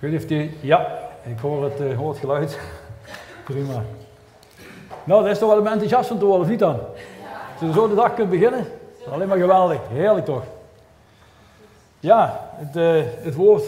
niet 0.00 0.20
of 0.20 0.26
die... 0.26 0.56
Ja, 0.60 0.86
ik 1.22 1.38
hoor 1.38 1.64
het, 1.64 1.80
uh, 1.80 1.96
hoor 1.96 2.10
het 2.10 2.18
geluid. 2.18 2.58
Prima. 3.44 3.82
Nou, 5.04 5.22
daar 5.22 5.30
is 5.30 5.38
toch 5.38 5.48
wel 5.48 5.58
een 5.58 5.66
enthousiast 5.66 6.08
van 6.08 6.18
te 6.18 6.24
worden, 6.24 6.42
of 6.44 6.50
niet 6.50 6.58
dan? 6.58 6.78
Als 7.52 7.60
je 7.60 7.72
zo 7.72 7.88
de 7.88 7.94
dag 7.94 8.14
kunt 8.14 8.30
beginnen, 8.30 8.66
alleen 9.10 9.28
maar 9.28 9.38
geweldig. 9.38 9.78
Heerlijk 9.88 10.24
toch? 10.24 10.42
Ja, 12.00 12.40
het, 12.54 12.76
uh, 12.76 13.02
het 13.22 13.34
woord. 13.34 13.64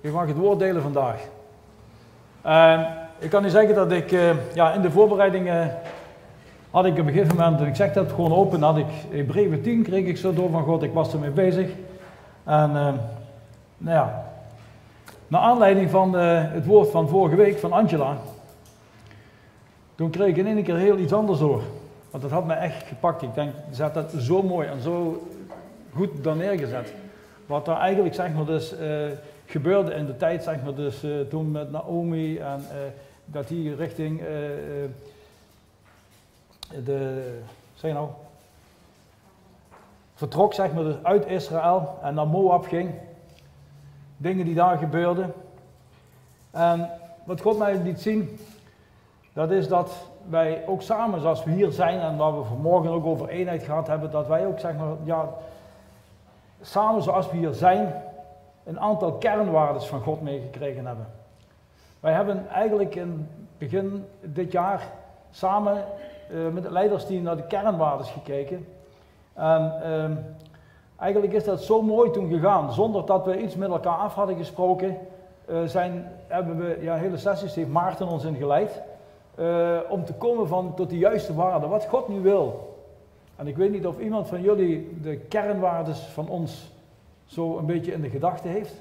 Ik 0.00 0.12
mag 0.12 0.26
het 0.26 0.36
woord 0.36 0.58
delen 0.58 0.82
vandaag. 0.82 1.20
Uh, 2.46 2.80
ik 3.18 3.30
kan 3.30 3.44
u 3.44 3.48
zeggen 3.48 3.74
dat 3.74 3.92
ik 3.92 4.12
uh, 4.12 4.30
ja, 4.54 4.72
in 4.72 4.80
de 4.80 4.90
voorbereidingen 4.90 5.78
had 6.70 6.84
ik 6.84 6.92
op 6.92 7.06
een 7.06 7.12
gegeven 7.12 7.36
moment, 7.36 7.60
ik 7.60 7.76
zeg 7.76 7.92
dat 7.92 8.12
gewoon 8.12 8.32
open, 8.32 8.62
had 8.62 8.76
ik 8.76 8.86
Hebreeën 9.10 9.62
10 9.62 9.82
kreeg 9.82 10.06
ik 10.06 10.16
zo 10.16 10.34
door 10.34 10.50
van 10.50 10.64
God, 10.64 10.82
ik 10.82 10.92
was 10.92 11.12
ermee 11.12 11.30
bezig. 11.30 11.70
En 12.44 12.72
nou 12.72 13.96
ja, 13.96 14.29
naar 15.30 15.40
aanleiding 15.40 15.90
van 15.90 16.14
het 16.14 16.66
woord 16.66 16.90
van 16.90 17.08
vorige 17.08 17.36
week 17.36 17.58
van 17.58 17.72
Angela, 17.72 18.16
toen 19.94 20.10
kreeg 20.10 20.28
ik 20.28 20.36
in 20.36 20.46
één 20.46 20.62
keer 20.62 20.76
heel 20.76 20.98
iets 20.98 21.12
anders 21.12 21.38
door. 21.38 21.62
Want 22.10 22.22
dat 22.22 22.32
had 22.32 22.46
me 22.46 22.54
echt 22.54 22.86
gepakt. 22.86 23.22
Ik 23.22 23.34
denk, 23.34 23.52
ze 23.72 23.82
had 23.82 23.94
dat 23.94 24.12
zo 24.18 24.42
mooi 24.42 24.68
en 24.68 24.80
zo 24.80 25.26
goed 25.94 26.24
dan 26.24 26.38
neergezet. 26.38 26.94
Wat 27.46 27.68
er 27.68 27.76
eigenlijk, 27.76 28.14
zeg 28.14 28.32
maar, 28.32 28.44
dus 28.44 28.72
uh, 28.72 29.06
gebeurde 29.46 29.94
in 29.94 30.06
de 30.06 30.16
tijd, 30.16 30.42
zeg 30.42 30.62
maar, 30.62 30.74
dus 30.74 31.04
uh, 31.04 31.20
toen 31.20 31.50
met 31.50 31.70
Naomi 31.70 32.38
en 32.38 32.64
dat 33.24 33.48
die 33.48 33.74
richting 33.74 34.20
de, 36.84 37.30
zeg 37.74 37.92
nou, 37.92 38.08
vertrok, 40.14 40.54
zeg 40.54 40.72
maar, 40.72 40.84
dus 40.84 40.96
uit 41.02 41.26
Israël 41.26 41.98
en 42.02 42.14
naar 42.14 42.26
Moab 42.26 42.66
ging. 42.66 42.90
Dingen 44.20 44.44
die 44.44 44.54
daar 44.54 44.78
gebeurden. 44.78 45.32
En 46.50 46.90
wat 47.24 47.40
God 47.40 47.58
mij 47.58 47.78
liet 47.78 48.00
zien, 48.00 48.38
dat 49.32 49.50
is 49.50 49.68
dat 49.68 49.92
wij 50.28 50.62
ook 50.66 50.82
samen, 50.82 51.20
zoals 51.20 51.44
we 51.44 51.50
hier 51.50 51.72
zijn 51.72 52.00
en 52.00 52.16
waar 52.16 52.38
we 52.38 52.44
vanmorgen 52.44 52.90
ook 52.90 53.06
over 53.06 53.28
eenheid 53.28 53.62
gehad 53.62 53.86
hebben, 53.86 54.10
dat 54.10 54.26
wij 54.26 54.46
ook 54.46 54.58
zeg 54.58 54.76
maar, 54.76 54.94
ja, 55.04 55.28
samen 56.60 57.02
zoals 57.02 57.30
we 57.30 57.36
hier 57.36 57.52
zijn, 57.52 57.94
een 58.64 58.80
aantal 58.80 59.12
kernwaarden 59.12 59.82
van 59.82 60.00
God 60.00 60.20
meegekregen 60.20 60.86
hebben. 60.86 61.06
Wij 62.00 62.12
hebben 62.12 62.48
eigenlijk 62.48 62.94
in 62.94 63.28
begin 63.58 64.04
dit 64.20 64.52
jaar 64.52 64.82
samen 65.30 65.84
uh, 66.30 66.48
met 66.48 66.62
het 66.62 66.72
leidersteam 66.72 67.22
naar 67.22 67.36
de 67.36 67.46
kernwaarden 67.46 68.06
gekeken. 68.06 68.66
En 69.34 69.72
uh, 69.84 70.16
eigenlijk 71.00 71.32
is 71.32 71.44
dat 71.44 71.62
zo 71.62 71.82
mooi 71.82 72.10
toen 72.10 72.28
gegaan, 72.28 72.72
zonder 72.72 73.06
dat 73.06 73.24
we 73.24 73.42
iets 73.42 73.54
met 73.54 73.70
elkaar 73.70 73.96
af 73.96 74.14
hadden 74.14 74.36
gesproken. 74.36 74.96
Uh, 75.50 75.64
zijn, 75.64 76.12
hebben 76.26 76.58
we 76.58 76.78
ja, 76.80 76.94
hele 76.94 77.16
sessies, 77.16 77.54
heeft 77.54 77.68
Maarten 77.68 78.08
ons 78.08 78.24
in 78.24 78.34
geleid. 78.34 78.82
Uh, 79.38 79.78
om 79.88 80.04
te 80.04 80.12
komen 80.12 80.48
van, 80.48 80.74
tot 80.74 80.90
de 80.90 80.98
juiste 80.98 81.34
waarden, 81.34 81.68
wat 81.68 81.86
God 81.86 82.08
nu 82.08 82.20
wil. 82.20 82.74
En 83.36 83.46
ik 83.46 83.56
weet 83.56 83.70
niet 83.70 83.86
of 83.86 83.98
iemand 83.98 84.28
van 84.28 84.42
jullie 84.42 84.98
de 85.02 85.16
kernwaarden 85.16 85.96
van 85.96 86.28
ons 86.28 86.72
zo 87.26 87.58
een 87.58 87.66
beetje 87.66 87.92
in 87.92 88.00
de 88.00 88.10
gedachten 88.10 88.50
heeft. 88.50 88.74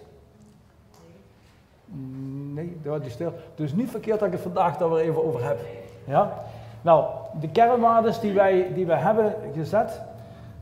Nee, 2.53 2.77
dat 2.83 3.05
is 3.05 3.11
stil. 3.11 3.33
Dus 3.55 3.73
niet 3.73 3.89
verkeerd 3.89 4.19
dat 4.19 4.27
ik 4.27 4.33
het 4.33 4.43
vandaag 4.43 4.77
daar 4.77 4.89
weer 4.89 5.03
even 5.03 5.25
over 5.25 5.43
heb. 5.43 5.59
Ja? 6.03 6.33
Nou, 6.81 7.05
de 7.39 7.49
kernwaarden 7.49 8.13
die 8.21 8.33
wij, 8.33 8.73
die 8.73 8.85
wij 8.85 8.97
hebben 8.97 9.35
gezet, 9.53 10.01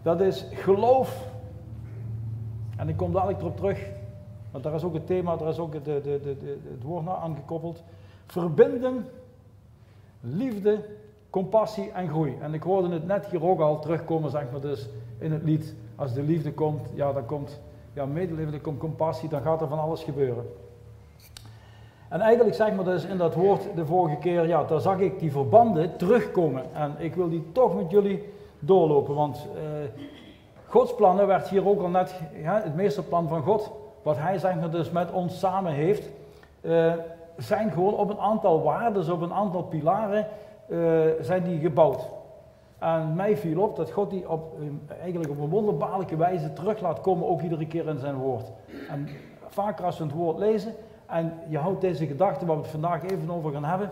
dat 0.02 0.22
is 0.22 0.46
geloof. 0.54 1.27
En 2.78 2.90
ik 2.90 2.98
kom 2.98 3.12
dadelijk 3.12 3.40
erop 3.40 3.58
terug, 3.58 3.90
want 4.52 4.64
daar 4.64 4.74
is 4.74 4.84
ook 4.84 4.94
het 4.94 5.08
thema, 5.08 5.36
daar 5.36 5.50
is 5.50 5.60
ook 5.60 5.72
de, 5.72 5.80
de, 5.82 6.02
de, 6.02 6.58
het 6.72 6.84
woord 6.84 7.06
naar 7.06 7.16
aangekoppeld. 7.16 7.84
Verbinden 8.26 9.06
liefde, 10.22 10.80
compassie 11.30 11.92
en 11.92 12.08
groei. 12.08 12.38
En 12.42 12.54
ik 12.54 12.64
hoorde 12.64 12.90
het 12.90 13.08
net 13.08 13.26
hier 13.26 13.46
ook 13.46 13.60
al 13.60 13.80
terugkomen, 13.80 14.32
zeg 14.32 14.52
maar, 14.52 14.62
dus 14.62 14.90
in 15.18 15.32
het 15.32 15.44
lied. 15.44 15.76
Als 15.96 16.14
de 16.14 16.24
liefde 16.24 16.54
komt, 16.54 16.90
ja, 16.94 17.14
dan 17.14 17.26
komt 17.26 17.60
ja, 17.94 18.06
medeleven, 18.06 18.52
dan 18.52 18.62
komt 18.62 18.80
compassie, 18.80 19.30
dan 19.30 19.42
gaat 19.42 19.62
er 19.62 19.68
van 19.68 19.80
alles 19.80 20.04
gebeuren. 20.04 20.46
En 22.10 22.22
eigenlijk 22.22 22.56
zeg 22.56 22.76
maar 22.76 22.86
dus 22.86 23.06
in 23.06 23.18
dat 23.18 23.36
woord 23.36 23.76
de 23.76 23.86
vorige 23.86 24.18
keer, 24.18 24.48
ja, 24.48 24.64
daar 24.64 24.82
zag 24.82 25.00
ik 25.00 25.20
die 25.20 25.32
verbanden 25.32 25.98
terugkomen. 25.98 26.74
En 26.74 26.96
ik 26.98 27.16
wil 27.16 27.30
die 27.30 27.44
toch 27.52 27.76
met 27.76 27.92
jullie 27.92 28.24
doorlopen, 28.60 29.16
want 29.16 29.48
uh, 29.56 29.62
Gods 30.68 30.96
plannen 30.96 31.28
werd 31.28 31.48
hier 31.48 31.68
ook 31.68 31.82
al 31.82 31.90
net, 31.90 32.22
ja, 32.42 32.62
het 32.64 32.76
meeste 32.76 33.04
plan 33.04 33.28
van 33.28 33.42
God, 33.42 33.72
wat 34.02 34.18
hij 34.18 34.38
zeg 34.38 34.56
maar 34.56 34.72
dus 34.72 34.92
met 34.92 35.12
ons 35.12 35.40
samen 35.40 35.72
heeft, 35.72 36.10
uh, 36.62 36.94
zijn 37.38 37.72
gewoon 37.72 37.94
op 37.94 38.10
een 38.10 38.20
aantal 38.20 38.64
waarden, 38.64 39.14
op 39.14 39.22
een 39.22 39.34
aantal 39.34 39.64
pilaren, 39.64 40.28
uh, 40.68 41.02
zijn 41.22 41.44
die 41.44 41.60
gebouwd. 41.60 42.08
En 42.78 43.16
mij 43.16 43.38
viel 43.38 43.62
op 43.62 43.76
dat 43.76 43.92
God 43.92 44.10
die 44.10 44.30
op, 44.30 44.56
eigenlijk 45.02 45.32
op 45.32 45.40
een 45.40 45.50
wonderbaarlijke 45.50 46.18
wijze 46.18 46.54
terug 46.54 46.80
laat 46.80 47.02
komen, 47.02 47.28
ook 47.28 47.42
iedere 47.42 47.68
keer 47.68 47.88
in 47.88 48.00
zijn 48.00 48.16
woord. 48.16 48.52
En 48.90 49.08
vaker 49.48 49.86
als 49.86 49.98
we 49.98 50.04
het 50.04 50.14
woord 50.14 50.38
lezen, 50.38 50.74
en 51.06 51.34
je 51.48 51.58
houdt 51.58 51.82
deze 51.82 52.08
gedachte, 52.08 52.46
waar 52.46 52.56
we 52.56 52.62
het 52.62 52.72
vandaag 52.72 53.04
even 53.04 53.32
over 53.32 53.52
gaan 53.52 53.66
hebben, 53.66 53.92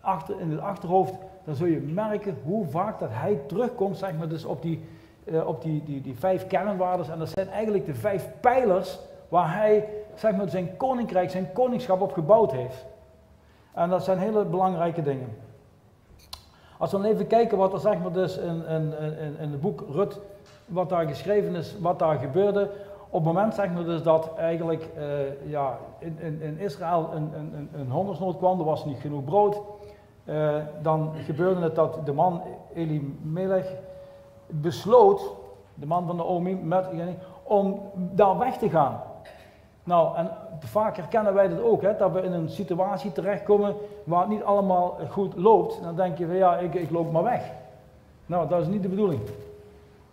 achter, 0.00 0.40
in 0.40 0.50
het 0.50 0.60
achterhoofd, 0.60 1.14
dan 1.44 1.54
zul 1.54 1.66
je 1.66 1.80
merken 1.80 2.36
hoe 2.44 2.66
vaak 2.66 2.98
dat 2.98 3.10
hij 3.12 3.40
terugkomt, 3.46 3.96
zeg 3.96 4.18
maar, 4.18 4.28
dus 4.28 4.44
op 4.44 4.62
die, 4.62 4.84
uh, 5.24 5.46
op 5.46 5.62
die, 5.62 5.82
die, 5.84 6.00
die 6.00 6.18
vijf 6.18 6.46
kernwaarden. 6.46 7.12
En 7.12 7.18
dat 7.18 7.28
zijn 7.28 7.48
eigenlijk 7.48 7.86
de 7.86 7.94
vijf 7.94 8.28
pijlers 8.40 8.98
waar 9.28 9.54
hij 9.54 9.88
zeg 10.14 10.36
maar, 10.36 10.48
zijn 10.48 10.76
koninkrijk, 10.76 11.30
zijn 11.30 11.52
koningschap 11.52 12.00
op 12.00 12.12
gebouwd 12.12 12.52
heeft. 12.52 12.86
En 13.72 13.88
dat 13.88 14.04
zijn 14.04 14.18
hele 14.18 14.44
belangrijke 14.44 15.02
dingen. 15.02 15.36
Als 16.78 16.90
we 16.90 16.96
dan 16.96 17.06
even 17.06 17.26
kijken 17.26 17.58
wat 17.58 17.72
er 17.72 17.78
zeg 17.78 17.98
maar 17.98 18.12
dus 18.12 18.38
in, 18.38 18.66
in, 18.66 18.94
in, 18.98 19.38
in 19.38 19.50
het 19.50 19.60
boek 19.60 19.84
Rut, 19.90 20.20
wat 20.66 20.88
daar 20.88 21.06
geschreven 21.06 21.54
is, 21.54 21.76
wat 21.80 21.98
daar 21.98 22.18
gebeurde. 22.18 22.70
Op 23.08 23.24
het 23.24 23.34
moment 23.34 23.54
zeg 23.54 23.72
maar 23.72 23.84
dus 23.84 24.02
dat 24.02 24.30
eigenlijk 24.36 24.88
uh, 24.98 25.50
ja, 25.50 25.78
in, 25.98 26.18
in, 26.40 26.58
Israël 26.58 27.10
een, 27.14 27.30
een, 27.34 27.68
een, 27.74 27.90
hongersnood 27.90 28.36
kwam, 28.36 28.58
er 28.58 28.64
was 28.64 28.84
niet 28.84 28.98
genoeg 28.98 29.24
brood. 29.24 29.60
Uh, 30.24 30.56
dan 30.82 31.12
gebeurde 31.24 31.60
het 31.60 31.74
dat 31.74 31.98
de 32.04 32.12
man 32.12 32.42
Elimelech 32.74 33.66
besloot, 34.60 35.30
de 35.74 35.86
man 35.86 36.06
van 36.06 36.16
de 36.16 36.24
Omi, 36.24 36.54
met, 36.54 36.86
om 37.42 37.80
daar 37.94 38.38
weg 38.38 38.58
te 38.58 38.68
gaan. 38.68 39.00
Nou, 39.84 40.16
en 40.16 40.30
vaak 40.58 40.96
herkennen 40.96 41.34
wij 41.34 41.48
dat 41.48 41.62
ook, 41.62 41.82
hè, 41.82 41.96
dat 41.96 42.12
we 42.12 42.22
in 42.22 42.32
een 42.32 42.48
situatie 42.48 43.12
terechtkomen 43.12 43.74
waar 44.04 44.20
het 44.20 44.28
niet 44.28 44.42
allemaal 44.42 44.98
goed 45.10 45.36
loopt. 45.36 45.82
Dan 45.82 45.96
denk 45.96 46.18
je 46.18 46.26
van 46.26 46.36
ja, 46.36 46.56
ik, 46.56 46.74
ik 46.74 46.90
loop 46.90 47.12
maar 47.12 47.22
weg. 47.22 47.50
Nou, 48.26 48.48
dat 48.48 48.60
is 48.60 48.66
niet 48.66 48.82
de 48.82 48.88
bedoeling. 48.88 49.20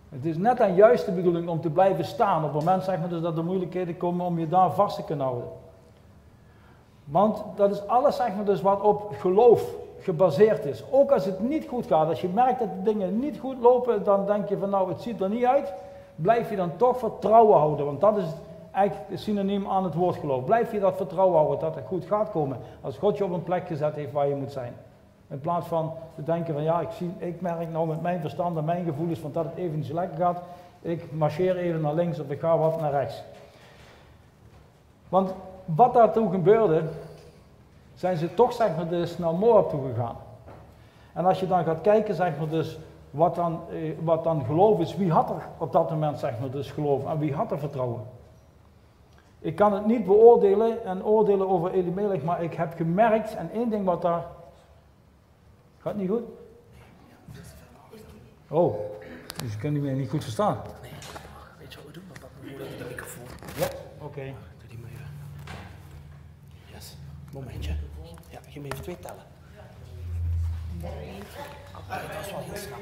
Het 0.08 0.24
is 0.24 0.36
net 0.36 0.60
en 0.60 0.74
juist 0.74 1.04
de 1.04 1.12
bedoeling 1.12 1.48
om 1.48 1.60
te 1.60 1.70
blijven 1.70 2.04
staan. 2.04 2.44
Op 2.44 2.54
het 2.54 2.64
moment 2.64 2.84
zeg 2.84 2.98
maar 2.98 3.08
dus 3.08 3.20
dat 3.20 3.36
er 3.36 3.44
moeilijkheden 3.44 3.96
komen 3.96 4.26
om 4.26 4.38
je 4.38 4.48
daar 4.48 4.72
vast 4.72 4.96
te 4.96 5.04
kunnen 5.04 5.26
houden. 5.26 5.48
Want 7.04 7.42
dat 7.56 7.70
is 7.70 7.86
alles 7.86 8.16
zeg 8.16 8.34
maar 8.34 8.44
dus 8.44 8.60
wat 8.60 8.80
op 8.80 9.14
geloof 9.18 9.74
gebaseerd 10.00 10.64
is. 10.64 10.84
Ook 10.90 11.10
als 11.10 11.24
het 11.24 11.40
niet 11.40 11.66
goed 11.68 11.86
gaat, 11.86 12.08
als 12.08 12.20
je 12.20 12.28
merkt 12.28 12.58
dat 12.58 12.68
de 12.68 12.82
dingen 12.82 13.18
niet 13.18 13.38
goed 13.38 13.58
lopen, 13.60 14.04
dan 14.04 14.26
denk 14.26 14.48
je 14.48 14.58
van 14.58 14.70
nou 14.70 14.88
het 14.88 15.00
ziet 15.00 15.20
er 15.20 15.28
niet 15.28 15.44
uit. 15.44 15.72
Blijf 16.16 16.50
je 16.50 16.56
dan 16.56 16.76
toch 16.76 16.98
vertrouwen 16.98 17.58
houden, 17.58 17.86
want 17.86 18.00
dat 18.00 18.16
is 18.16 18.24
eigenlijk 18.70 19.06
synoniem 19.14 19.68
aan 19.68 19.84
het 19.84 19.94
woord 19.94 20.16
geloof. 20.16 20.44
Blijf 20.44 20.72
je 20.72 20.80
dat 20.80 20.96
vertrouwen 20.96 21.36
houden 21.36 21.60
dat 21.60 21.74
het 21.74 21.84
goed 21.86 22.04
gaat 22.04 22.30
komen. 22.30 22.58
Als 22.80 22.98
God 22.98 23.16
je 23.16 23.24
op 23.24 23.32
een 23.32 23.42
plek 23.42 23.66
gezet 23.66 23.94
heeft 23.94 24.12
waar 24.12 24.28
je 24.28 24.34
moet 24.34 24.52
zijn. 24.52 24.72
In 25.28 25.40
plaats 25.40 25.66
van 25.66 25.92
te 26.14 26.22
denken 26.22 26.54
van 26.54 26.62
ja, 26.62 26.80
ik, 26.80 26.90
zie, 26.90 27.10
ik 27.18 27.40
merk 27.40 27.70
nou 27.70 27.86
met 27.86 28.02
mijn 28.02 28.20
verstand 28.20 28.56
en 28.56 28.64
mijn 28.64 28.84
gevoelens 28.84 29.18
van 29.18 29.32
dat 29.32 29.44
het 29.44 29.56
even 29.56 29.76
niet 29.78 29.92
lekker 29.92 30.18
gaat. 30.18 30.42
Ik 30.82 31.12
marcheer 31.12 31.56
even 31.56 31.80
naar 31.80 31.94
links 31.94 32.20
of 32.20 32.30
ik 32.30 32.40
ga 32.40 32.58
wat 32.58 32.80
naar 32.80 32.90
rechts. 32.90 33.22
Want 35.08 35.34
wat 35.64 35.94
daar 35.94 36.12
toen 36.12 36.30
gebeurde, 36.30 36.82
zijn 38.00 38.16
ze 38.16 38.34
toch 38.34 38.52
zeg 38.52 38.76
maar 38.76 38.88
dus 38.88 39.18
naar 39.18 39.34
Moab 39.34 39.70
toe 39.70 39.88
gegaan. 39.88 40.16
En 41.12 41.24
als 41.24 41.40
je 41.40 41.46
dan 41.46 41.64
gaat 41.64 41.80
kijken 41.80 42.14
zeg 42.14 42.38
maar 42.38 42.48
dus 42.48 42.78
wat 43.10 43.34
dan, 43.34 43.60
eh, 43.70 43.92
wat 44.02 44.24
dan 44.24 44.44
geloof 44.44 44.80
is, 44.80 44.96
wie 44.96 45.12
had 45.12 45.30
er 45.30 45.42
op 45.58 45.72
dat 45.72 45.90
moment 45.90 46.18
zeg 46.18 46.38
maar 46.40 46.50
dus 46.50 46.70
geloof 46.70 47.06
en 47.06 47.18
wie 47.18 47.34
had 47.34 47.50
er 47.50 47.58
vertrouwen? 47.58 48.02
Ik 49.38 49.56
kan 49.56 49.72
het 49.72 49.86
niet 49.86 50.04
beoordelen 50.04 50.84
en 50.84 51.04
oordelen 51.04 51.48
over 51.48 51.70
Elimelech, 51.70 52.22
maar 52.22 52.42
ik 52.42 52.54
heb 52.54 52.74
gemerkt, 52.76 53.34
en 53.34 53.50
één 53.50 53.70
ding 53.70 53.84
wat 53.84 54.02
daar... 54.02 54.26
Gaat 55.78 55.96
niet 55.96 56.10
goed? 56.10 56.22
Oh, 58.48 58.74
dus 59.42 59.52
je 59.52 59.58
kunt 59.58 59.82
mij 59.82 59.92
niet 59.92 60.10
goed 60.10 60.22
verstaan. 60.22 60.58
Nee, 60.82 60.90
weet 61.58 61.72
je 61.72 61.78
wat 61.78 61.86
we 61.86 61.92
doen? 61.92 62.04
We 62.12 62.20
pakken 62.20 62.64
even 62.64 62.78
de 62.78 62.84
microfoon. 62.88 63.24
Ja, 63.56 63.66
oké. 63.66 64.04
Okay. 64.04 64.34
Doe 64.58 64.68
die 64.68 64.78
maar 64.78 64.90
even. 64.90 65.06
Yes, 66.72 66.96
momentje. 67.32 67.89
Je 68.50 68.60
moet 68.60 68.72
even 68.72 68.82
twee 68.82 68.98
tellen. 68.98 69.22
Ah, 71.88 72.02
dat. 72.02 72.78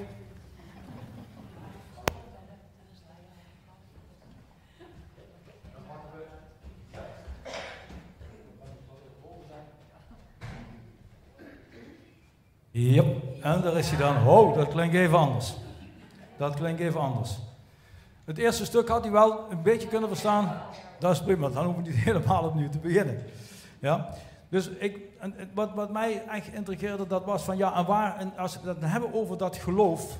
Yep. 12.70 13.06
en 13.42 13.60
daar 13.62 13.76
is 13.76 13.88
hij 13.88 13.98
dan. 13.98 14.26
Oh, 14.26 14.54
dat 14.54 14.68
klinkt 14.68 14.94
even 14.94 15.18
anders. 15.18 15.54
Dat 16.36 16.54
klinkt 16.54 16.80
even 16.80 17.00
anders. 17.00 17.38
Het 18.24 18.38
eerste 18.38 18.64
stuk 18.64 18.88
had 18.88 19.02
hij 19.02 19.12
wel 19.12 19.46
een 19.50 19.62
beetje 19.62 19.88
kunnen 19.88 20.08
verstaan. 20.08 20.62
Dat 20.98 21.12
is 21.12 21.22
prima, 21.22 21.48
dan 21.48 21.64
hoef 21.64 21.76
we 21.76 21.82
niet 21.82 21.94
helemaal 22.08 22.44
opnieuw 22.44 22.68
te 22.68 22.78
beginnen. 22.78 23.22
Ja. 23.78 24.14
Dus 24.48 24.68
ik, 24.68 24.98
wat, 25.54 25.74
wat 25.74 25.90
mij 25.90 26.24
echt 26.24 26.52
intrigeerde, 26.52 27.06
dat 27.06 27.24
was 27.24 27.42
van 27.42 27.56
ja, 27.56 27.74
en 27.74 27.86
waar, 27.86 28.16
en 28.16 28.36
als 28.36 28.60
we 28.60 28.68
het 28.68 28.80
hebben 28.80 29.14
over 29.14 29.38
dat 29.38 29.56
geloof, 29.56 30.18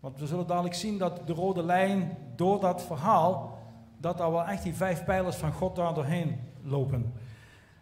want 0.00 0.18
we 0.18 0.26
zullen 0.26 0.46
dadelijk 0.46 0.74
zien 0.74 0.98
dat 0.98 1.26
de 1.26 1.32
rode 1.32 1.62
lijn 1.62 2.16
door 2.36 2.60
dat 2.60 2.82
verhaal, 2.82 3.58
dat 3.98 4.18
daar 4.18 4.30
wel 4.30 4.44
echt 4.44 4.62
die 4.62 4.74
vijf 4.74 5.04
pijlers 5.04 5.36
van 5.36 5.52
God 5.52 5.76
daar 5.76 5.94
doorheen 5.94 6.40
lopen. 6.62 7.12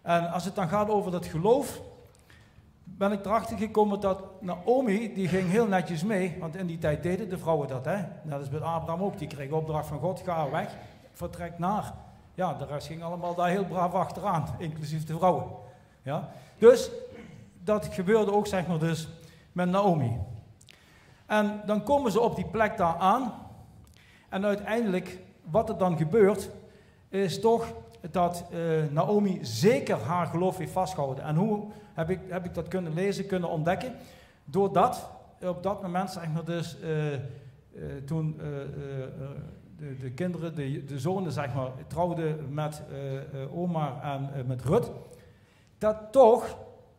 En 0.02 0.30
als 0.30 0.44
het 0.44 0.54
dan 0.54 0.68
gaat 0.68 0.88
over 0.88 1.10
dat 1.10 1.26
geloof, 1.26 1.80
ben 2.84 3.12
ik 3.12 3.24
erachter 3.24 3.56
gekomen 3.56 4.00
dat 4.00 4.22
Naomi, 4.40 5.14
die 5.14 5.28
ging 5.28 5.50
heel 5.50 5.66
netjes 5.66 6.04
mee, 6.04 6.36
want 6.40 6.56
in 6.56 6.66
die 6.66 6.78
tijd 6.78 7.02
deden 7.02 7.28
de 7.28 7.38
vrouwen 7.38 7.68
dat, 7.68 7.84
hè. 7.84 7.96
Net 8.22 8.38
als 8.38 8.48
met 8.48 8.62
Abraham 8.62 9.02
ook, 9.02 9.18
die 9.18 9.28
kreeg 9.28 9.50
opdracht 9.50 9.86
van 9.86 9.98
God, 9.98 10.20
ga 10.24 10.50
weg, 10.50 10.76
vertrek 11.12 11.58
naar. 11.58 11.94
Ja, 12.38 12.54
de 12.54 12.64
rest 12.64 12.86
ging 12.86 13.02
allemaal 13.02 13.34
daar 13.34 13.48
heel 13.48 13.64
braaf 13.64 13.92
achteraan, 13.92 14.46
inclusief 14.58 15.04
de 15.04 15.16
vrouwen. 15.16 15.44
Ja? 16.02 16.28
Dus 16.58 16.90
dat 17.64 17.86
gebeurde 17.86 18.32
ook, 18.32 18.46
zeg 18.46 18.66
maar, 18.66 18.78
dus 18.78 19.08
met 19.52 19.68
Naomi. 19.68 20.18
En 21.26 21.60
dan 21.66 21.82
komen 21.82 22.12
ze 22.12 22.20
op 22.20 22.36
die 22.36 22.46
plek 22.46 22.76
daar 22.76 22.96
aan. 22.96 23.32
En 24.28 24.44
uiteindelijk, 24.44 25.18
wat 25.50 25.68
er 25.68 25.78
dan 25.78 25.96
gebeurt, 25.96 26.50
is 27.08 27.40
toch 27.40 27.72
dat 28.10 28.44
uh, 28.50 28.84
Naomi 28.90 29.38
zeker 29.42 29.96
haar 29.96 30.26
geloof 30.26 30.58
heeft 30.58 30.72
vastgehouden. 30.72 31.24
En 31.24 31.36
hoe 31.36 31.66
heb 31.94 32.10
ik, 32.10 32.20
heb 32.28 32.44
ik 32.44 32.54
dat 32.54 32.68
kunnen 32.68 32.94
lezen, 32.94 33.26
kunnen 33.26 33.48
ontdekken? 33.48 33.92
Doordat 34.44 35.10
op 35.40 35.62
dat 35.62 35.82
moment, 35.82 36.10
zeg 36.10 36.28
maar 36.32 36.44
dus, 36.44 36.76
uh, 36.82 37.12
uh, 37.12 37.18
toen 38.06 38.40
de, 39.78 39.96
de, 39.96 40.10
kinderen, 40.10 40.54
de, 40.54 40.84
de 40.84 40.98
zonen, 40.98 41.32
zeg 41.32 41.54
maar, 41.54 41.70
trouwden 41.86 42.54
met 42.54 42.82
Omar 43.52 44.02
en 44.02 44.46
met 44.46 44.62
Rut, 44.62 44.90
dat 45.78 45.96
toch 46.10 46.56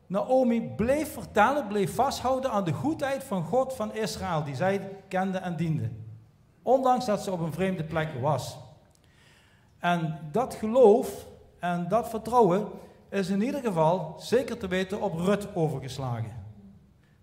Naomi 0.10 0.62
bleef 0.62 1.14
vertellen, 1.14 1.68
bleef 1.68 1.96
vasthouden 1.96 2.52
aan 2.52 2.64
de 2.64 2.74
goedheid 2.74 3.24
van 3.24 3.44
God 3.44 3.74
van 3.74 3.94
Israël, 3.94 4.44
die 4.44 4.56
zij 4.56 4.90
kende 5.08 5.38
en 5.38 5.56
diende. 5.56 5.90
Ondanks 6.62 7.06
dat 7.06 7.24
ze 7.24 7.32
op 7.32 7.40
een 7.40 7.54
vreemde 7.54 7.84
plek 7.84 8.10
was. 8.22 8.58
En 9.80 10.20
dat 10.32 10.54
geloof 10.54 11.26
en 11.60 11.88
dat 11.88 12.10
vertrouwen 12.10 12.68
is 13.10 13.30
in 13.30 13.42
ieder 13.42 13.62
geval 13.62 14.16
zeker 14.18 14.58
te 14.58 14.68
weten 14.68 15.02
op 15.02 15.14
Rut 15.14 15.56
overgeslagen. 15.56 16.39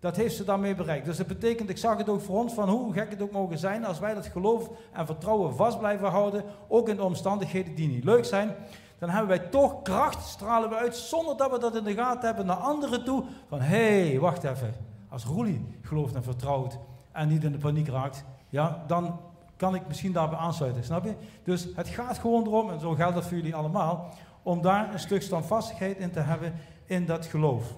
Dat 0.01 0.17
heeft 0.17 0.37
ze 0.37 0.45
daarmee 0.45 0.75
bereikt. 0.75 1.05
Dus 1.07 1.17
dat 1.17 1.27
betekent, 1.27 1.71
ik 1.71 1.79
zag 1.79 1.97
het 1.97 2.09
ook 2.09 2.21
voor 2.21 2.39
ons, 2.39 2.55
van 2.55 2.69
hoe 2.69 2.93
gek 2.93 3.11
het 3.11 3.23
ook 3.23 3.31
mogen 3.31 3.59
zijn, 3.59 3.85
als 3.85 3.99
wij 3.99 4.15
dat 4.15 4.27
geloof 4.27 4.71
en 4.93 5.07
vertrouwen 5.07 5.55
vast 5.55 5.79
blijven 5.79 6.09
houden, 6.09 6.45
ook 6.69 6.89
in 6.89 6.97
de 6.97 7.03
omstandigheden 7.03 7.75
die 7.75 7.89
niet 7.89 8.05
leuk 8.05 8.25
zijn, 8.25 8.55
dan 8.99 9.09
hebben 9.09 9.29
wij 9.29 9.49
toch 9.49 9.83
kracht, 9.83 10.27
stralen 10.27 10.69
we 10.69 10.77
uit, 10.77 10.97
zonder 10.97 11.37
dat 11.37 11.51
we 11.51 11.59
dat 11.59 11.77
in 11.77 11.85
de 11.85 11.95
gaten 11.95 12.27
hebben 12.27 12.47
naar 12.47 12.57
anderen 12.57 13.05
toe. 13.05 13.25
Van 13.49 13.61
hé, 13.61 14.09
hey, 14.09 14.19
wacht 14.21 14.45
even. 14.45 14.75
Als 15.09 15.25
Roelie 15.25 15.67
gelooft 15.83 16.15
en 16.15 16.23
vertrouwt 16.23 16.79
en 17.13 17.29
niet 17.29 17.45
in 17.45 17.53
de 17.53 17.59
paniek 17.59 17.89
raakt, 17.89 18.25
ja, 18.49 18.85
dan 18.87 19.21
kan 19.57 19.75
ik 19.75 19.87
misschien 19.87 20.13
daarbij 20.13 20.39
aansluiten, 20.39 20.85
snap 20.85 21.05
je? 21.05 21.15
Dus 21.45 21.69
het 21.75 21.89
gaat 21.89 22.19
gewoon 22.19 22.47
erom, 22.47 22.71
en 22.71 22.81
zo 22.81 22.95
geldt 22.95 23.15
dat 23.15 23.25
voor 23.25 23.37
jullie 23.37 23.55
allemaal, 23.55 24.09
om 24.43 24.63
daar 24.63 24.93
een 24.93 24.99
stuk 24.99 25.23
standvastigheid 25.23 25.99
in 25.99 26.11
te 26.11 26.21
hebben 26.21 26.55
in 26.85 27.07
dat 27.07 27.27
geloof. 27.27 27.75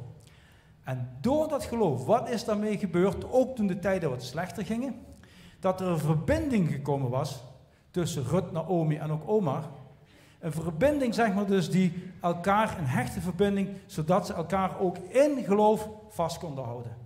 En 0.88 1.08
door 1.20 1.48
dat 1.48 1.64
geloof, 1.64 2.04
wat 2.04 2.28
is 2.28 2.44
daarmee 2.44 2.78
gebeurd, 2.78 3.32
ook 3.32 3.56
toen 3.56 3.66
de 3.66 3.78
tijden 3.78 4.10
wat 4.10 4.22
slechter 4.22 4.64
gingen, 4.64 4.94
dat 5.60 5.80
er 5.80 5.86
een 5.86 5.98
verbinding 5.98 6.70
gekomen 6.70 7.10
was 7.10 7.42
tussen 7.90 8.24
Rut, 8.24 8.52
Naomi 8.52 8.96
en 8.96 9.10
ook 9.10 9.28
Omar, 9.28 9.64
een 10.40 10.52
verbinding, 10.52 11.14
zeg 11.14 11.34
maar 11.34 11.46
dus, 11.46 11.70
die 11.70 12.02
elkaar, 12.20 12.78
een 12.78 12.86
hechte 12.86 13.20
verbinding, 13.20 13.68
zodat 13.86 14.26
ze 14.26 14.34
elkaar 14.34 14.80
ook 14.80 14.98
in 14.98 15.44
geloof 15.44 15.88
vast 16.08 16.38
konden 16.38 16.64
houden. 16.64 16.96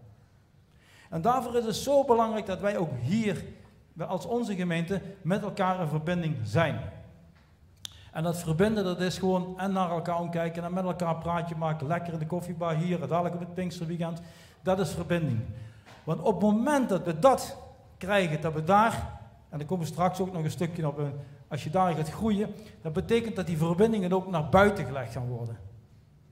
En 1.10 1.22
daarvoor 1.22 1.56
is 1.56 1.64
het 1.64 1.76
zo 1.76 2.04
belangrijk 2.04 2.46
dat 2.46 2.60
wij 2.60 2.76
ook 2.76 2.92
hier, 3.00 3.44
als 3.98 4.26
onze 4.26 4.54
gemeente, 4.54 5.00
met 5.22 5.42
elkaar 5.42 5.80
in 5.80 5.88
verbinding 5.88 6.36
zijn. 6.42 6.80
En 8.12 8.22
dat 8.22 8.38
verbinden, 8.38 8.84
dat 8.84 9.00
is 9.00 9.18
gewoon 9.18 9.58
en 9.58 9.72
naar 9.72 9.90
elkaar 9.90 10.20
omkijken 10.20 10.64
en 10.64 10.72
met 10.72 10.84
elkaar 10.84 11.16
praatje 11.16 11.56
maken, 11.56 11.86
lekker 11.86 12.12
in 12.12 12.18
de 12.18 12.26
koffiebar 12.26 12.74
hier, 12.74 12.98
dadelijk 12.98 13.34
op 13.34 13.40
het 13.40 13.54
Pinksterweekend. 13.54 14.20
Dat 14.62 14.78
is 14.78 14.90
verbinding. 14.90 15.40
Want 16.04 16.20
op 16.20 16.32
het 16.32 16.42
moment 16.42 16.88
dat 16.88 17.04
we 17.04 17.18
dat 17.18 17.56
krijgen, 17.98 18.40
dat 18.40 18.52
we 18.52 18.64
daar, 18.64 19.20
en 19.48 19.58
dan 19.58 19.66
komen 19.66 19.86
we 19.86 19.92
straks 19.92 20.20
ook 20.20 20.32
nog 20.32 20.44
een 20.44 20.50
stukje 20.50 20.86
op 20.86 20.98
een 20.98 21.12
als 21.52 21.64
je 21.64 21.70
daar 21.70 21.94
gaat 21.94 22.10
groeien, 22.10 22.54
dat 22.82 22.92
betekent 22.92 23.36
dat 23.36 23.46
die 23.46 23.56
verbindingen 23.56 24.12
ook 24.12 24.30
naar 24.30 24.48
buiten 24.48 24.84
gelegd 24.84 25.12
gaan 25.12 25.28
worden. 25.28 25.58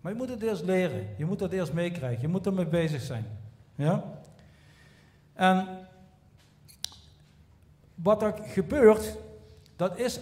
Maar 0.01 0.13
je 0.13 0.19
moet 0.19 0.29
het 0.29 0.43
eerst 0.43 0.65
leren, 0.65 1.07
je 1.17 1.25
moet 1.25 1.39
dat 1.39 1.53
eerst 1.53 1.73
meekrijgen, 1.73 2.21
je 2.21 2.29
moet 2.29 2.47
ermee 2.47 2.67
bezig 2.67 3.03
zijn. 3.03 3.27
Ja? 3.75 4.05
En 5.33 5.67
wat 7.95 8.23
er 8.23 8.35
gebeurt, 8.43 9.17
dat 9.77 9.99
is 9.99 10.21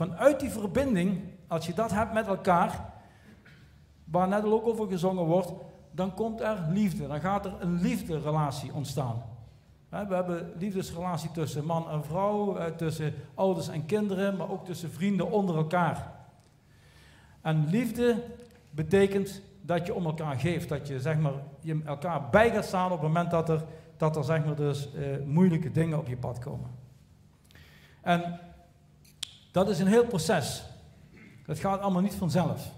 vanuit 0.00 0.40
die 0.40 0.50
verbinding, 0.50 1.20
als 1.46 1.66
je 1.66 1.74
dat 1.74 1.90
hebt 1.90 2.12
met 2.12 2.26
elkaar, 2.26 2.92
waar 4.04 4.28
net 4.28 4.44
ook 4.44 4.66
over 4.66 4.88
gezongen 4.88 5.24
wordt, 5.24 5.52
dan 5.90 6.14
komt 6.14 6.40
er 6.40 6.66
liefde, 6.70 7.06
dan 7.06 7.20
gaat 7.20 7.44
er 7.44 7.52
een 7.58 7.80
liefderelatie 7.80 8.72
ontstaan. 8.74 9.22
We 9.88 10.14
hebben 10.14 10.52
liefdesrelatie 10.58 11.30
tussen 11.30 11.64
man 11.64 11.90
en 11.90 12.04
vrouw, 12.04 12.56
eh, 12.56 12.66
tussen 12.66 13.14
ouders 13.34 13.68
en 13.68 13.86
kinderen, 13.86 14.36
maar 14.36 14.50
ook 14.50 14.64
tussen 14.64 14.90
vrienden 14.90 15.30
onder 15.30 15.56
elkaar. 15.56 16.12
En 17.40 17.66
liefde 17.68 18.22
betekent 18.70 19.42
dat 19.62 19.86
je 19.86 19.94
om 19.94 20.04
elkaar 20.04 20.38
geeft, 20.38 20.68
dat 20.68 20.88
je, 20.88 21.00
zeg 21.00 21.18
maar, 21.18 21.34
je 21.60 21.80
elkaar 21.84 22.30
bij 22.30 22.50
gaat 22.50 22.64
staan 22.64 22.92
op 22.92 23.00
het 23.00 23.08
moment 23.08 23.30
dat 23.30 23.48
er, 23.48 23.64
dat 23.96 24.16
er 24.16 24.24
zeg 24.24 24.44
maar, 24.44 24.56
dus, 24.56 24.94
eh, 24.94 25.02
moeilijke 25.24 25.72
dingen 25.72 25.98
op 25.98 26.08
je 26.08 26.16
pad 26.16 26.38
komen. 26.38 26.70
En 28.00 28.40
dat 29.50 29.68
is 29.68 29.78
een 29.78 29.86
heel 29.86 30.06
proces. 30.06 30.64
Dat 31.46 31.58
gaat 31.58 31.80
allemaal 31.80 32.02
niet 32.02 32.14
vanzelf. 32.14 32.72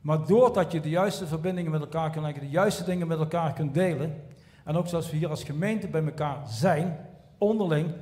Maar 0.00 0.26
doordat 0.26 0.72
je 0.72 0.80
de 0.80 0.88
juiste 0.88 1.26
verbindingen 1.26 1.70
met 1.70 1.80
elkaar 1.80 2.10
kunt 2.10 2.24
leggen, 2.24 2.42
de 2.42 2.50
juiste 2.50 2.84
dingen 2.84 3.06
met 3.06 3.18
elkaar 3.18 3.52
kunt 3.52 3.74
delen, 3.74 4.22
en 4.64 4.76
ook 4.76 4.86
zoals 4.86 5.10
we 5.10 5.16
hier 5.16 5.28
als 5.28 5.44
gemeente 5.44 5.88
bij 5.88 6.04
elkaar 6.04 6.48
zijn, 6.48 6.96
onderling, 7.38 7.94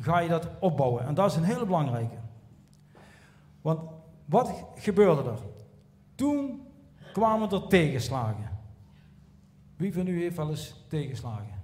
ga 0.00 0.18
je 0.18 0.28
dat 0.28 0.48
opbouwen. 0.58 1.06
En 1.06 1.14
dat 1.14 1.30
is 1.30 1.36
een 1.36 1.44
hele 1.44 1.64
belangrijke. 1.64 2.16
Want 3.60 3.80
wat 4.24 4.64
gebeurde 4.74 5.30
er? 5.30 5.38
Toen 6.14 6.66
kwamen 7.12 7.50
er 7.50 7.66
tegenslagen. 7.66 8.50
Wie 9.76 9.92
van 9.92 10.06
u 10.06 10.20
heeft 10.20 10.36
wel 10.36 10.48
eens 10.48 10.74
tegenslagen? 10.88 11.56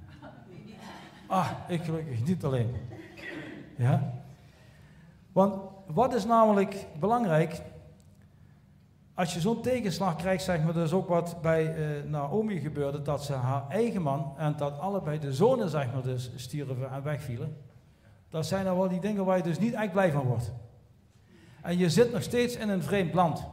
Ah, 1.27 1.50
ik 1.69 1.83
gelukkig 1.83 2.25
niet 2.25 2.45
alleen. 2.45 2.75
Ja? 3.77 4.24
Want 5.35 5.55
wat 5.87 6.14
is 6.14 6.25
namelijk 6.25 6.87
belangrijk? 6.99 7.62
Als 9.14 9.35
je 9.35 9.41
zo'n 9.41 9.62
tegenslag 9.62 10.17
krijgt, 10.17 10.45
zeg 10.45 10.62
maar, 10.62 10.73
dus 10.73 10.93
ook 10.93 11.09
wat 11.09 11.37
bij 11.43 11.76
uh, 11.76 12.11
Naomi 12.11 12.61
gebeurde, 12.61 13.03
dat 13.03 13.25
ze 13.25 13.33
haar 13.33 13.69
eigen 13.69 14.03
man 14.03 14.35
en 14.37 14.55
dat 14.57 14.79
allebei 14.79 15.19
de 15.19 15.33
zonen, 15.33 15.69
zeg 15.69 15.93
maar, 15.93 16.03
dus 16.03 16.31
stierven 16.37 16.91
en 16.91 17.03
wegvielen. 17.03 17.57
Dat 18.29 18.47
zijn 18.47 18.64
dan 18.64 18.76
wel 18.76 18.88
die 18.88 19.00
dingen 19.00 19.25
waar 19.25 19.37
je 19.37 19.43
dus 19.43 19.59
niet 19.59 19.75
echt 19.75 19.93
blij 19.93 20.12
van 20.12 20.26
wordt. 20.26 20.53
En 21.62 21.79
je 21.79 21.91
zit 21.91 22.12
nog 22.12 22.23
steeds 22.23 22.57
in 22.57 22.69
een 22.69 22.83
vreemd 22.83 23.14
land. 23.14 23.45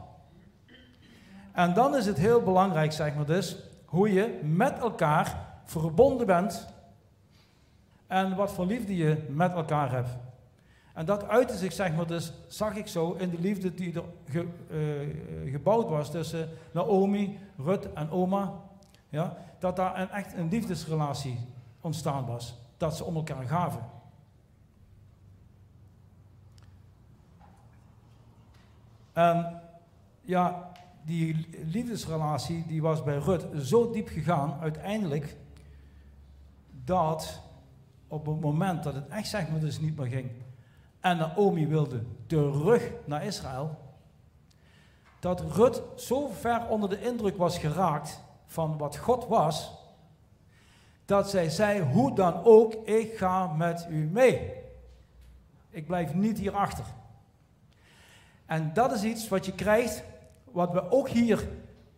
En 1.52 1.74
dan 1.74 1.96
is 1.96 2.06
het 2.06 2.18
heel 2.18 2.42
belangrijk, 2.42 2.92
zeg 2.92 3.14
maar 3.14 3.26
dus, 3.26 3.56
hoe 3.84 4.12
je 4.12 4.40
met 4.42 4.78
elkaar 4.78 5.54
verbonden 5.64 6.26
bent 6.26 6.68
en 8.06 8.36
wat 8.36 8.52
voor 8.52 8.66
liefde 8.66 8.96
je 8.96 9.26
met 9.28 9.52
elkaar 9.52 9.90
hebt. 9.92 10.10
En 10.92 11.06
dat 11.06 11.28
uitte 11.28 11.56
zich, 11.56 11.72
zeg 11.72 11.94
maar, 11.94 12.06
dus 12.06 12.32
zag 12.46 12.76
ik 12.76 12.86
zo 12.86 13.12
in 13.12 13.30
de 13.30 13.40
liefde 13.40 13.74
die 13.74 13.94
er 13.94 14.04
ge, 14.28 14.46
uh, 14.70 15.52
gebouwd 15.52 15.88
was 15.88 16.10
tussen 16.10 16.48
Naomi, 16.72 17.38
Rut 17.56 17.92
en 17.92 18.10
oma. 18.10 18.52
Ja, 19.08 19.36
dat 19.58 19.76
daar 19.76 20.00
een, 20.00 20.10
echt 20.10 20.36
een 20.36 20.48
liefdesrelatie 20.48 21.38
ontstaan 21.80 22.26
was. 22.26 22.58
Dat 22.76 22.96
ze 22.96 23.04
om 23.04 23.16
elkaar 23.16 23.46
gaven. 23.46 23.86
En 29.12 29.60
ja, 30.20 30.72
die 31.04 31.48
liefdesrelatie 31.64 32.66
die 32.66 32.82
was 32.82 33.02
bij 33.02 33.18
Rut 33.18 33.46
zo 33.66 33.90
diep 33.90 34.08
gegaan, 34.08 34.60
uiteindelijk, 34.60 35.36
dat 36.84 37.40
op 38.08 38.26
het 38.26 38.40
moment 38.40 38.82
dat 38.82 38.94
het 38.94 39.08
echt 39.08 39.28
zeg 39.28 39.50
maar 39.50 39.60
dus 39.60 39.80
niet 39.80 39.96
meer 39.96 40.06
ging, 40.06 40.30
en 41.02 41.16
Naomi 41.16 41.66
wilde 41.66 42.02
terug 42.26 42.90
naar 43.04 43.24
Israël, 43.24 43.78
dat 45.20 45.40
Rut 45.40 45.82
zo 45.96 46.28
ver 46.28 46.68
onder 46.68 46.88
de 46.88 47.02
indruk 47.02 47.36
was 47.36 47.58
geraakt 47.58 48.20
van 48.46 48.78
wat 48.78 48.96
God 48.96 49.26
was, 49.26 49.72
dat 51.04 51.30
zij 51.30 51.50
zei, 51.50 51.82
hoe 51.82 52.14
dan 52.14 52.44
ook, 52.44 52.74
ik 52.74 53.16
ga 53.16 53.46
met 53.46 53.86
u 53.90 54.08
mee. 54.12 54.52
Ik 55.70 55.86
blijf 55.86 56.14
niet 56.14 56.38
hierachter. 56.38 56.84
En 58.46 58.70
dat 58.72 58.92
is 58.92 59.02
iets 59.02 59.28
wat 59.28 59.46
je 59.46 59.52
krijgt, 59.52 60.04
wat 60.44 60.72
we 60.72 60.90
ook 60.90 61.08
hier, 61.08 61.48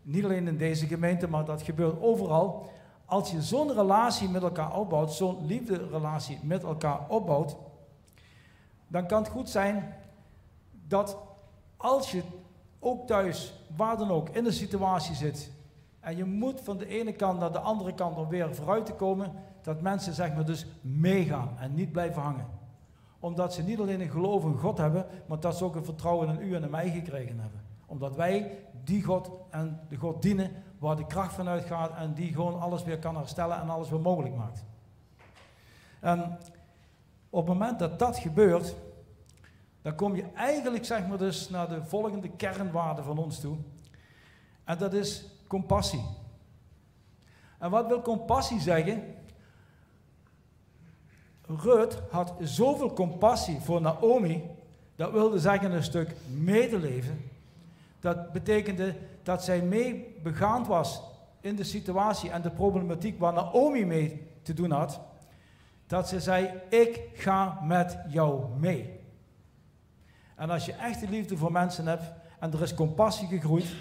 niet 0.03 0.25
alleen 0.25 0.49
in 0.49 0.57
deze 0.57 0.87
gemeente, 0.87 1.29
maar 1.29 1.45
dat 1.45 1.63
gebeurt 1.63 2.01
overal. 2.01 2.71
Als 3.05 3.31
je 3.31 3.43
zo'n 3.43 3.73
relatie 3.73 4.29
met 4.29 4.43
elkaar 4.43 4.77
opbouwt, 4.77 5.13
zo'n 5.13 5.47
liefderelatie 5.47 6.39
met 6.43 6.63
elkaar 6.63 7.09
opbouwt, 7.09 7.57
dan 8.95 9.07
kan 9.07 9.23
het 9.23 9.31
goed 9.33 9.51
zijn 9.51 9.95
dat 10.87 11.17
als 11.77 12.11
je 12.11 12.23
ook 12.79 13.07
thuis, 13.07 13.55
waar 13.77 13.97
dan 13.97 14.11
ook, 14.11 14.29
in 14.29 14.47
een 14.47 14.53
situatie 14.53 15.15
zit 15.15 15.51
en 16.01 16.17
je 16.17 16.25
moet 16.25 16.61
van 16.61 16.79
de 16.79 16.87
ene 16.87 17.13
kant 17.13 17.41
naar 17.41 17.53
de 17.53 17.59
andere 17.59 17.95
kant 17.95 18.17
om 18.17 18.29
weer 18.29 18.55
vooruit 18.55 18.87
te 18.87 18.93
komen, 18.93 19.33
dat 19.63 19.81
mensen 19.81 20.13
zeg 20.13 20.35
maar 20.35 20.45
dus 20.45 20.67
meegaan 20.81 21.57
en 21.59 21.75
niet 21.75 21.93
blijven 21.93 22.23
hangen. 22.23 22.47
Omdat 23.21 23.55
ze 23.55 23.63
niet 23.63 23.79
alleen 23.79 24.01
een 24.01 24.11
geloof 24.11 24.45
in 24.45 24.59
God 24.59 24.79
hebben, 24.79 25.07
maar 25.27 25.41
dat 25.41 25.57
ze 25.57 25.65
ook 25.65 25.75
een 25.75 25.85
vertrouwen 25.85 26.29
in 26.29 26.49
u 26.49 26.55
en 26.55 26.63
in 26.63 26.71
mij 26.71 26.91
gekregen 26.91 27.39
hebben. 27.39 27.61
Omdat 27.87 28.17
wij 28.17 28.59
die 28.85 29.03
God 29.03 29.31
en 29.51 29.81
de 29.89 29.97
God 29.97 30.23
dienen 30.23 30.51
waar 30.79 30.97
de 30.97 31.07
kracht 31.07 31.35
van 31.35 31.49
uitgaat 31.49 31.97
en 31.97 32.15
die 32.15 32.33
gewoon 32.33 32.61
alles 32.61 32.83
weer 32.83 32.99
kan 32.99 33.17
herstellen 33.17 33.61
en 33.61 33.71
alles 33.71 33.91
weer 33.91 34.01
mogelijk 34.01 34.37
maakt. 34.37 34.65
En 36.01 36.39
op 37.31 37.47
het 37.47 37.59
moment 37.59 37.79
dat 37.79 37.99
dat 37.99 38.19
gebeurt, 38.19 38.75
dan 39.85 39.95
kom 39.95 40.17
je 40.17 40.25
eigenlijk 40.35 40.85
zeg 40.85 41.07
maar 41.07 41.19
dus 41.19 41.49
naar 41.49 41.69
de 41.69 41.85
volgende 41.85 42.29
kernwaarde 42.29 43.03
van 43.03 43.19
ons 43.19 43.41
toe. 43.41 43.57
En 44.65 44.79
dat 44.79 44.93
is 44.93 45.25
compassie. 45.47 46.05
En 47.59 47.71
wat 47.71 47.87
wil 47.87 48.03
compassie 48.03 48.61
zeggen? 48.61 49.15
Rut 51.47 51.99
had 52.11 52.35
zoveel 52.41 52.93
compassie 52.93 53.61
voor 53.61 53.81
Naomi, 53.81 54.43
dat 54.97 55.13
wilde 55.13 55.39
zeggen 55.39 55.73
een 55.73 55.83
stuk 55.83 56.15
medeleven. 56.29 57.31
Dat 58.01 58.33
betekende 58.33 58.97
dat 59.23 59.45
zij 59.45 59.63
mee 59.63 60.15
begaand 60.23 60.67
was 60.67 61.03
in 61.41 61.57
de 61.57 61.65
situatie 61.65 62.31
en 62.31 62.43
de 62.43 62.51
problematiek 62.51 63.19
waar 63.19 63.33
Naomi 63.33 63.87
mee 63.87 64.27
te 64.43 64.55
doen 64.55 64.71
had. 64.71 65.01
Dat 65.87 66.09
ze 66.09 66.21
zei, 66.21 66.51
ik 66.69 67.01
ga 67.15 67.61
met 67.63 67.99
jou 68.09 68.45
mee. 68.59 68.94
En 70.37 70.51
als 70.51 70.65
je 70.65 70.73
echte 70.73 71.09
liefde 71.09 71.37
voor 71.37 71.53
mensen 71.53 71.87
hebt 71.87 72.13
en 72.39 72.53
er 72.53 72.63
is 72.63 72.75
compassie 72.75 73.29
gegroeid, 73.29 73.75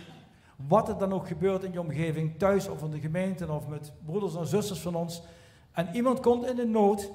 wat 0.55 0.89
er 0.89 0.97
dan 0.97 1.13
ook 1.13 1.27
gebeurt 1.27 1.63
in 1.63 1.71
je 1.71 1.79
omgeving, 1.79 2.37
thuis 2.37 2.67
of 2.67 2.83
in 2.83 2.91
de 2.91 2.99
gemeente 2.99 3.51
of 3.51 3.67
met 3.67 3.91
broeders 4.05 4.35
en 4.35 4.47
zusters 4.47 4.79
van 4.79 4.95
ons, 4.95 5.21
en 5.71 5.89
iemand 5.93 6.19
komt 6.19 6.45
in 6.45 6.55
de 6.55 6.65
nood, 6.65 7.11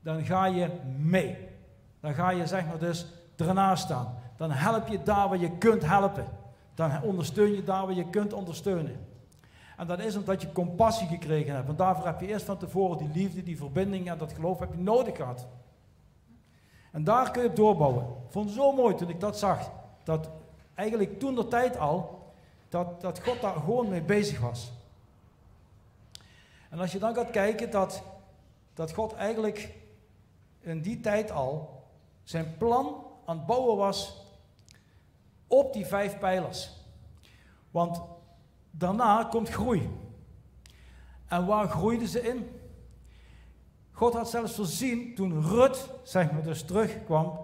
dan 0.00 0.24
ga 0.24 0.44
je 0.44 0.70
mee. 0.98 1.36
Dan 2.00 2.14
ga 2.14 2.30
je 2.30 2.46
zeg 2.46 2.66
maar 2.66 2.78
dus 2.78 3.06
ernaast 3.36 3.84
staan. 3.84 4.14
Dan 4.36 4.50
help 4.50 4.88
je 4.88 5.02
daar 5.02 5.28
waar 5.28 5.38
je 5.38 5.58
kunt 5.58 5.84
helpen. 5.84 6.26
Dan 6.74 7.02
ondersteun 7.02 7.54
je 7.54 7.64
daar 7.64 7.86
waar 7.86 7.94
je 7.94 8.10
kunt 8.10 8.32
ondersteunen. 8.32 8.96
En 9.76 9.86
dat 9.86 9.98
is 9.98 10.16
omdat 10.16 10.42
je 10.42 10.52
compassie 10.52 11.06
gekregen 11.06 11.54
hebt. 11.54 11.66
Want 11.66 11.78
daarvoor 11.78 12.06
heb 12.06 12.20
je 12.20 12.26
eerst 12.26 12.44
van 12.44 12.58
tevoren 12.58 12.98
die 12.98 13.10
liefde, 13.22 13.42
die 13.42 13.56
verbinding 13.56 14.10
en 14.10 14.18
dat 14.18 14.32
geloof 14.32 14.58
heb 14.58 14.72
je 14.72 14.82
nodig 14.82 15.16
gehad. 15.16 15.46
En 16.92 17.04
daar 17.04 17.30
kun 17.30 17.42
je 17.42 17.48
op 17.48 17.56
doorbouwen. 17.56 18.02
Ik 18.02 18.32
vond 18.32 18.46
het 18.46 18.54
zo 18.54 18.72
mooi 18.72 18.94
toen 18.94 19.08
ik 19.08 19.20
dat 19.20 19.38
zag. 19.38 19.70
Dat 20.04 20.28
eigenlijk 20.74 21.18
toen 21.18 21.34
de 21.34 21.48
tijd 21.48 21.78
al, 21.78 22.22
dat, 22.68 23.00
dat 23.00 23.22
God 23.22 23.40
daar 23.40 23.54
gewoon 23.54 23.88
mee 23.88 24.02
bezig 24.02 24.40
was. 24.40 24.72
En 26.70 26.78
als 26.78 26.92
je 26.92 26.98
dan 26.98 27.14
gaat 27.14 27.30
kijken 27.30 27.70
dat, 27.70 28.02
dat 28.74 28.92
God 28.92 29.14
eigenlijk 29.14 29.74
in 30.60 30.80
die 30.80 31.00
tijd 31.00 31.30
al 31.30 31.82
zijn 32.22 32.56
plan 32.56 33.04
aan 33.24 33.36
het 33.36 33.46
bouwen 33.46 33.76
was 33.76 34.26
op 35.46 35.72
die 35.72 35.86
vijf 35.86 36.18
pijlers. 36.18 36.70
Want 37.70 38.00
daarna 38.70 39.24
komt 39.24 39.48
groei. 39.48 39.90
En 41.26 41.46
waar 41.46 41.68
groeiden 41.68 42.08
ze 42.08 42.20
in? 42.20 42.61
God 44.02 44.14
had 44.14 44.30
zelfs 44.30 44.54
voorzien, 44.54 45.14
toen 45.14 45.42
Rut, 45.42 45.90
zeg 46.02 46.32
maar, 46.32 46.42
dus 46.42 46.62
terugkwam, 46.62 47.38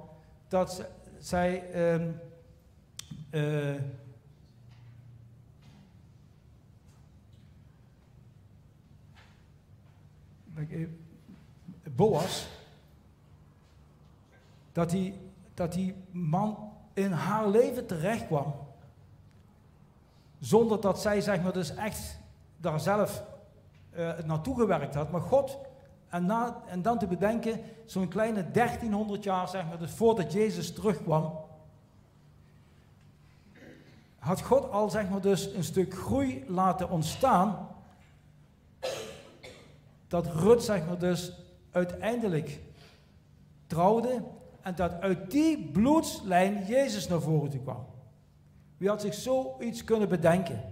dat 0.49 0.87
zij 1.19 1.75
um, 1.95 2.21
uh, 3.31 3.75
Boas, 11.91 12.49
dat 14.73 14.91
die, 14.91 15.15
dat 15.55 15.73
die 15.73 15.95
man 16.11 16.73
in 16.93 17.13
haar 17.13 17.49
leven 17.49 17.87
terecht 17.87 18.27
kwam. 18.27 18.55
Zonder 20.41 20.81
dat 20.81 21.01
zij 21.01 21.21
zeg 21.21 21.43
maar 21.43 21.53
dus 21.53 21.75
echt 21.75 22.19
daar 22.57 22.81
zelf 22.81 23.23
uh, 23.97 24.19
naartoe 24.19 24.57
gewerkt 24.57 24.95
had. 24.95 25.11
Maar 25.11 25.21
God 25.21 25.68
en, 26.09 26.31
en 26.69 26.83
dan 26.83 26.99
te 26.99 27.07
bedenken, 27.07 27.61
zo'n 27.85 28.09
kleine 28.09 28.51
1300 28.51 29.25
jaar, 29.25 29.49
zeg 29.49 29.69
maar, 29.69 29.79
dus 29.79 29.91
voordat 29.91 30.33
Jezus 30.33 30.73
terugkwam, 30.73 31.33
had 34.19 34.43
God 34.43 34.71
al, 34.71 34.91
zeg 34.91 35.09
maar, 35.09 35.21
dus 35.21 35.55
een 35.55 35.65
stuk 35.65 35.95
groei 35.95 36.45
laten 36.47 36.91
ontstaan, 36.91 37.69
dat 40.09 40.27
Rut, 40.27 40.63
zeg 40.63 40.87
maar, 40.87 40.99
dus 40.99 41.33
uiteindelijk 41.71 42.61
trouwde 43.67 44.23
en 44.63 44.75
dat 44.75 45.01
uit 45.01 45.31
die 45.31 45.71
bloedslijn 45.71 46.65
Jezus 46.67 47.09
naar 47.09 47.21
voren 47.21 47.51
toe 47.51 47.61
kwam. 47.61 47.87
Wie 48.77 48.89
had 48.89 49.01
zich 49.01 49.15
zoiets 49.15 49.85
kunnen 49.85 50.09
bedenken? 50.09 50.63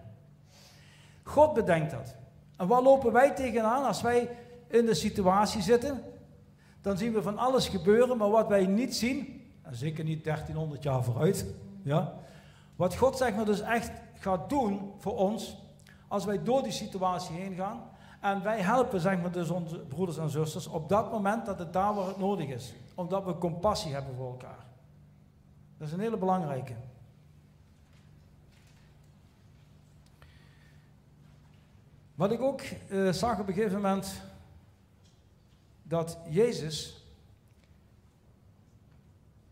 God 1.22 1.54
bedenkt 1.54 1.90
dat. 1.90 2.14
En 2.56 2.66
waar 2.66 2.82
lopen 2.82 3.12
wij 3.12 3.34
tegenaan 3.34 3.84
als 3.84 4.02
wij 4.02 4.28
in 4.66 4.86
de 4.86 4.94
situatie 4.94 5.62
zitten, 5.62 6.02
dan 6.80 6.96
zien 6.96 7.12
we 7.12 7.22
van 7.22 7.38
alles 7.38 7.68
gebeuren, 7.68 8.16
maar 8.16 8.30
wat 8.30 8.48
wij 8.48 8.66
niet 8.66 8.96
zien, 8.96 9.44
en 9.62 9.76
zeker 9.76 10.04
niet 10.04 10.24
1300 10.24 10.82
jaar 10.82 11.04
vooruit, 11.04 11.46
ja, 11.82 12.14
wat 12.76 12.96
God 12.96 13.16
zeg 13.16 13.34
maar 13.34 13.44
dus 13.44 13.60
echt 13.60 13.90
gaat 14.14 14.48
doen 14.48 14.92
voor 14.98 15.16
ons, 15.16 15.56
als 16.08 16.24
wij 16.24 16.42
door 16.42 16.62
die 16.62 16.72
situatie 16.72 17.36
heen 17.36 17.54
gaan, 17.54 17.82
en 18.20 18.42
wij 18.42 18.60
helpen 18.60 19.00
zeg 19.00 19.20
maar 19.20 19.32
dus 19.32 19.50
onze 19.50 19.78
broeders 19.78 20.18
en 20.18 20.30
zusters 20.30 20.66
op 20.66 20.88
dat 20.88 21.12
moment 21.12 21.46
dat 21.46 21.58
het 21.58 21.72
daar 21.72 21.94
waar 21.94 22.06
het 22.06 22.18
nodig 22.18 22.48
is, 22.48 22.74
omdat 22.94 23.24
we 23.24 23.38
compassie 23.38 23.92
hebben 23.92 24.14
voor 24.16 24.30
elkaar. 24.30 24.64
Dat 25.78 25.86
is 25.86 25.94
een 25.94 26.00
hele 26.00 26.16
belangrijke. 26.16 26.74
Wat 32.14 32.32
ik 32.32 32.40
ook 32.40 32.60
uh, 32.88 33.12
zag 33.12 33.40
op 33.40 33.48
een 33.48 33.54
gegeven 33.54 33.80
moment 33.80 34.22
dat 35.88 36.18
Jezus, 36.28 37.06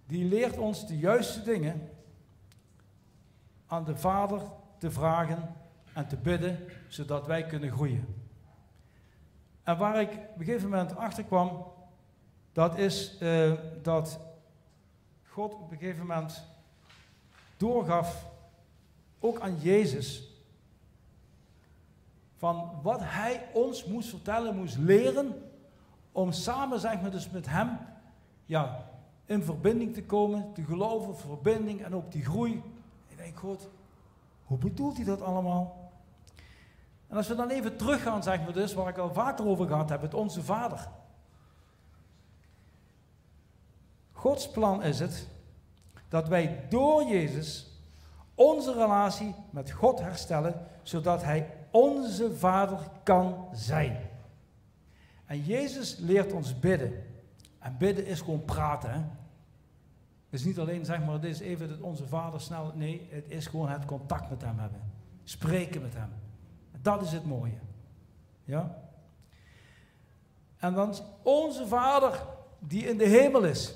die 0.07 0.25
leert 0.25 0.59
ons 0.59 0.87
de 0.87 0.99
juiste 0.99 1.43
dingen 1.43 1.89
aan 3.67 3.85
de 3.85 3.97
Vader 3.97 4.41
te 4.79 4.91
vragen 4.91 5.55
en 5.93 6.09
te 6.09 6.17
bidden, 6.17 6.59
zodat 6.89 7.27
wij 7.27 7.47
kunnen 7.47 7.71
groeien. 7.71 8.23
En 9.63 9.77
waar 9.77 10.01
ik 10.01 10.11
op 10.11 10.39
een 10.39 10.45
gegeven 10.45 10.69
moment 10.69 10.97
achter 10.97 11.25
kwam, 11.25 11.73
dat 12.53 12.79
is 12.79 13.17
uh, 13.21 13.53
dat 13.83 14.21
God 15.23 15.55
op 15.55 15.71
een 15.71 15.79
gegeven 15.79 16.07
moment 16.07 16.45
doorgaf, 17.57 18.27
ook 19.19 19.41
aan 19.41 19.61
Jezus, 19.61 20.29
van 22.37 22.81
wat 22.83 23.01
Hij 23.03 23.49
ons 23.53 23.85
moest 23.85 24.09
vertellen, 24.09 24.57
moest 24.57 24.77
leren 24.77 25.54
om 26.15 26.33
samen 26.33 26.81
zeg 26.81 27.01
maar, 27.01 27.11
dus 27.11 27.31
met 27.31 27.47
hem 27.49 27.79
ja, 28.47 28.85
in 29.25 29.43
verbinding 29.43 29.95
te 29.95 30.03
komen, 30.03 30.53
te 30.53 30.65
geloven, 30.65 31.17
verbinding 31.17 31.83
en 31.83 31.95
ook 31.95 32.13
die 32.13 32.25
groei. 32.25 32.63
Ik 33.09 33.17
denk, 33.17 33.39
God, 33.39 33.69
hoe 34.45 34.59
bedoelt 34.59 34.97
hij 34.97 35.05
dat 35.05 35.23
allemaal? 35.23 35.91
En 37.09 37.17
als 37.17 37.29
we 37.29 37.35
dan 37.35 37.49
even 37.49 37.77
teruggaan, 37.77 38.23
zeg 38.23 38.43
maar 38.43 38.53
dus, 38.53 38.75
waar 38.75 38.89
ik 38.89 38.99
al 38.99 39.13
vaker 39.13 39.47
over 39.47 39.67
gehad 39.67 39.89
heb, 39.89 40.03
het 40.03 40.15
Onze 40.15 40.43
Vader. 40.43 40.89
Gods 44.13 44.51
plan 44.51 44.83
is 44.83 44.99
het 44.99 45.29
dat 46.09 46.29
wij 46.29 46.65
door 46.69 47.05
Jezus 47.05 47.71
onze 48.35 48.73
relatie 48.73 49.35
met 49.51 49.71
God 49.71 50.01
herstellen, 50.01 50.67
zodat 50.83 51.23
Hij 51.23 51.51
onze 51.71 52.37
Vader 52.37 52.79
kan 53.03 53.49
zijn. 53.53 54.04
En 55.35 55.45
Jezus 55.45 55.97
leert 55.97 56.33
ons 56.33 56.59
bidden. 56.61 57.05
En 57.59 57.77
bidden 57.79 58.07
is 58.07 58.21
gewoon 58.21 58.45
praten. 58.45 58.91
Hè? 58.91 58.99
Het 58.99 60.41
is 60.41 60.45
niet 60.45 60.59
alleen 60.59 60.85
zeg 60.85 61.05
maar, 61.05 61.21
dit 61.21 61.31
is 61.31 61.41
even 61.41 61.69
dat 61.69 61.81
onze 61.81 62.07
vader 62.07 62.41
snel. 62.41 62.73
Nee, 62.75 63.09
het 63.11 63.25
is 63.29 63.47
gewoon 63.47 63.69
het 63.69 63.85
contact 63.85 64.31
met 64.31 64.43
hem 64.43 64.59
hebben. 64.59 64.81
Spreken 65.25 65.83
met 65.83 65.95
hem. 65.95 66.11
Dat 66.83 67.03
is 67.03 67.13
het 67.13 67.25
mooie. 67.25 67.59
Ja? 68.45 68.79
En 70.57 70.75
dan 70.75 70.95
onze 71.23 71.67
Vader 71.67 72.23
die 72.59 72.89
in 72.89 72.99
de 72.99 73.09
hemel 73.09 73.45
is. 73.45 73.75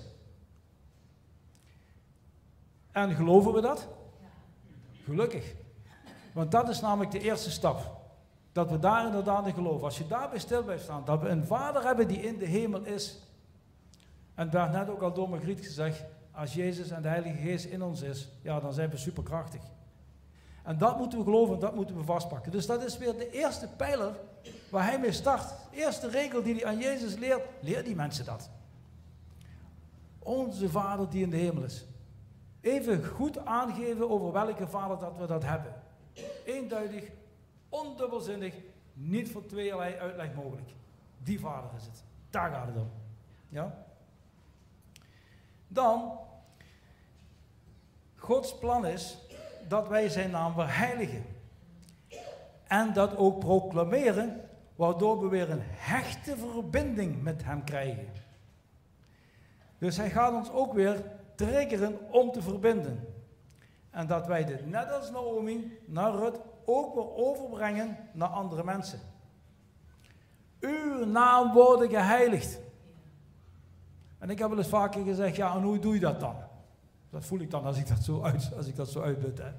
En 2.92 3.14
geloven 3.14 3.52
we 3.52 3.60
dat? 3.60 3.88
Gelukkig. 5.04 5.54
Want 6.32 6.50
dat 6.50 6.68
is 6.68 6.80
namelijk 6.80 7.10
de 7.10 7.20
eerste 7.20 7.50
stap. 7.50 7.97
Dat 8.58 8.70
we 8.70 8.78
daar 8.78 9.06
inderdaad 9.06 9.46
in 9.46 9.54
geloven. 9.54 9.84
Als 9.84 9.98
je 9.98 10.06
daarbij 10.06 10.38
stil 10.38 10.62
blijft 10.62 10.82
staan, 10.82 11.04
dat 11.04 11.20
we 11.20 11.28
een 11.28 11.44
Vader 11.44 11.82
hebben 11.84 12.08
die 12.08 12.20
in 12.20 12.38
de 12.38 12.44
hemel 12.44 12.84
is. 12.84 13.18
En 14.34 14.50
daar 14.50 14.70
net 14.70 14.88
ook 14.88 15.02
al 15.02 15.12
door 15.12 15.28
Margriet 15.28 15.60
gezegd, 15.60 16.04
als 16.32 16.54
Jezus 16.54 16.90
en 16.90 17.02
de 17.02 17.08
Heilige 17.08 17.36
Geest 17.36 17.64
in 17.64 17.82
ons 17.82 18.02
is, 18.02 18.28
ja, 18.42 18.60
dan 18.60 18.72
zijn 18.72 18.90
we 18.90 18.96
superkrachtig. 18.96 19.62
En 20.62 20.78
dat 20.78 20.98
moeten 20.98 21.18
we 21.18 21.24
geloven, 21.24 21.58
dat 21.58 21.74
moeten 21.74 21.96
we 21.96 22.04
vastpakken. 22.04 22.52
Dus 22.52 22.66
dat 22.66 22.84
is 22.84 22.98
weer 22.98 23.16
de 23.16 23.30
eerste 23.30 23.68
pijler 23.76 24.12
waar 24.70 24.84
hij 24.84 24.98
mee 24.98 25.12
start. 25.12 25.48
De 25.70 25.76
eerste 25.76 26.08
regel 26.08 26.42
die 26.42 26.54
hij 26.54 26.64
aan 26.64 26.78
Jezus 26.78 27.16
leert, 27.16 27.42
leer 27.60 27.84
die 27.84 27.94
mensen 27.94 28.24
dat. 28.24 28.50
Onze 30.18 30.68
Vader 30.68 31.08
die 31.10 31.22
in 31.22 31.30
de 31.30 31.36
hemel 31.36 31.62
is. 31.62 31.86
Even 32.60 33.04
goed 33.04 33.44
aangeven 33.44 34.10
over 34.10 34.32
welke 34.32 34.68
Vader 34.68 34.98
dat 34.98 35.16
we 35.18 35.26
dat 35.26 35.44
hebben. 35.44 35.74
Eenduidig, 36.44 37.10
ondubbelzinnig, 37.68 38.54
niet 38.92 39.30
voor 39.30 39.46
tweeërlei 39.46 39.96
uitleg 39.96 40.34
mogelijk. 40.34 40.70
Die 41.22 41.40
Vader 41.40 41.70
is 41.76 41.84
het. 41.84 42.04
Daar 42.30 42.50
gaat 42.50 42.66
het 42.66 42.76
om. 42.76 42.90
Ja? 43.48 43.84
Dan, 45.68 46.18
Gods 48.16 48.58
plan 48.58 48.86
is 48.86 49.18
dat 49.68 49.88
wij 49.88 50.08
zijn 50.08 50.30
naam 50.30 50.52
verheiligen. 50.52 51.24
En 52.66 52.92
dat 52.92 53.16
ook 53.16 53.38
proclameren, 53.38 54.40
waardoor 54.76 55.20
we 55.20 55.28
weer 55.28 55.50
een 55.50 55.62
hechte 55.62 56.36
verbinding 56.36 57.22
met 57.22 57.44
Hem 57.44 57.64
krijgen. 57.64 58.08
Dus 59.78 59.96
Hij 59.96 60.10
gaat 60.10 60.32
ons 60.32 60.50
ook 60.50 60.72
weer 60.72 61.02
triggeren 61.34 62.10
om 62.10 62.32
te 62.32 62.42
verbinden. 62.42 63.14
En 63.90 64.06
dat 64.06 64.26
wij 64.26 64.44
dit 64.44 64.66
net 64.66 64.92
als 64.92 65.10
Naomi 65.10 65.78
naar 65.84 66.14
Rut 66.14 66.38
ook 66.68 66.94
weer 66.94 67.14
overbrengen 67.14 67.96
naar 68.12 68.28
andere 68.28 68.64
mensen. 68.64 69.00
Uw 70.60 71.04
naam 71.04 71.52
worden 71.52 71.88
geheiligd. 71.88 72.60
En 74.18 74.30
ik 74.30 74.38
heb 74.38 74.48
wel 74.48 74.58
eens 74.58 74.68
vaker 74.68 75.04
gezegd, 75.04 75.36
ja, 75.36 75.54
en 75.54 75.62
hoe 75.62 75.78
doe 75.78 75.94
je 75.94 76.00
dat 76.00 76.20
dan? 76.20 76.36
Dat 77.10 77.24
voel 77.24 77.40
ik 77.40 77.50
dan 77.50 77.64
als 77.64 77.78
ik 77.78 77.88
dat 77.88 78.02
zo, 78.02 78.22
uit, 78.22 78.50
als 78.56 78.66
ik 78.66 78.76
dat 78.76 78.88
zo. 78.88 79.02
Hè. 79.02 79.52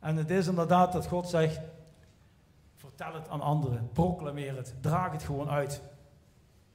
En 0.00 0.16
het 0.16 0.30
is 0.30 0.46
inderdaad 0.46 0.92
dat 0.92 1.06
God 1.06 1.28
zegt, 1.28 1.60
vertel 2.74 3.14
het 3.14 3.28
aan 3.28 3.40
anderen, 3.40 3.90
proclameer 3.92 4.56
het, 4.56 4.74
draag 4.80 5.12
het 5.12 5.22
gewoon 5.22 5.48
uit. 5.48 5.82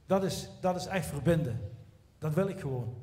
Dat 0.06 0.24
is, 0.24 0.50
dat 0.60 0.76
is 0.76 0.86
echt 0.86 1.06
verbinden. 1.06 1.70
Dat 2.18 2.34
wil 2.34 2.48
ik 2.48 2.60
gewoon. 2.60 2.94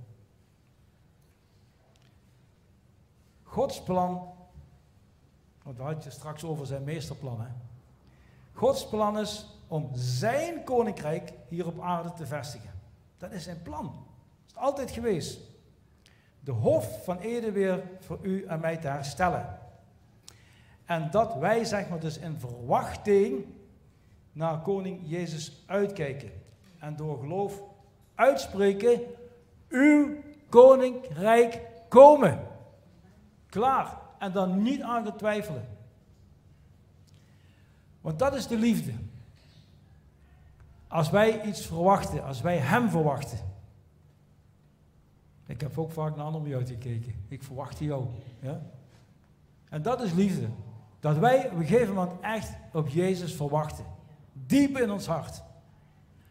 Gods 3.44 3.84
plan, 3.84 4.34
want 5.70 5.82
we 5.82 5.88
hadden 5.88 6.04
het 6.04 6.20
straks 6.20 6.44
over 6.44 6.66
zijn 6.66 6.84
meesterplan. 6.84 7.42
Hè? 7.42 7.48
Gods 8.54 8.88
plan 8.88 9.20
is 9.20 9.48
om 9.68 9.90
zijn 9.94 10.64
koninkrijk 10.64 11.34
hier 11.48 11.68
op 11.68 11.82
aarde 11.82 12.14
te 12.14 12.26
vestigen. 12.26 12.70
Dat 13.18 13.32
is 13.32 13.44
zijn 13.44 13.62
plan. 13.62 13.86
Dat 13.86 14.56
is 14.56 14.56
altijd 14.56 14.92
geweest. 14.92 15.40
De 16.40 16.52
hof 16.52 17.04
van 17.04 17.18
Ede 17.18 17.52
weer 17.52 17.84
voor 18.00 18.20
u 18.22 18.46
en 18.46 18.60
mij 18.60 18.78
te 18.78 18.88
herstellen. 18.88 19.60
En 20.86 21.12
dat 21.12 21.36
wij, 21.36 21.64
zeg 21.64 21.90
maar, 21.90 22.00
dus 22.00 22.18
in 22.18 22.40
verwachting 22.40 23.46
naar 24.32 24.60
koning 24.62 25.02
Jezus 25.04 25.64
uitkijken. 25.66 26.32
En 26.80 26.96
door 26.96 27.20
geloof 27.20 27.62
uitspreken, 28.16 29.02
uw 29.68 30.18
koninkrijk 30.50 31.62
komen. 31.88 32.48
Klaar. 33.50 34.08
En 34.20 34.32
dan 34.32 34.62
niet 34.62 34.82
aan 34.82 35.04
te 35.04 35.16
twijfelen. 35.16 35.68
Want 38.02 38.20
dat 38.20 38.36
is 38.36 38.48
de 38.48 38.58
liefde. 38.58 38.94
Als 40.88 41.10
wij 41.10 41.44
iets 41.44 41.66
verwachten, 41.66 42.24
als 42.24 42.42
wij 42.42 42.58
Hem 42.58 42.90
verwachten. 42.90 43.40
Ik 45.46 45.62
heb 45.62 45.78
ook 45.78 45.92
vaak 45.92 46.16
naar 46.16 46.26
anderen 46.26 46.58
uitgekeken. 46.58 47.26
Ik 47.28 47.44
verwacht 47.44 47.80
jou. 47.80 48.06
Ja? 48.40 48.62
En 49.70 49.82
dat 49.82 50.02
is 50.02 50.14
liefde. 50.14 50.48
Dat 51.00 51.18
wij 51.18 51.46
op 51.46 51.52
een 51.52 51.66
gegeven 51.66 51.94
moment 51.94 52.20
echt 52.22 52.54
op 52.74 52.88
Jezus 52.88 53.34
verwachten. 53.34 53.86
Diep 54.34 54.78
in 54.78 54.92
ons 54.92 55.08
hart. 55.08 55.44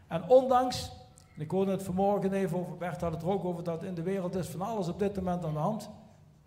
En 0.07 0.29
ondanks, 0.29 0.91
ik 1.35 1.51
hoorde 1.51 1.71
het 1.71 1.83
vanmorgen 1.83 2.33
even 2.33 2.57
over, 2.57 2.77
Bert 2.77 3.01
had 3.01 3.11
het 3.11 3.21
er 3.21 3.29
ook 3.29 3.45
over, 3.45 3.63
dat 3.63 3.83
in 3.83 3.93
de 3.93 4.01
wereld 4.01 4.35
is 4.35 4.47
van 4.47 4.61
alles 4.61 4.87
op 4.87 4.99
dit 4.99 5.15
moment 5.15 5.45
aan 5.45 5.53
de 5.53 5.59
hand. 5.59 5.89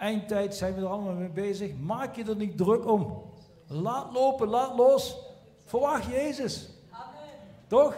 Eindtijd 0.03 0.55
zijn 0.55 0.75
we 0.75 0.81
er 0.81 0.87
allemaal 0.87 1.15
mee 1.15 1.29
bezig. 1.29 1.77
Maak 1.77 2.17
je 2.17 2.25
er 2.25 2.37
niet 2.37 2.57
druk 2.57 2.87
om. 2.87 3.23
Laat 3.67 4.13
lopen, 4.13 4.49
laat 4.49 4.77
los. 4.77 5.19
Verwacht 5.65 6.05
Jezus. 6.05 6.71
Amen. 6.91 7.31
Toch? 7.67 7.97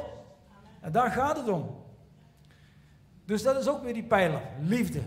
En 0.81 0.93
daar 0.93 1.11
gaat 1.11 1.37
het 1.37 1.49
om. 1.49 1.71
Dus 3.25 3.43
dat 3.43 3.57
is 3.57 3.69
ook 3.69 3.83
weer 3.83 3.93
die 3.93 4.05
pijler, 4.05 4.43
liefde. 4.61 5.03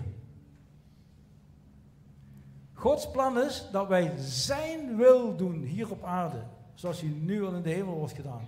Gods 2.74 3.12
plan 3.12 3.40
is 3.40 3.68
dat 3.72 3.88
wij 3.88 4.14
zijn 4.18 4.96
wil 4.96 5.36
doen 5.36 5.64
hier 5.64 5.92
op 5.92 6.04
aarde, 6.04 6.44
zoals 6.74 7.02
hij 7.02 7.10
nu 7.10 7.46
al 7.46 7.54
in 7.54 7.62
de 7.62 7.70
hemel 7.70 7.96
wordt 7.96 8.14
gedaan. 8.14 8.48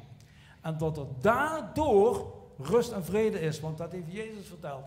En 0.61 0.77
dat 0.77 0.97
er 0.97 1.05
daardoor 1.21 2.33
rust 2.57 2.91
en 2.91 3.05
vrede 3.05 3.39
is, 3.39 3.59
want 3.59 3.77
dat 3.77 3.91
heeft 3.91 4.11
Jezus 4.11 4.47
verteld. 4.47 4.85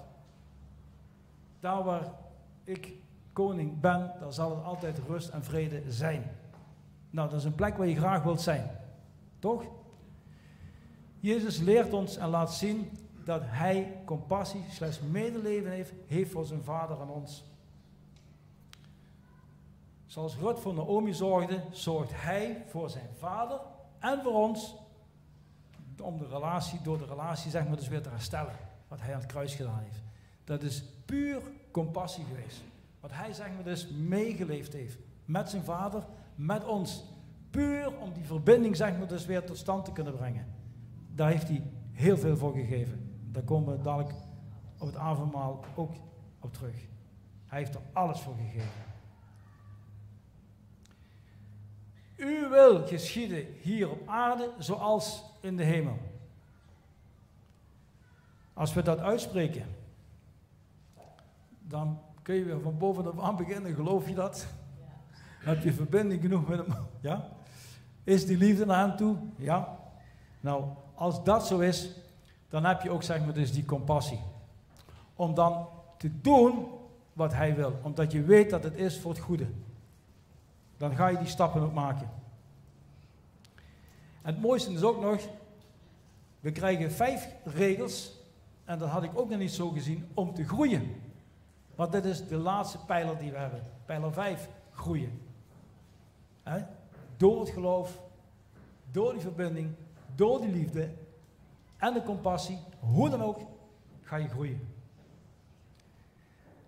Daar 1.60 1.84
waar 1.84 2.12
ik 2.64 3.01
koning 3.32 3.80
ben, 3.80 4.12
dan 4.20 4.32
zal 4.32 4.56
er 4.56 4.62
altijd 4.62 4.98
rust 4.98 5.28
en 5.28 5.44
vrede 5.44 5.82
zijn. 5.88 6.30
Nou, 7.10 7.30
dat 7.30 7.38
is 7.38 7.44
een 7.44 7.54
plek 7.54 7.76
waar 7.76 7.86
je 7.86 7.96
graag 7.96 8.22
wilt 8.22 8.40
zijn. 8.40 8.70
Toch? 9.38 9.64
Jezus 11.20 11.58
leert 11.58 11.92
ons 11.92 12.16
en 12.16 12.28
laat 12.28 12.54
zien 12.54 12.90
dat 13.24 13.42
hij 13.44 14.02
compassie, 14.04 14.64
slechts 14.70 15.00
medeleven 15.00 15.70
heeft, 15.70 15.92
heeft 16.06 16.30
voor 16.30 16.44
zijn 16.44 16.62
vader 16.62 17.00
en 17.00 17.08
ons. 17.08 17.44
Zoals 20.06 20.36
Rut 20.36 20.60
voor 20.60 20.74
Naomi 20.74 21.14
zorgde, 21.14 21.62
zorgt 21.70 22.10
hij 22.14 22.64
voor 22.68 22.90
zijn 22.90 23.10
vader 23.18 23.60
en 23.98 24.22
voor 24.22 24.34
ons 24.34 24.74
om 26.00 26.18
de 26.18 26.26
relatie, 26.26 26.80
door 26.82 26.98
de 26.98 27.06
relatie 27.06 27.50
zeg 27.50 27.66
maar 27.66 27.76
dus 27.76 27.88
weer 27.88 28.02
te 28.02 28.08
herstellen. 28.08 28.56
Wat 28.88 29.00
hij 29.00 29.14
aan 29.14 29.20
het 29.20 29.30
kruis 29.30 29.54
gedaan 29.54 29.82
heeft. 29.82 30.02
Dat 30.44 30.62
is 30.62 30.84
puur 31.04 31.42
compassie 31.70 32.24
geweest. 32.24 32.62
Wat 33.02 33.12
hij 33.12 33.32
zeg 33.32 33.52
maar 33.54 33.64
dus 33.64 33.88
meegeleefd 33.88 34.72
heeft. 34.72 34.98
Met 35.24 35.50
zijn 35.50 35.62
vader, 35.62 36.06
met 36.34 36.64
ons. 36.64 37.04
Puur 37.50 37.98
om 37.98 38.12
die 38.12 38.24
verbinding 38.24 38.76
zeg 38.76 38.98
maar 38.98 39.08
dus 39.08 39.26
weer 39.26 39.44
tot 39.44 39.56
stand 39.56 39.84
te 39.84 39.92
kunnen 39.92 40.16
brengen. 40.16 40.46
Daar 41.14 41.30
heeft 41.30 41.48
hij 41.48 41.62
heel 41.92 42.16
veel 42.16 42.36
voor 42.36 42.52
gegeven. 42.52 43.20
Daar 43.30 43.42
komen 43.42 43.76
we 43.76 43.82
dadelijk 43.82 44.14
op 44.78 44.86
het 44.86 44.96
avondmaal 44.96 45.64
ook 45.74 45.92
op 46.40 46.52
terug. 46.52 46.76
Hij 47.46 47.58
heeft 47.58 47.74
er 47.74 47.80
alles 47.92 48.20
voor 48.20 48.34
gegeven. 48.34 48.82
U 52.16 52.48
wil 52.48 52.86
geschieden 52.86 53.46
hier 53.60 53.90
op 53.90 54.08
aarde 54.08 54.52
zoals 54.58 55.24
in 55.40 55.56
de 55.56 55.64
hemel. 55.64 55.98
Als 58.52 58.72
we 58.72 58.82
dat 58.82 58.98
uitspreken, 58.98 59.66
dan 61.60 62.00
kun 62.22 62.34
je 62.34 62.44
weer 62.44 62.60
van 62.60 62.78
bovenaf 62.78 63.20
aan 63.20 63.36
beginnen. 63.36 63.74
Geloof 63.74 64.08
je 64.08 64.14
dat? 64.14 64.46
Heb 65.38 65.62
je 65.62 65.72
verbinding 65.72 66.20
genoeg 66.20 66.48
met 66.48 66.58
hem? 66.58 66.76
Ja? 67.00 67.28
Is 68.04 68.26
die 68.26 68.36
liefde 68.36 68.66
naar 68.66 68.86
hem 68.86 68.96
toe? 68.96 69.16
Ja. 69.36 69.78
Nou, 70.40 70.64
als 70.94 71.24
dat 71.24 71.46
zo 71.46 71.58
is, 71.58 71.90
dan 72.48 72.64
heb 72.64 72.82
je 72.82 72.90
ook 72.90 73.02
zeg 73.02 73.24
maar 73.24 73.34
dus 73.34 73.52
die 73.52 73.64
compassie. 73.64 74.20
Om 75.14 75.34
dan 75.34 75.66
te 75.98 76.20
doen 76.20 76.66
wat 77.12 77.32
hij 77.32 77.54
wil. 77.54 77.78
Omdat 77.82 78.12
je 78.12 78.22
weet 78.22 78.50
dat 78.50 78.64
het 78.64 78.76
is 78.76 79.00
voor 79.00 79.10
het 79.10 79.20
goede. 79.20 79.46
Dan 80.76 80.94
ga 80.94 81.08
je 81.08 81.18
die 81.18 81.26
stappen 81.26 81.62
ook 81.62 81.72
maken. 81.72 82.10
En 84.22 84.32
het 84.32 84.40
mooiste 84.40 84.72
is 84.72 84.82
ook 84.82 85.00
nog, 85.00 85.20
we 86.40 86.52
krijgen 86.52 86.92
vijf 86.92 87.28
regels, 87.44 88.20
en 88.64 88.78
dat 88.78 88.88
had 88.88 89.02
ik 89.02 89.18
ook 89.18 89.28
nog 89.28 89.38
niet 89.38 89.52
zo 89.52 89.70
gezien, 89.70 90.08
om 90.14 90.34
te 90.34 90.44
groeien. 90.44 90.94
Want 91.74 91.92
dit 91.92 92.04
is 92.04 92.26
de 92.26 92.36
laatste 92.36 92.84
pijler 92.84 93.18
die 93.18 93.30
we 93.30 93.38
hebben. 93.38 93.62
Pijler 93.84 94.12
5, 94.12 94.48
groeien. 94.72 95.20
Door 97.16 97.40
het 97.40 97.50
geloof, 97.50 98.00
door 98.90 99.12
die 99.12 99.20
verbinding, 99.20 99.74
door 100.14 100.40
die 100.40 100.50
liefde 100.50 100.90
en 101.76 101.92
de 101.92 102.02
compassie, 102.02 102.58
hoe 102.78 103.10
dan 103.10 103.22
ook, 103.22 103.40
ga 104.00 104.16
je 104.16 104.28
groeien. 104.28 104.68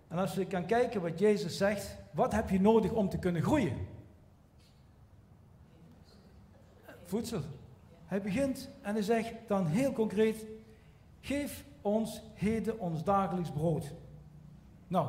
En 0.09 0.19
als 0.19 0.35
we 0.35 0.47
gaan 0.49 0.67
kijken 0.67 1.03
wat 1.03 1.19
Jezus 1.19 1.57
zegt, 1.57 1.97
wat 2.11 2.33
heb 2.33 2.51
je 2.51 2.61
nodig 2.61 2.93
om 2.93 3.09
te 3.09 3.19
kunnen 3.19 3.43
groeien? 3.43 3.87
voedsel. 7.05 7.41
Hij 8.07 8.23
begint 8.23 8.69
en 8.83 8.95
hij 8.95 9.03
zegt 9.03 9.33
dan 9.47 9.67
heel 9.67 9.93
concreet: 9.93 10.47
Geef 11.21 11.65
ons 11.81 12.23
heden 12.35 12.79
ons 12.79 13.05
dagelijks 13.05 13.51
brood. 13.51 13.93
Nou, 14.95 15.09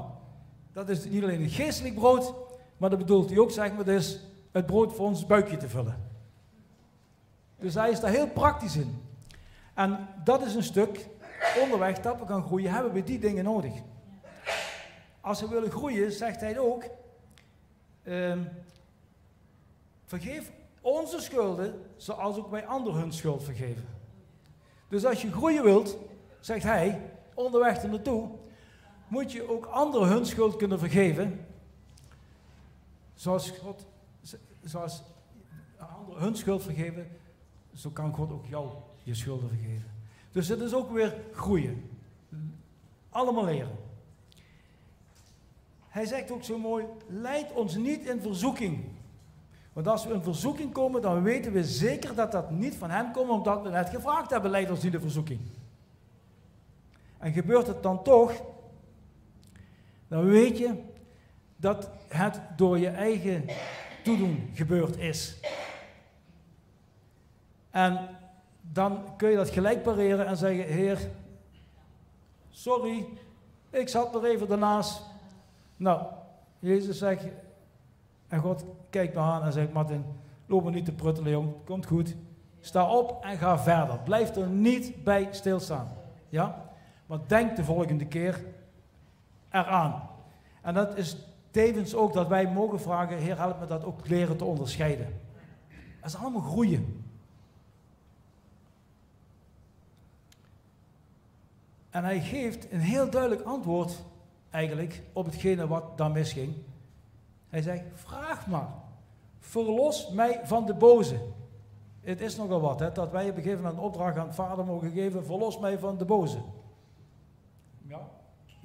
dat 0.73 0.89
is 0.89 1.05
niet 1.05 1.23
alleen 1.23 1.41
een 1.41 1.49
geestelijk 1.49 1.95
brood, 1.95 2.33
maar 2.77 2.89
dat 2.89 2.99
bedoelt 2.99 3.29
hij 3.29 3.39
ook, 3.39 3.51
zeg 3.51 3.73
maar, 3.73 3.85
dus 3.85 4.19
het 4.51 4.65
brood 4.65 4.93
voor 4.93 5.05
ons 5.05 5.25
buikje 5.25 5.57
te 5.57 5.69
vullen. 5.69 6.09
Dus 7.59 7.73
hij 7.73 7.89
is 7.89 7.99
daar 7.99 8.11
heel 8.11 8.27
praktisch 8.27 8.75
in. 8.75 9.01
En 9.73 10.07
dat 10.23 10.41
is 10.45 10.55
een 10.55 10.63
stuk 10.63 11.07
onderweg 11.61 11.99
dat 11.99 12.19
we 12.19 12.25
gaan 12.25 12.43
groeien, 12.43 12.71
hebben 12.71 12.93
we 12.93 13.03
die 13.03 13.19
dingen 13.19 13.43
nodig. 13.43 13.73
Als 15.21 15.41
we 15.41 15.47
willen 15.47 15.71
groeien, 15.71 16.11
zegt 16.11 16.39
hij 16.39 16.59
ook, 16.59 16.83
ehm, 18.03 18.39
vergeef 20.05 20.51
onze 20.81 21.21
schulden 21.21 21.81
zoals 21.97 22.37
ook 22.37 22.51
wij 22.51 22.65
anderen 22.65 22.99
hun 22.99 23.13
schuld 23.13 23.43
vergeven. 23.43 23.87
Dus 24.87 25.05
als 25.05 25.21
je 25.21 25.31
groeien 25.31 25.63
wilt, 25.63 25.97
zegt 26.39 26.63
hij, 26.63 27.01
onderweg 27.33 27.83
er 27.83 27.89
naartoe, 27.89 28.29
moet 29.07 29.31
je 29.31 29.49
ook 29.49 29.65
anderen 29.65 30.07
hun 30.07 30.25
schuld 30.25 30.55
kunnen 30.55 30.79
vergeven. 30.79 31.45
Zoals 33.15 33.49
God, 33.49 33.85
zoals 34.63 35.03
anderen 35.77 36.23
hun 36.23 36.35
schuld 36.35 36.63
vergeven, 36.63 37.07
zo 37.73 37.89
kan 37.89 38.13
God 38.13 38.31
ook 38.31 38.45
jou 38.45 38.69
je 39.03 39.15
schulden 39.15 39.49
vergeven. 39.49 39.91
Dus 40.31 40.47
het 40.47 40.59
is 40.59 40.73
ook 40.73 40.91
weer 40.91 41.15
groeien. 41.33 41.89
Allemaal 43.09 43.45
leren. 43.45 43.77
Hij 45.87 46.05
zegt 46.05 46.31
ook 46.31 46.43
zo 46.43 46.57
mooi, 46.57 46.85
leid 47.07 47.51
ons 47.51 47.75
niet 47.75 48.05
in 48.05 48.21
verzoeking. 48.21 48.83
Want 49.73 49.87
als 49.87 50.05
we 50.05 50.13
in 50.13 50.23
verzoeking 50.23 50.73
komen, 50.73 51.01
dan 51.01 51.23
weten 51.23 51.51
we 51.51 51.63
zeker 51.63 52.15
dat 52.15 52.31
dat 52.31 52.51
niet 52.51 52.75
van 52.75 52.89
hem 52.89 53.11
komt, 53.11 53.29
omdat 53.29 53.61
we 53.61 53.69
net 53.69 53.89
gevraagd 53.89 54.29
hebben, 54.29 54.51
leid 54.51 54.69
ons 54.69 54.83
niet 54.83 54.93
in 54.93 54.99
verzoeking. 54.99 55.39
En 57.17 57.33
gebeurt 57.33 57.67
het 57.67 57.83
dan 57.83 58.03
toch, 58.03 58.41
dan 60.07 60.25
weet 60.25 60.57
je 60.57 60.73
dat 61.55 61.89
het 62.07 62.41
door 62.55 62.79
je 62.79 62.89
eigen 62.89 63.45
toedoen 64.03 64.49
gebeurd 64.53 64.97
is. 64.97 65.39
En 67.69 68.09
dan 68.61 69.17
kun 69.17 69.29
je 69.29 69.35
dat 69.35 69.49
gelijk 69.49 69.83
pareren 69.83 70.25
en 70.25 70.37
zeggen: 70.37 70.65
Heer, 70.65 70.99
sorry, 72.49 73.05
ik 73.69 73.89
zat 73.89 74.15
er 74.15 74.25
even 74.25 74.47
daarnaast. 74.47 75.01
Nou, 75.77 76.05
Jezus 76.59 76.97
zegt, 76.97 77.25
en 78.27 78.39
God 78.39 78.65
kijkt 78.89 79.13
me 79.13 79.19
aan 79.19 79.43
en 79.43 79.53
zegt: 79.53 79.73
Martin, 79.73 80.05
loop 80.45 80.63
maar 80.63 80.71
niet 80.71 80.85
te 80.85 80.91
pruttelen, 80.91 81.31
jong, 81.31 81.53
komt 81.65 81.85
goed. 81.85 82.15
Sta 82.59 82.89
op 82.89 83.23
en 83.23 83.37
ga 83.37 83.59
verder. 83.59 83.99
Blijf 83.99 84.35
er 84.35 84.47
niet 84.47 85.03
bij 85.03 85.27
stilstaan. 85.31 85.87
Ja? 86.29 86.69
Maar 87.05 87.19
denk 87.27 87.55
de 87.55 87.63
volgende 87.63 88.05
keer 88.05 88.43
eraan. 89.51 90.09
En 90.61 90.73
dat 90.73 90.97
is 90.97 91.17
tevens 91.51 91.95
ook 91.95 92.13
dat 92.13 92.27
wij 92.27 92.51
mogen 92.51 92.81
vragen: 92.81 93.17
Heer, 93.17 93.37
help 93.37 93.59
me 93.59 93.67
dat 93.67 93.83
ook 93.83 94.07
leren 94.07 94.37
te 94.37 94.45
onderscheiden. 94.45 95.21
Dat 96.01 96.09
is 96.09 96.17
allemaal 96.17 96.41
groeien. 96.41 97.03
En 101.89 102.03
hij 102.03 102.21
geeft 102.21 102.71
een 102.71 102.79
heel 102.79 103.09
duidelijk 103.09 103.41
antwoord 103.41 104.03
eigenlijk 104.49 105.01
op 105.13 105.25
hetgene 105.25 105.67
wat 105.67 105.97
daar 105.97 106.11
misging. 106.11 106.55
Hij 107.49 107.61
zegt, 107.61 107.83
vraag 107.93 108.47
maar, 108.47 108.67
verlos 109.39 110.09
mij 110.09 110.41
van 110.43 110.65
de 110.65 110.73
boze. 110.73 111.19
Het 112.01 112.21
is 112.21 112.35
nogal 112.35 112.61
wat, 112.61 112.79
hè, 112.79 112.91
dat 112.91 113.11
wij 113.11 113.29
op 113.29 113.35
een 113.35 113.43
gegeven 113.43 113.63
moment 113.63 113.77
een 113.77 113.85
opdracht 113.85 114.17
aan 114.17 114.25
het 114.25 114.35
vader 114.35 114.65
mogen 114.65 114.91
geven, 114.91 115.25
verlos 115.25 115.59
mij 115.59 115.79
van 115.79 115.97
de 115.97 116.05
boze. 116.05 116.37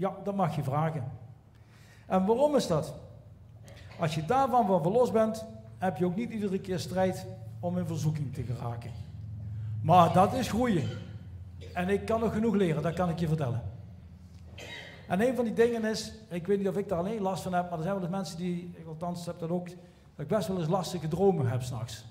Ja, 0.00 0.16
dat 0.24 0.34
mag 0.34 0.56
je 0.56 0.62
vragen. 0.62 1.04
En 2.06 2.26
waarom 2.26 2.56
is 2.56 2.66
dat? 2.66 2.94
Als 3.98 4.14
je 4.14 4.24
daarvan 4.24 4.66
van 4.66 4.82
verlost 4.82 5.12
bent, 5.12 5.46
heb 5.78 5.96
je 5.96 6.04
ook 6.04 6.16
niet 6.16 6.30
iedere 6.30 6.60
keer 6.60 6.78
strijd 6.78 7.26
om 7.60 7.78
in 7.78 7.86
verzoeking 7.86 8.34
te 8.34 8.42
geraken. 8.42 8.90
Maar 9.82 10.12
dat 10.12 10.32
is 10.32 10.48
groeien. 10.48 10.88
En 11.74 11.88
ik 11.88 12.04
kan 12.04 12.20
nog 12.20 12.32
genoeg 12.32 12.54
leren, 12.54 12.82
dat 12.82 12.94
kan 12.94 13.08
ik 13.08 13.18
je 13.18 13.28
vertellen. 13.28 13.62
En 15.08 15.20
een 15.20 15.34
van 15.34 15.44
die 15.44 15.54
dingen 15.54 15.84
is, 15.84 16.12
ik 16.28 16.46
weet 16.46 16.58
niet 16.58 16.68
of 16.68 16.76
ik 16.76 16.88
daar 16.88 16.98
alleen 16.98 17.20
last 17.20 17.42
van 17.42 17.54
heb, 17.54 17.70
maar 17.70 17.78
er 17.78 17.84
zijn 17.84 17.94
wel 17.94 18.04
eens 18.04 18.12
mensen 18.12 18.38
die, 18.38 18.70
ik 18.76 18.86
althans 18.86 19.26
heb 19.26 19.38
dat 19.38 19.50
ook, 19.50 19.66
dat 19.66 19.76
ik 20.16 20.28
best 20.28 20.48
wel 20.48 20.58
eens 20.58 20.68
lastige 20.68 21.08
dromen 21.08 21.50
heb 21.50 21.62
s'nachts. 21.62 22.04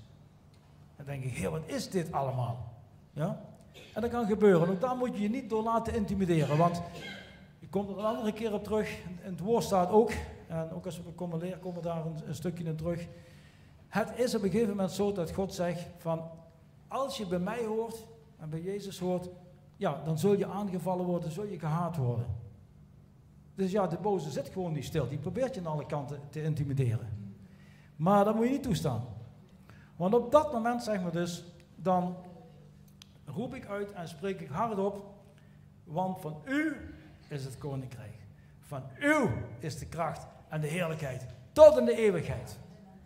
Dan 0.96 1.06
denk 1.06 1.24
ik, 1.24 1.34
heer, 1.34 1.52
wat 1.52 1.66
is 1.66 1.90
dit 1.90 2.12
allemaal? 2.12 2.74
Ja? 3.14 3.42
En 3.94 4.02
dat 4.02 4.10
kan 4.10 4.26
gebeuren. 4.26 4.68
En 4.68 4.74
ook 4.74 4.82
daar 4.82 4.96
moet 4.96 5.16
je 5.16 5.22
je 5.22 5.30
niet 5.30 5.50
door 5.50 5.64
laten 5.64 5.96
intimideren, 5.96 6.58
want 6.58 6.82
komt 7.70 7.90
er 7.90 7.98
een 7.98 8.06
andere 8.06 8.34
keer 8.34 8.54
op 8.54 8.64
terug. 8.64 9.02
En 9.24 9.32
het 9.32 9.40
woord 9.40 9.64
staat 9.64 9.90
ook, 9.90 10.12
en 10.48 10.72
ook 10.72 10.86
als 10.86 11.04
we 11.04 11.12
komen 11.12 11.40
leren, 11.40 11.60
komen 11.60 11.82
we 11.82 11.88
daar 11.88 12.06
een, 12.06 12.28
een 12.28 12.36
stukje 12.36 12.64
in 12.64 12.76
terug. 12.76 13.08
Het 13.88 14.20
is 14.20 14.36
op 14.36 14.44
een 14.44 14.50
gegeven 14.50 14.70
moment 14.70 14.92
zo 14.92 15.12
dat 15.12 15.32
God 15.32 15.54
zegt 15.54 15.88
van, 15.98 16.30
als 16.88 17.18
je 17.18 17.26
bij 17.26 17.40
mij 17.40 17.66
hoort 17.66 18.06
en 18.38 18.50
bij 18.50 18.62
Jezus 18.62 19.00
hoort, 19.00 19.30
ja, 19.78 20.02
dan 20.04 20.18
zul 20.18 20.38
je 20.38 20.46
aangevallen 20.46 21.06
worden, 21.06 21.32
zul 21.32 21.46
je 21.46 21.60
gehaat 21.60 21.98
worden. 21.98 22.26
Dus 23.56 23.72
ja, 23.72 23.88
de 23.88 23.98
boze 23.98 24.30
zit 24.30 24.50
gewoon 24.50 24.74
niet 24.74 24.86
stil. 24.86 25.10
Die 25.10 25.18
probeert 25.18 25.56
je 25.56 25.60
aan 25.60 25.68
alle 25.68 25.86
kanten 25.86 26.20
te 26.30 26.44
intimideren. 26.44 27.34
Maar 27.96 28.26
dat 28.26 28.36
moet 28.36 28.46
je 28.46 28.52
niet 28.52 28.64
toestaan. 28.64 29.02
Want 29.96 30.14
op 30.14 30.32
dat 30.32 30.54
moment, 30.54 30.84
zeg 30.84 31.02
maar 31.02 31.12
dus, 31.12 31.44
dan 31.76 32.16
roep 33.26 33.54
ik 33.54 33.66
uit 33.66 33.92
en 33.92 34.08
spreek 34.08 34.42
ik 34.42 34.50
hardop, 34.50 35.06
want 35.84 36.22
van 36.22 36.42
u 36.46 36.76
is 37.30 37.46
het 37.46 37.58
koninkrijk. 37.58 38.18
Van 38.60 38.84
u 39.00 39.30
is 39.60 39.78
de 39.78 39.86
kracht 39.86 40.28
en 40.50 40.62
de 40.62 40.68
heerlijkheid 40.68 41.26
tot 41.52 41.78
in 41.78 41.86
de 41.86 41.98
eeuwigheid. 41.98 42.58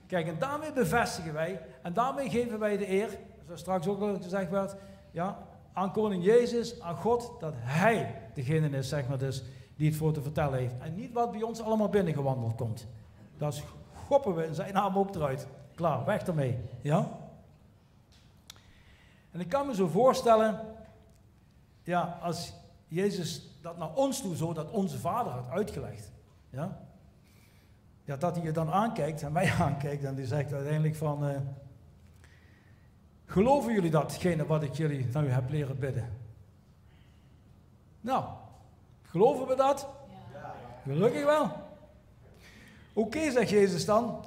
Kijk, 0.07 0.27
en 0.27 0.39
daarmee 0.39 0.73
bevestigen 0.73 1.33
wij 1.33 1.61
en 1.81 1.93
daarmee 1.93 2.29
geven 2.29 2.59
wij 2.59 2.77
de 2.77 2.91
eer, 2.91 3.09
zoals 3.45 3.59
straks 3.59 3.87
ook 3.87 4.01
al 4.01 4.21
gezegd 4.21 4.49
werd, 4.49 4.75
ja, 5.11 5.37
aan 5.73 5.91
koning 5.91 6.23
Jezus, 6.23 6.81
aan 6.81 6.95
God, 6.95 7.31
dat 7.39 7.53
hij 7.57 8.21
degene 8.33 8.69
is, 8.77 8.89
zeg 8.89 9.07
maar 9.07 9.17
dus, 9.17 9.43
die 9.75 9.87
het 9.87 9.97
voor 9.97 10.13
te 10.13 10.21
vertellen 10.21 10.59
heeft. 10.59 10.73
En 10.79 10.95
niet 10.95 11.13
wat 11.13 11.31
bij 11.31 11.41
ons 11.41 11.61
allemaal 11.61 11.89
binnengewandeld 11.89 12.55
komt. 12.55 12.87
Dat 13.37 13.63
schoppen 14.05 14.35
we 14.35 14.45
in 14.45 14.55
zijn 14.55 14.73
naam 14.73 14.97
ook 14.97 15.15
eruit. 15.15 15.47
Klaar, 15.75 16.05
weg 16.05 16.21
ermee. 16.21 16.57
Ja? 16.81 17.09
En 19.31 19.39
ik 19.39 19.49
kan 19.49 19.67
me 19.67 19.75
zo 19.75 19.87
voorstellen, 19.87 20.59
ja, 21.83 22.19
als 22.21 22.53
Jezus 22.87 23.52
dat 23.63 23.77
naar 23.77 23.93
ons 23.93 24.21
toe 24.21 24.35
zo, 24.35 24.53
dat 24.53 24.71
onze 24.71 24.99
vader 24.99 25.31
had 25.31 25.49
uitgelegd. 25.49 26.11
Ja? 26.49 26.79
Ja, 28.03 28.15
dat 28.15 28.35
hij 28.35 28.45
je 28.45 28.51
dan 28.51 28.71
aankijkt 28.71 29.21
en 29.21 29.31
mij 29.31 29.51
aankijkt 29.59 30.03
en 30.03 30.15
die 30.15 30.25
zegt 30.25 30.53
uiteindelijk 30.53 30.95
van, 30.95 31.29
uh, 31.29 31.37
geloven 33.25 33.73
jullie 33.73 33.91
datgene 33.91 34.45
wat 34.45 34.63
ik 34.63 34.73
jullie 34.73 35.07
nou 35.13 35.27
heb 35.27 35.49
leren 35.49 35.79
bidden? 35.79 36.21
Nou, 38.01 38.23
Geloven 39.13 39.47
we 39.47 39.55
dat? 39.55 39.87
Ja. 40.33 40.55
Gelukkig 40.83 41.25
wel. 41.25 41.51
Oké, 42.93 43.31
zegt 43.31 43.49
Jezus 43.49 43.85
dan. 43.85 44.25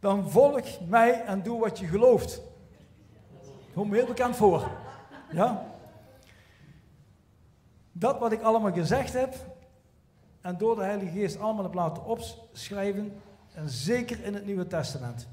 Dan 0.00 0.30
volg 0.30 0.88
mij 0.88 1.24
en 1.24 1.42
doe 1.42 1.60
wat 1.60 1.78
je 1.78 1.86
gelooft. 1.86 2.40
Komt 3.74 3.90
me 3.90 3.96
heel 3.96 4.06
bekend 4.06 4.36
voor. 4.36 4.70
Ja? 5.30 5.65
Dat 7.98 8.18
wat 8.18 8.32
ik 8.32 8.42
allemaal 8.42 8.72
gezegd 8.72 9.12
heb, 9.12 9.34
en 10.40 10.58
door 10.58 10.74
de 10.74 10.82
Heilige 10.82 11.10
Geest 11.10 11.38
allemaal 11.38 11.62
heb 11.62 11.74
laten 11.74 12.04
opschrijven, 12.04 13.12
en 13.54 13.68
zeker 13.68 14.24
in 14.24 14.34
het 14.34 14.46
Nieuwe 14.46 14.66
Testament. 14.66 15.28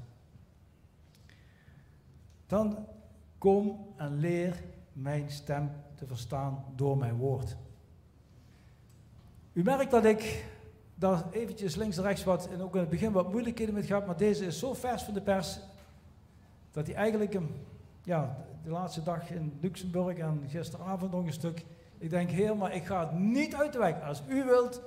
Dan 2.46 2.86
kom 3.38 3.86
en 3.96 4.18
leer 4.18 4.62
mijn 4.92 5.30
stem 5.30 5.70
te 5.94 6.06
verstaan 6.06 6.64
door 6.76 6.96
mijn 6.96 7.16
woord. 7.16 7.56
U 9.52 9.62
merkt 9.62 9.90
dat 9.90 10.04
ik 10.04 10.44
daar 10.94 11.24
eventjes 11.30 11.74
links 11.74 11.96
en 11.96 12.02
rechts 12.02 12.24
wat, 12.24 12.48
en 12.48 12.62
ook 12.62 12.74
in 12.74 12.80
het 12.80 12.90
begin 12.90 13.12
wat 13.12 13.30
moeilijkheden 13.30 13.74
met 13.74 13.86
gehad, 13.86 14.06
maar 14.06 14.16
deze 14.16 14.46
is 14.46 14.58
zo 14.58 14.74
vers 14.74 15.02
van 15.02 15.14
de 15.14 15.20
pers, 15.20 15.58
dat 16.70 16.86
hij 16.86 16.96
eigenlijk, 16.96 17.38
ja, 18.02 18.36
de 18.62 18.70
laatste 18.70 19.02
dag 19.02 19.30
in 19.30 19.58
Luxemburg 19.60 20.18
en 20.18 20.44
gisteravond 20.48 21.12
nog 21.12 21.26
een 21.26 21.32
stuk, 21.32 21.64
ik 22.04 22.10
denk, 22.10 22.30
heer, 22.30 22.56
maar 22.56 22.74
ik 22.74 22.84
ga 22.84 23.00
het 23.00 23.18
niet 23.18 23.54
uit 23.54 23.72
de 23.72 23.78
weg. 23.78 24.02
Als 24.02 24.22
u 24.28 24.44
wilt 24.44 24.82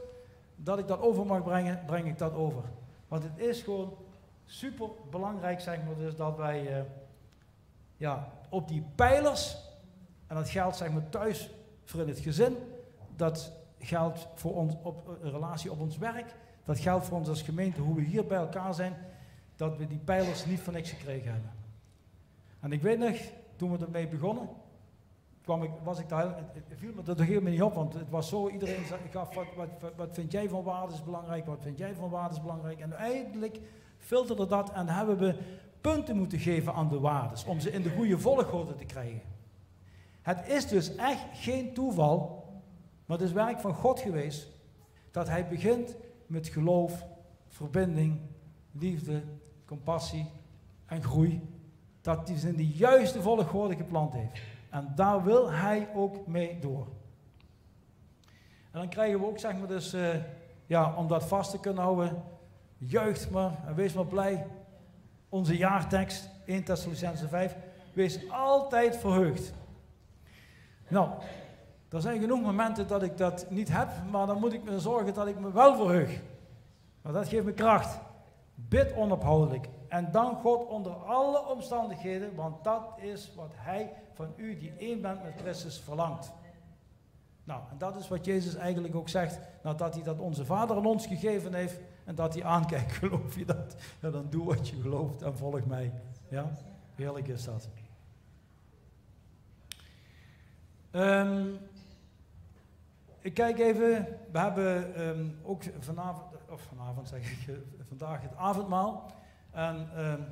dat 0.56 0.80
ik 0.80 0.88
dat 0.88 1.00
over 1.00 1.26
mag 1.26 1.44
brengen, 1.44 1.84
breng 1.86 2.08
ik 2.08 2.18
dat 2.18 2.34
over. 2.34 2.64
Want 3.08 3.24
het 3.24 3.38
is 3.38 3.62
gewoon 3.62 3.94
super 4.46 4.90
belangrijk, 5.10 5.60
zeg 5.60 5.84
maar, 5.86 5.96
dus 5.96 6.16
dat 6.16 6.38
wij 6.38 6.78
uh, 6.78 6.84
ja, 7.98 8.28
op 8.50 8.68
die 8.68 8.84
pijlers, 8.96 9.58
en 10.28 10.36
dat 10.36 10.50
geldt 10.50 10.78
zeg 10.78 10.92
maar 10.92 11.10
thuis 11.10 11.50
voor 11.84 12.02
in 12.02 12.08
het 12.08 12.20
gezin, 12.20 12.58
dat 13.16 13.52
geldt 13.80 14.28
voor 14.36 14.56
ons 14.56 14.74
op 14.82 15.08
een 15.08 15.32
relatie 15.32 15.72
op 15.72 15.80
ons 15.80 15.98
werk. 15.98 16.36
Dat 16.66 16.80
geldt 16.80 17.06
voor 17.06 17.18
ons 17.18 17.30
als 17.30 17.42
gemeente, 17.42 17.82
hoe 17.82 17.96
we 17.96 18.02
hier 18.02 18.26
bij 18.26 18.38
elkaar 18.38 18.74
zijn, 18.74 18.94
dat 19.56 19.78
we 19.78 19.88
die 19.88 19.98
pijlers 19.98 20.46
niet 20.46 20.60
van 20.60 20.74
niks 20.74 20.90
gekregen 20.90 21.32
hebben. 21.32 21.52
En 22.60 22.72
ik 22.72 22.82
weet 22.82 23.00
nog, 23.00 23.18
toen 23.56 23.78
we 23.78 23.86
ermee 23.86 24.08
begonnen, 24.08 24.50
kwam 25.48 25.64
ik, 25.64 25.72
was 25.84 26.00
ik 26.00 26.10
daar, 26.10 26.36
het, 26.38 26.64
viel 26.76 26.94
me 26.94 27.04
dat 27.04 27.20
helemaal 27.20 27.52
niet 27.52 27.62
op, 27.62 27.74
want 27.74 27.94
het 27.94 28.10
was 28.10 28.30
zo, 28.30 28.50
iedereen 28.50 28.84
gaf, 29.12 29.36
wat, 29.36 29.46
wat, 29.56 29.94
wat, 29.96 30.10
vind 30.12 30.32
jij 30.32 30.50
van 30.50 30.64
waarde 30.64 30.94
is 30.94 31.04
belangrijk, 31.04 31.46
wat 31.46 31.62
vind 31.62 31.78
jij 31.78 31.96
van 31.96 32.10
waarde 32.10 32.36
is 32.36 32.42
belangrijk. 32.42 32.80
En 32.80 32.96
uiteindelijk 32.96 33.60
filterde 33.98 34.48
dat 34.48 34.72
en 34.72 34.88
hebben 34.88 35.18
we 35.18 35.36
punten 35.82 36.18
moeten 36.18 36.40
geven 36.40 36.74
aan 36.74 36.90
de 36.90 37.00
waardes, 37.00 37.46
om 37.46 37.60
ze 37.60 37.72
in 37.72 37.82
de 37.82 37.90
goede 37.90 38.20
volgorde 38.20 38.76
te 38.76 38.86
krijgen. 38.86 39.22
Het 40.22 40.48
is 40.48 40.68
dus 40.68 40.96
echt 40.96 41.26
geen 41.34 41.74
toeval, 41.74 42.46
maar 43.06 43.18
het 43.18 43.28
is 43.28 43.34
werk 43.34 43.60
van 43.60 43.74
God 43.74 44.00
geweest, 44.00 44.48
dat 45.12 45.28
hij 45.28 45.48
begint 45.48 45.96
met 46.26 46.48
geloof, 46.48 47.06
verbinding, 47.48 48.20
liefde, 48.72 49.24
compassie 49.66 50.26
en 50.86 51.04
groei. 51.04 51.42
Dat 52.02 52.28
hij 52.28 52.38
ze 52.38 52.48
in 52.48 52.56
de 52.56 52.68
juiste 52.68 53.22
volgorde 53.22 53.76
geplant 53.76 54.14
heeft. 54.14 54.40
En 54.78 54.92
daar 54.96 55.24
wil 55.24 55.52
hij 55.52 55.90
ook 55.96 56.28
mee 56.28 56.60
door. 56.60 56.88
En 58.72 58.80
dan 58.80 58.90
krijgen 58.90 59.20
we 59.20 59.26
ook, 59.26 59.40
zeg 59.40 59.58
maar, 59.58 59.68
dus, 59.68 59.94
uh, 59.94 60.16
ja, 60.66 60.94
om 60.96 61.08
dat 61.08 61.24
vast 61.24 61.52
te 61.52 61.60
kunnen 61.60 61.84
houden, 61.84 62.24
juicht 62.78 63.30
maar 63.30 63.52
en 63.66 63.76
wees 63.76 63.94
maar 63.94 64.06
blij. 64.06 64.48
Onze 65.30 65.58
jaartekst, 65.58 66.30
1 66.46 66.64
Thessalonicense 66.64 67.28
5, 67.28 67.56
wees 67.94 68.30
altijd 68.30 68.98
verheugd. 68.98 69.54
Nou, 70.88 71.10
er 71.90 72.02
zijn 72.02 72.20
genoeg 72.20 72.42
momenten 72.42 72.88
dat 72.88 73.04
ik 73.04 73.18
dat 73.18 73.46
niet 73.50 73.70
heb, 73.72 73.90
maar 74.12 74.28
dan 74.28 74.40
moet 74.40 74.54
ik 74.54 74.64
me 74.64 74.80
zorgen 74.80 75.14
dat 75.14 75.28
ik 75.28 75.40
me 75.40 75.52
wel 75.52 75.76
verheug. 75.76 76.22
Want 77.02 77.16
dat 77.16 77.28
geeft 77.28 77.46
me 77.46 77.54
kracht. 77.54 78.00
Bid 78.56 78.94
onophoudelijk. 78.96 79.68
En 79.88 80.12
dank 80.12 80.40
God 80.40 80.68
onder 80.68 80.94
alle 80.94 81.48
omstandigheden, 81.48 82.36
want 82.36 82.64
dat 82.64 82.94
is 82.98 83.32
wat 83.36 83.52
Hij 83.56 83.94
van 84.14 84.34
u, 84.36 84.58
die 84.58 84.74
één 84.78 85.02
bent 85.02 85.24
met 85.24 85.34
Christus, 85.42 85.80
verlangt. 85.80 86.32
Nou, 87.44 87.62
en 87.72 87.78
dat 87.78 87.96
is 87.96 88.08
wat 88.08 88.26
Jezus 88.26 88.56
eigenlijk 88.56 88.96
ook 88.96 89.10
zegt, 89.10 89.40
nadat 89.64 89.94
hij 89.94 90.04
dat 90.04 90.20
onze 90.20 90.46
Vader 90.46 90.78
aan 90.78 90.86
ons 90.86 91.08
gegeven 91.08 91.54
heeft 91.54 91.80
en 92.06 92.16
dat 92.16 92.34
hij 92.34 92.44
aankijkt, 92.44 92.92
geloof 93.02 93.36
je 93.36 93.46
dat? 93.46 93.76
Ja, 94.00 94.10
dan 94.10 94.28
doe 94.30 94.46
wat 94.46 94.70
je 94.70 94.82
gelooft 94.82 95.22
en 95.22 95.38
volg 95.38 95.66
mij. 95.66 95.92
Ja, 96.30 96.52
heerlijk 96.96 97.28
is 97.28 97.44
dat. 97.44 97.68
Um, 100.92 101.58
ik 103.20 103.34
kijk 103.34 103.60
even, 103.60 104.08
we 104.32 104.40
hebben 104.40 105.02
um, 105.08 105.40
ook 105.44 105.64
vanavond, 105.80 106.26
of 106.50 106.62
vanavond 106.62 107.08
zeg 107.08 107.32
ik, 107.32 107.56
vandaag 107.88 108.22
het 108.22 108.36
avondmaal. 108.36 109.12
En 109.58 110.06
um, 110.06 110.26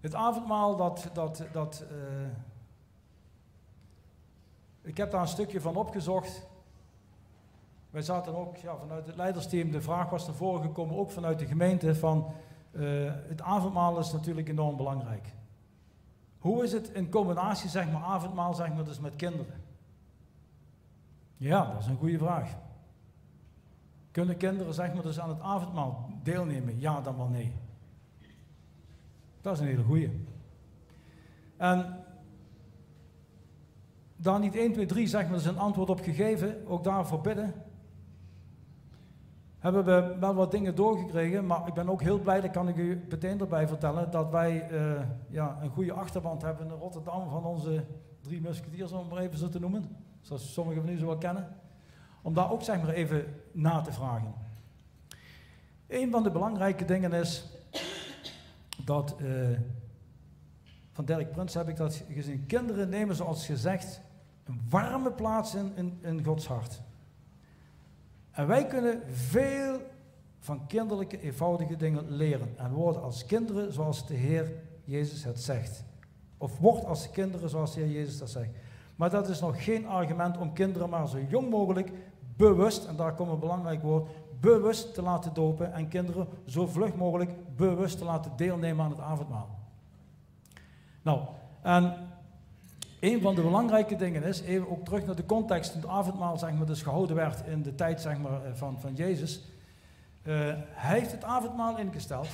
het 0.00 0.14
avondmaal, 0.14 0.76
dat, 0.76 1.10
dat, 1.12 1.44
dat 1.52 1.84
uh, 1.92 2.26
ik 4.82 4.96
heb 4.96 5.10
daar 5.10 5.20
een 5.20 5.28
stukje 5.28 5.60
van 5.60 5.76
opgezocht. 5.76 6.46
Wij 7.90 8.02
zaten 8.02 8.36
ook 8.36 8.56
ja, 8.56 8.76
vanuit 8.76 9.06
het 9.06 9.16
leidersteam, 9.16 9.70
de 9.70 9.80
vraag 9.80 10.10
was 10.10 10.26
naar 10.26 10.34
voren 10.34 10.62
gekomen, 10.62 10.96
ook 10.96 11.10
vanuit 11.10 11.38
de 11.38 11.46
gemeente, 11.46 11.94
van 11.94 12.32
uh, 12.72 13.12
het 13.28 13.42
avondmaal 13.42 13.98
is 13.98 14.12
natuurlijk 14.12 14.48
enorm 14.48 14.76
belangrijk. 14.76 15.34
Hoe 16.38 16.64
is 16.64 16.72
het 16.72 16.88
in 16.88 17.10
combinatie, 17.10 17.68
zeg 17.68 17.92
maar, 17.92 18.02
avondmaal, 18.02 18.54
zeg 18.54 18.74
maar, 18.74 18.84
dus 18.84 19.00
met 19.00 19.16
kinderen? 19.16 19.62
Ja, 21.36 21.72
dat 21.72 21.80
is 21.80 21.86
een 21.86 21.96
goede 21.96 22.18
vraag. 22.18 22.63
Kunnen 24.14 24.36
kinderen, 24.36 24.74
zeg 24.74 24.94
maar, 24.94 25.02
dus 25.02 25.20
aan 25.20 25.28
het 25.28 25.40
avondmaal 25.40 26.10
deelnemen? 26.22 26.80
Ja, 26.80 27.00
dan 27.00 27.16
wel 27.16 27.28
nee. 27.28 27.52
Dat 29.40 29.54
is 29.54 29.60
een 29.60 29.66
hele 29.66 29.82
goede. 29.82 30.10
En 31.56 32.04
daar 34.16 34.38
niet 34.40 34.56
1, 34.56 34.72
2, 34.72 34.86
3, 34.86 35.06
zeg 35.06 35.24
maar, 35.24 35.32
dus 35.32 35.44
een 35.44 35.58
antwoord 35.58 35.90
op 35.90 36.00
gegeven, 36.00 36.66
ook 36.66 36.84
daarvoor 36.84 37.20
bidden 37.20 37.54
hebben 39.64 39.84
we 39.84 40.16
wel 40.18 40.34
wat 40.34 40.50
dingen 40.50 40.74
doorgekregen, 40.74 41.46
maar 41.46 41.68
ik 41.68 41.74
ben 41.74 41.88
ook 41.88 42.02
heel 42.02 42.18
blij, 42.18 42.40
dat 42.40 42.50
kan 42.50 42.68
ik 42.68 42.76
u 42.76 43.02
meteen 43.10 43.40
erbij 43.40 43.68
vertellen, 43.68 44.10
dat 44.10 44.30
wij 44.30 44.70
uh, 44.70 45.00
ja, 45.28 45.58
een 45.62 45.70
goede 45.70 45.92
achterband 45.92 46.42
hebben 46.42 46.66
in 46.66 46.72
Rotterdam 46.72 47.28
van 47.30 47.44
onze 47.44 47.84
drie 48.20 48.40
musketiers, 48.40 48.92
om 48.92 48.98
het 48.98 49.08
maar 49.10 49.18
even 49.18 49.38
zo 49.38 49.48
te 49.48 49.60
noemen, 49.60 49.96
zoals 50.20 50.52
sommigen 50.52 50.82
van 50.82 50.92
u 50.92 50.98
zo 50.98 51.06
wel 51.06 51.18
kennen, 51.18 51.48
om 52.24 52.34
daar 52.34 52.50
ook 52.50 52.62
zeg 52.62 52.82
maar 52.82 52.88
even 52.88 53.40
na 53.52 53.80
te 53.80 53.92
vragen. 53.92 54.34
Een 55.86 56.10
van 56.10 56.22
de 56.22 56.30
belangrijke 56.30 56.84
dingen 56.84 57.12
is 57.12 57.44
dat, 58.84 59.16
uh, 59.20 59.58
van 60.92 61.04
Dirk 61.04 61.32
Prins 61.32 61.54
heb 61.54 61.68
ik 61.68 61.76
dat 61.76 62.02
gezien, 62.10 62.46
kinderen 62.46 62.88
nemen 62.88 63.16
zoals 63.16 63.46
gezegd 63.46 64.00
een 64.44 64.60
warme 64.68 65.12
plaats 65.12 65.54
in, 65.54 65.72
in, 65.74 65.98
in 66.02 66.24
Gods 66.24 66.46
hart. 66.46 66.80
En 68.30 68.46
wij 68.46 68.66
kunnen 68.66 69.02
veel 69.12 69.80
van 70.38 70.66
kinderlijke, 70.66 71.20
eenvoudige 71.20 71.76
dingen 71.76 72.10
leren 72.10 72.58
en 72.58 72.72
worden 72.72 73.02
als 73.02 73.26
kinderen 73.26 73.72
zoals 73.72 74.06
de 74.06 74.14
Heer 74.14 74.52
Jezus 74.84 75.24
het 75.24 75.40
zegt. 75.40 75.84
Of 76.38 76.58
wordt 76.58 76.84
als 76.84 77.10
kinderen 77.10 77.48
zoals 77.48 77.74
de 77.74 77.80
Heer 77.80 77.90
Jezus 77.90 78.18
dat 78.18 78.30
zegt. 78.30 78.50
Maar 78.96 79.10
dat 79.10 79.28
is 79.28 79.40
nog 79.40 79.64
geen 79.64 79.86
argument 79.86 80.38
om 80.38 80.52
kinderen 80.52 80.88
maar 80.88 81.08
zo 81.08 81.18
jong 81.28 81.50
mogelijk 81.50 81.90
bewust, 82.36 82.84
en 82.84 82.96
daar 82.96 83.14
komt 83.14 83.30
een 83.30 83.38
belangrijk 83.38 83.82
woord, 83.82 84.10
bewust 84.40 84.94
te 84.94 85.02
laten 85.02 85.34
dopen 85.34 85.72
en 85.72 85.88
kinderen 85.88 86.28
zo 86.46 86.66
vlug 86.66 86.94
mogelijk 86.94 87.56
bewust 87.56 87.98
te 87.98 88.04
laten 88.04 88.32
deelnemen 88.36 88.84
aan 88.84 88.90
het 88.90 89.00
avondmaal. 89.00 89.58
Nou, 91.02 91.20
en 91.62 91.94
een 93.00 93.20
van 93.20 93.34
de 93.34 93.42
belangrijke 93.42 93.96
dingen 93.96 94.22
is, 94.22 94.40
even 94.40 94.70
ook 94.70 94.84
terug 94.84 95.06
naar 95.06 95.16
de 95.16 95.26
context, 95.26 95.72
toen 95.72 95.80
het 95.80 95.90
avondmaal 95.90 96.38
zeg 96.38 96.52
maar, 96.52 96.66
dus 96.66 96.82
gehouden 96.82 97.16
werd 97.16 97.46
in 97.46 97.62
de 97.62 97.74
tijd 97.74 98.00
zeg 98.00 98.18
maar, 98.18 98.40
van, 98.54 98.80
van 98.80 98.94
Jezus. 98.94 99.42
Uh, 100.22 100.34
hij 100.70 100.98
heeft 100.98 101.12
het 101.12 101.24
avondmaal 101.24 101.78
ingesteld. 101.78 102.28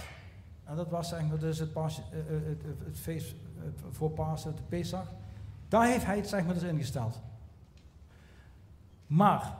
En 0.65 0.77
dat 0.77 0.91
was 0.91 1.09
zeg 1.09 1.29
maar, 1.29 1.39
dus 1.39 1.59
het, 1.59 1.73
pas, 1.73 1.97
het, 1.97 2.63
het, 2.63 2.79
het, 2.85 2.99
feest 2.99 3.35
voor 3.91 4.11
Pasen, 4.11 4.57
de 4.57 4.63
Pesach. 4.69 5.13
Daar 5.69 5.87
heeft 5.87 6.05
hij 6.05 6.17
het 6.17 6.29
zeg 6.29 6.45
maar, 6.45 6.55
dus 6.55 6.63
ingesteld. 6.63 7.21
Maar, 9.07 9.57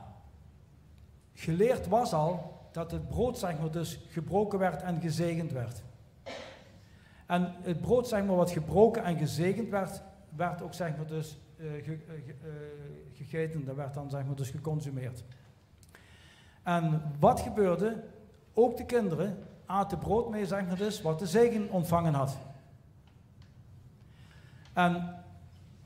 geleerd 1.41 1.87
was 1.87 2.13
al 2.13 2.59
dat 2.71 2.91
het 2.91 3.07
brood 3.07 3.37
zeg 3.37 3.59
maar, 3.59 3.71
dus 3.71 3.99
gebroken 4.09 4.59
werd 4.59 4.81
en 4.81 5.01
gezegend 5.01 5.51
werd. 5.51 5.81
En 7.25 7.53
het 7.61 7.81
brood 7.81 8.07
zeg 8.07 8.25
maar, 8.25 8.35
wat 8.35 8.51
gebroken 8.51 9.03
en 9.03 9.17
gezegend 9.17 9.69
werd, 9.69 10.01
werd 10.35 10.61
ook 10.61 10.73
zeg 10.73 10.97
maar 10.97 11.07
dus 11.07 11.37
uh, 11.57 11.83
ge, 11.83 11.91
uh, 11.91 12.51
gegeten, 13.13 13.65
dat 13.65 13.75
werd 13.75 13.93
dan 13.93 14.09
zeg 14.09 14.25
maar 14.25 14.35
dus 14.35 14.49
geconsumeerd. 14.49 15.23
En 16.63 17.01
wat 17.19 17.39
gebeurde? 17.39 18.03
Ook 18.53 18.77
de 18.77 18.85
kinderen 18.85 19.37
aten 19.65 19.97
brood 19.97 20.29
mee, 20.29 20.45
zeg 20.45 20.67
maar 20.67 20.77
dus, 20.77 21.01
wat 21.01 21.19
de 21.19 21.27
zegen 21.27 21.69
ontvangen 21.69 22.13
had. 22.13 22.37
En 24.73 25.15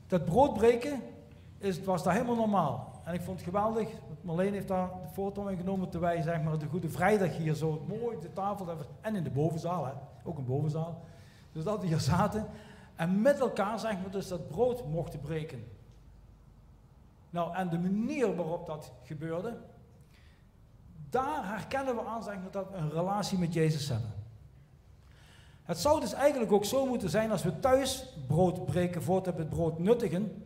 dat 0.06 0.24
broodbreken 0.24 1.02
is, 1.58 1.84
was 1.84 2.02
daar 2.02 2.12
helemaal 2.12 2.36
normaal. 2.36 2.95
En 3.06 3.14
ik 3.14 3.20
vond 3.20 3.36
het 3.36 3.48
geweldig, 3.48 3.88
Marleen 4.20 4.52
heeft 4.52 4.68
daar 4.68 4.88
de 5.02 5.08
foto 5.12 5.42
mee 5.42 5.56
genomen 5.56 5.88
terwijl 5.88 6.14
wij 6.14 6.22
zeg 6.22 6.42
maar, 6.42 6.58
de 6.58 6.66
Goede 6.66 6.88
Vrijdag 6.88 7.36
hier 7.36 7.54
zo 7.54 7.84
mooi 7.88 8.20
de 8.20 8.32
tafel 8.32 8.66
hebben. 8.66 8.86
En 9.00 9.16
in 9.16 9.24
de 9.24 9.30
bovenzaal, 9.30 9.86
hè, 9.86 9.92
ook 10.24 10.38
een 10.38 10.44
bovenzaal. 10.44 11.04
Dus 11.52 11.64
dat 11.64 11.80
we 11.80 11.86
hier 11.86 12.00
zaten. 12.00 12.46
En 12.96 13.22
met 13.22 13.38
elkaar, 13.38 13.78
zeg 13.78 13.92
maar, 13.92 14.10
dus 14.10 14.28
dat 14.28 14.48
brood 14.48 14.86
mochten 14.86 15.20
breken. 15.20 15.64
Nou, 17.30 17.54
en 17.54 17.68
de 17.68 17.78
manier 17.78 18.36
waarop 18.36 18.66
dat 18.66 18.92
gebeurde, 19.02 19.58
daar 21.10 21.48
herkennen 21.48 21.94
we 21.94 22.04
aan, 22.04 22.22
zeg 22.22 22.34
maar, 22.34 22.50
dat 22.50 22.70
we 22.70 22.76
een 22.76 22.90
relatie 22.90 23.38
met 23.38 23.52
Jezus 23.52 23.88
hebben. 23.88 24.14
Het 25.62 25.78
zou 25.78 26.00
dus 26.00 26.12
eigenlijk 26.12 26.52
ook 26.52 26.64
zo 26.64 26.86
moeten 26.86 27.10
zijn 27.10 27.30
als 27.30 27.42
we 27.42 27.60
thuis 27.60 28.16
brood 28.26 28.66
breken 28.66 29.02
voordat 29.02 29.34
we 29.34 29.40
het 29.40 29.50
brood 29.50 29.78
nuttigen, 29.78 30.44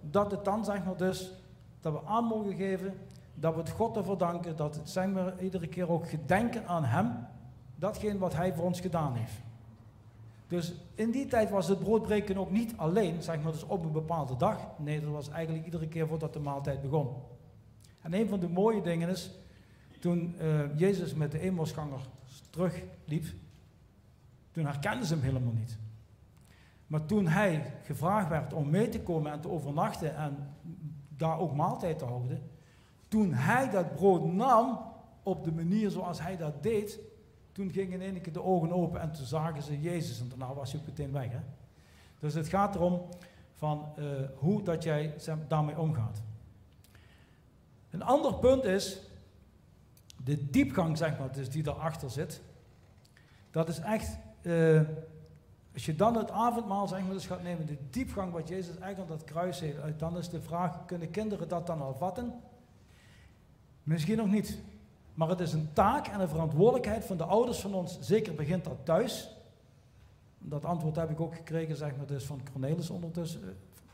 dat 0.00 0.30
het 0.30 0.44
dan, 0.44 0.64
zeg 0.64 0.84
maar, 0.84 0.96
dus, 0.96 1.32
dat 1.80 1.92
we 1.92 2.04
aan 2.04 2.24
mogen 2.24 2.54
geven, 2.54 2.94
dat 3.34 3.54
we 3.54 3.60
het 3.60 3.70
God 3.70 3.96
ervoor 3.96 4.18
danken, 4.18 4.56
dat 4.56 4.80
zeg 4.84 5.08
maar, 5.08 5.42
iedere 5.42 5.68
keer 5.68 5.90
ook 5.90 6.08
gedenken 6.08 6.66
aan 6.66 6.84
Hem, 6.84 7.26
datgene 7.76 8.18
wat 8.18 8.34
Hij 8.34 8.54
voor 8.54 8.64
ons 8.64 8.80
gedaan 8.80 9.14
heeft. 9.14 9.42
Dus 10.48 10.74
in 10.94 11.10
die 11.10 11.26
tijd 11.26 11.50
was 11.50 11.68
het 11.68 11.78
broodbreken 11.78 12.36
ook 12.36 12.50
niet 12.50 12.72
alleen, 12.76 13.22
zeg 13.22 13.42
maar, 13.42 13.52
dus 13.52 13.66
op 13.66 13.84
een 13.84 13.92
bepaalde 13.92 14.36
dag. 14.36 14.58
Nee, 14.78 15.00
dat 15.00 15.10
was 15.10 15.28
eigenlijk 15.28 15.64
iedere 15.64 15.88
keer 15.88 16.06
voordat 16.06 16.32
de 16.32 16.40
maaltijd 16.40 16.82
begon. 16.82 17.08
En 18.00 18.14
een 18.14 18.28
van 18.28 18.40
de 18.40 18.48
mooie 18.48 18.82
dingen 18.82 19.08
is, 19.08 19.30
toen 20.00 20.34
uh, 20.40 20.78
Jezus 20.78 21.14
met 21.14 21.32
de 21.32 21.40
eenmansganger 21.40 22.00
terugliep, 22.50 23.24
toen 24.52 24.64
herkenden 24.64 25.06
ze 25.06 25.14
hem 25.14 25.22
helemaal 25.22 25.52
niet. 25.52 25.78
Maar 26.86 27.06
toen 27.06 27.26
hij 27.26 27.72
gevraagd 27.84 28.28
werd 28.28 28.52
om 28.52 28.70
mee 28.70 28.88
te 28.88 29.00
komen 29.00 29.32
en 29.32 29.40
te 29.40 29.48
overnachten 29.48 30.16
en 30.16 30.36
daar 31.20 31.38
ook 31.38 31.54
maaltijd 31.54 31.98
te 31.98 32.04
houden, 32.04 32.42
toen 33.08 33.32
hij 33.32 33.70
dat 33.70 33.94
brood 33.94 34.32
nam 34.32 34.80
op 35.22 35.44
de 35.44 35.52
manier 35.52 35.90
zoals 35.90 36.20
hij 36.20 36.36
dat 36.36 36.62
deed, 36.62 36.98
toen 37.52 37.70
gingen 37.70 38.00
in 38.00 38.12
één 38.12 38.20
keer 38.20 38.32
de 38.32 38.42
ogen 38.42 38.72
open 38.72 39.00
en 39.00 39.12
toen 39.12 39.26
zagen 39.26 39.62
ze 39.62 39.80
Jezus 39.80 40.20
en 40.20 40.28
daarna 40.28 40.54
was 40.54 40.72
hij 40.72 40.80
ook 40.80 40.86
meteen 40.86 41.12
weg. 41.12 41.30
Hè? 41.30 41.40
Dus 42.18 42.34
het 42.34 42.48
gaat 42.48 42.74
erom 42.74 43.02
van 43.54 43.92
eh, 43.96 44.04
hoe 44.36 44.62
dat 44.62 44.82
jij 44.82 45.14
daarmee 45.48 45.78
omgaat. 45.78 46.22
Een 47.90 48.02
ander 48.02 48.34
punt 48.34 48.64
is 48.64 49.00
de 50.24 50.50
diepgang, 50.50 50.98
zeg 50.98 51.18
maar, 51.18 51.32
dus 51.32 51.50
die 51.50 51.62
daarachter 51.62 52.10
zit. 52.10 52.40
Dat 53.50 53.68
is 53.68 53.78
echt, 53.78 54.18
eh, 54.42 54.80
als 55.72 55.86
je 55.86 55.94
dan 55.94 56.16
het 56.16 56.30
avondmaal 56.30 56.88
zeg 56.88 57.02
maar, 57.02 57.12
dus 57.12 57.26
gaat 57.26 57.42
nemen, 57.42 57.66
de 57.66 57.78
diepgang 57.90 58.32
wat 58.32 58.48
Jezus 58.48 58.78
eigenlijk 58.78 59.10
aan 59.10 59.16
dat 59.18 59.24
kruis 59.24 59.60
heeft, 59.60 59.78
dan 59.98 60.18
is 60.18 60.28
de 60.28 60.40
vraag, 60.40 60.84
kunnen 60.84 61.10
kinderen 61.10 61.48
dat 61.48 61.66
dan 61.66 61.80
al 61.80 61.94
vatten? 61.94 62.40
Misschien 63.82 64.16
nog 64.16 64.30
niet. 64.30 64.62
Maar 65.14 65.28
het 65.28 65.40
is 65.40 65.52
een 65.52 65.72
taak 65.72 66.06
en 66.06 66.20
een 66.20 66.28
verantwoordelijkheid 66.28 67.04
van 67.04 67.16
de 67.16 67.24
ouders 67.24 67.60
van 67.60 67.74
ons. 67.74 67.98
Zeker 68.00 68.34
begint 68.34 68.64
dat 68.64 68.78
thuis. 68.84 69.36
Dat 70.38 70.64
antwoord 70.64 70.96
heb 70.96 71.10
ik 71.10 71.20
ook 71.20 71.34
gekregen, 71.34 71.76
zeg 71.76 71.96
maar, 71.96 72.06
dus 72.06 72.24
van 72.24 72.40
Cornelis 72.52 72.90
ondertussen. 72.90 73.42
Eh, 73.42 73.48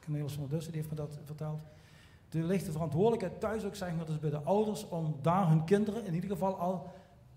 Cornelis 0.05 0.35
ondertussen, 0.37 0.73
die 0.73 0.81
heeft 0.81 0.93
me 0.93 1.01
dat 1.01 1.19
verteld. 1.25 1.61
Er 2.29 2.45
ligt 2.45 2.67
de 2.67 2.73
verantwoordelijkheid 2.73 3.41
thuis 3.41 3.65
ook, 3.65 3.75
zeg 3.75 3.97
maar, 3.97 4.07
dus 4.07 4.19
bij 4.19 4.31
de 4.31 4.43
ouders 4.43 4.89
om 4.89 5.17
daar 5.23 5.49
hun 5.49 5.65
kinderen 5.65 6.07
in 6.07 6.15
ieder 6.15 6.31
geval 6.31 6.59
al 6.59 6.91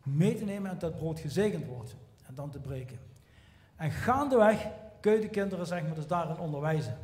mee 0.03 0.35
te 0.35 0.45
nemen 0.45 0.71
en 0.71 0.79
dat 0.79 0.95
brood 0.95 1.19
gezegend 1.19 1.65
wordt. 1.65 1.95
En 2.25 2.35
dan 2.35 2.49
te 2.49 2.59
breken. 2.59 3.08
En 3.79 3.91
gaandeweg 3.91 4.67
kun 4.99 5.13
je 5.13 5.19
de 5.19 5.29
kinderen, 5.29 5.67
zeg 5.67 5.83
maar, 5.83 5.95
dus 5.95 6.07
daarin 6.07 6.37
onderwijzen. 6.37 6.97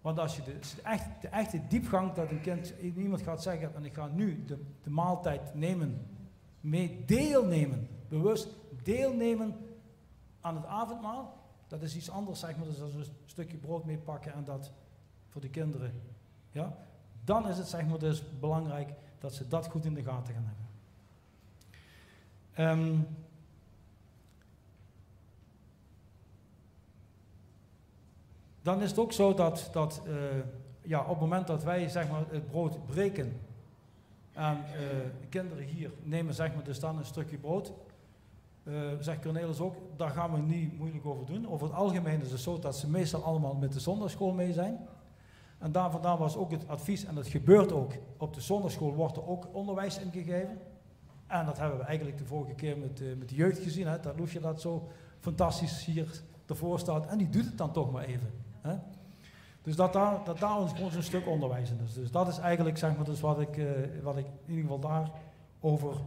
Want 0.00 0.18
als 0.18 0.36
je 0.36 0.42
de, 0.42 0.58
echt, 0.82 1.04
de 1.20 1.28
echte 1.28 1.60
diepgang 1.68 2.12
dat 2.12 2.30
een 2.30 2.40
kind, 2.40 2.74
iemand 2.80 3.22
gaat 3.22 3.42
zeggen, 3.42 3.74
en 3.74 3.84
ik 3.84 3.94
ga 3.94 4.06
nu 4.06 4.44
de, 4.44 4.62
de 4.82 4.90
maaltijd 4.90 5.54
nemen, 5.54 6.06
mee 6.60 7.04
deelnemen, 7.06 7.88
bewust 8.08 8.48
deelnemen 8.82 9.56
aan 10.40 10.56
het 10.56 10.66
avondmaal, 10.66 11.36
dat 11.68 11.82
is 11.82 11.96
iets 11.96 12.10
anders, 12.10 12.40
zeg 12.40 12.56
maar, 12.56 12.66
dus 12.66 12.80
als 12.80 12.92
we 12.92 12.98
een 12.98 13.14
stukje 13.24 13.56
brood 13.56 13.84
meepakken 13.84 14.32
en 14.32 14.44
dat 14.44 14.70
voor 15.28 15.40
de 15.40 15.50
kinderen, 15.50 15.92
ja, 16.50 16.76
dan 17.24 17.48
is 17.48 17.58
het 17.58 17.68
zeg 17.68 17.86
maar 17.86 17.98
dus 17.98 18.22
belangrijk 18.40 18.92
dat 19.18 19.34
ze 19.34 19.48
dat 19.48 19.66
goed 19.66 19.84
in 19.84 19.94
de 19.94 20.02
gaten 20.02 20.34
gaan 20.34 20.52
hebben. 20.52 20.64
Um, 22.78 23.06
dan 28.66 28.82
is 28.82 28.90
het 28.90 28.98
ook 28.98 29.12
zo 29.12 29.34
dat, 29.34 29.68
dat 29.72 30.02
uh, 30.06 30.14
ja, 30.82 31.00
op 31.00 31.08
het 31.08 31.20
moment 31.20 31.46
dat 31.46 31.64
wij 31.64 31.88
zeg 31.88 32.10
maar, 32.10 32.24
het 32.28 32.50
brood 32.50 32.86
breken 32.86 33.40
en 34.32 34.56
uh, 34.56 34.78
de 35.20 35.26
kinderen 35.28 35.64
hier 35.64 35.90
nemen 36.02 36.34
zeg 36.34 36.54
maar, 36.54 36.64
dus 36.64 36.80
dan 36.80 36.98
een 36.98 37.04
stukje 37.04 37.36
brood, 37.36 37.72
uh, 38.64 38.74
zegt 39.00 39.22
Cornelis 39.22 39.60
ook, 39.60 39.74
daar 39.96 40.10
gaan 40.10 40.32
we 40.32 40.38
niet 40.38 40.78
moeilijk 40.78 41.06
over 41.06 41.26
doen. 41.26 41.48
Over 41.48 41.66
het 41.66 41.76
algemeen 41.76 42.20
is 42.20 42.30
het 42.30 42.40
zo 42.40 42.58
dat 42.58 42.76
ze 42.76 42.90
meestal 42.90 43.22
allemaal 43.22 43.54
met 43.54 43.72
de 43.72 43.80
zondagschool 43.80 44.32
mee 44.32 44.52
zijn. 44.52 44.78
En 45.58 45.72
daar 45.72 45.90
vandaan 45.90 46.18
was 46.18 46.36
ook 46.36 46.50
het 46.50 46.68
advies, 46.68 47.04
en 47.04 47.14
dat 47.14 47.26
gebeurt 47.26 47.72
ook, 47.72 47.92
op 48.16 48.34
de 48.34 48.40
zondagschool 48.40 48.94
wordt 48.94 49.16
er 49.16 49.28
ook 49.28 49.48
onderwijs 49.52 49.98
in 49.98 50.12
gegeven. 50.12 50.58
En 51.26 51.46
dat 51.46 51.58
hebben 51.58 51.78
we 51.78 51.84
eigenlijk 51.84 52.18
de 52.18 52.24
vorige 52.24 52.54
keer 52.54 52.78
met, 52.78 53.18
met 53.18 53.28
de 53.28 53.34
jeugd 53.34 53.58
gezien, 53.58 53.86
hè, 53.86 54.00
dat 54.00 54.18
Loesje 54.18 54.40
dat 54.40 54.60
zo 54.60 54.88
fantastisch 55.20 55.84
hier 55.84 56.22
ervoor 56.46 56.78
staat. 56.78 57.06
En 57.06 57.18
die 57.18 57.28
doet 57.28 57.44
het 57.44 57.58
dan 57.58 57.72
toch 57.72 57.92
maar 57.92 58.04
even. 58.04 58.45
Dus 59.62 59.76
dat 59.76 59.92
daar, 59.92 60.24
dat 60.24 60.42
ons, 60.42 60.94
een 60.94 61.02
stuk 61.02 61.26
onderwijs 61.26 61.70
in 61.70 61.80
is. 61.84 61.92
Dus 61.92 62.10
dat 62.10 62.28
is 62.28 62.38
eigenlijk 62.38 62.78
zeg 62.78 62.96
maar, 62.96 63.04
dus 63.04 63.20
wat, 63.20 63.40
ik, 63.40 63.56
uh, 63.56 64.02
wat 64.02 64.16
ik 64.16 64.26
in 64.26 64.54
ieder 64.54 64.62
geval 64.62 65.10
daarover 65.60 66.00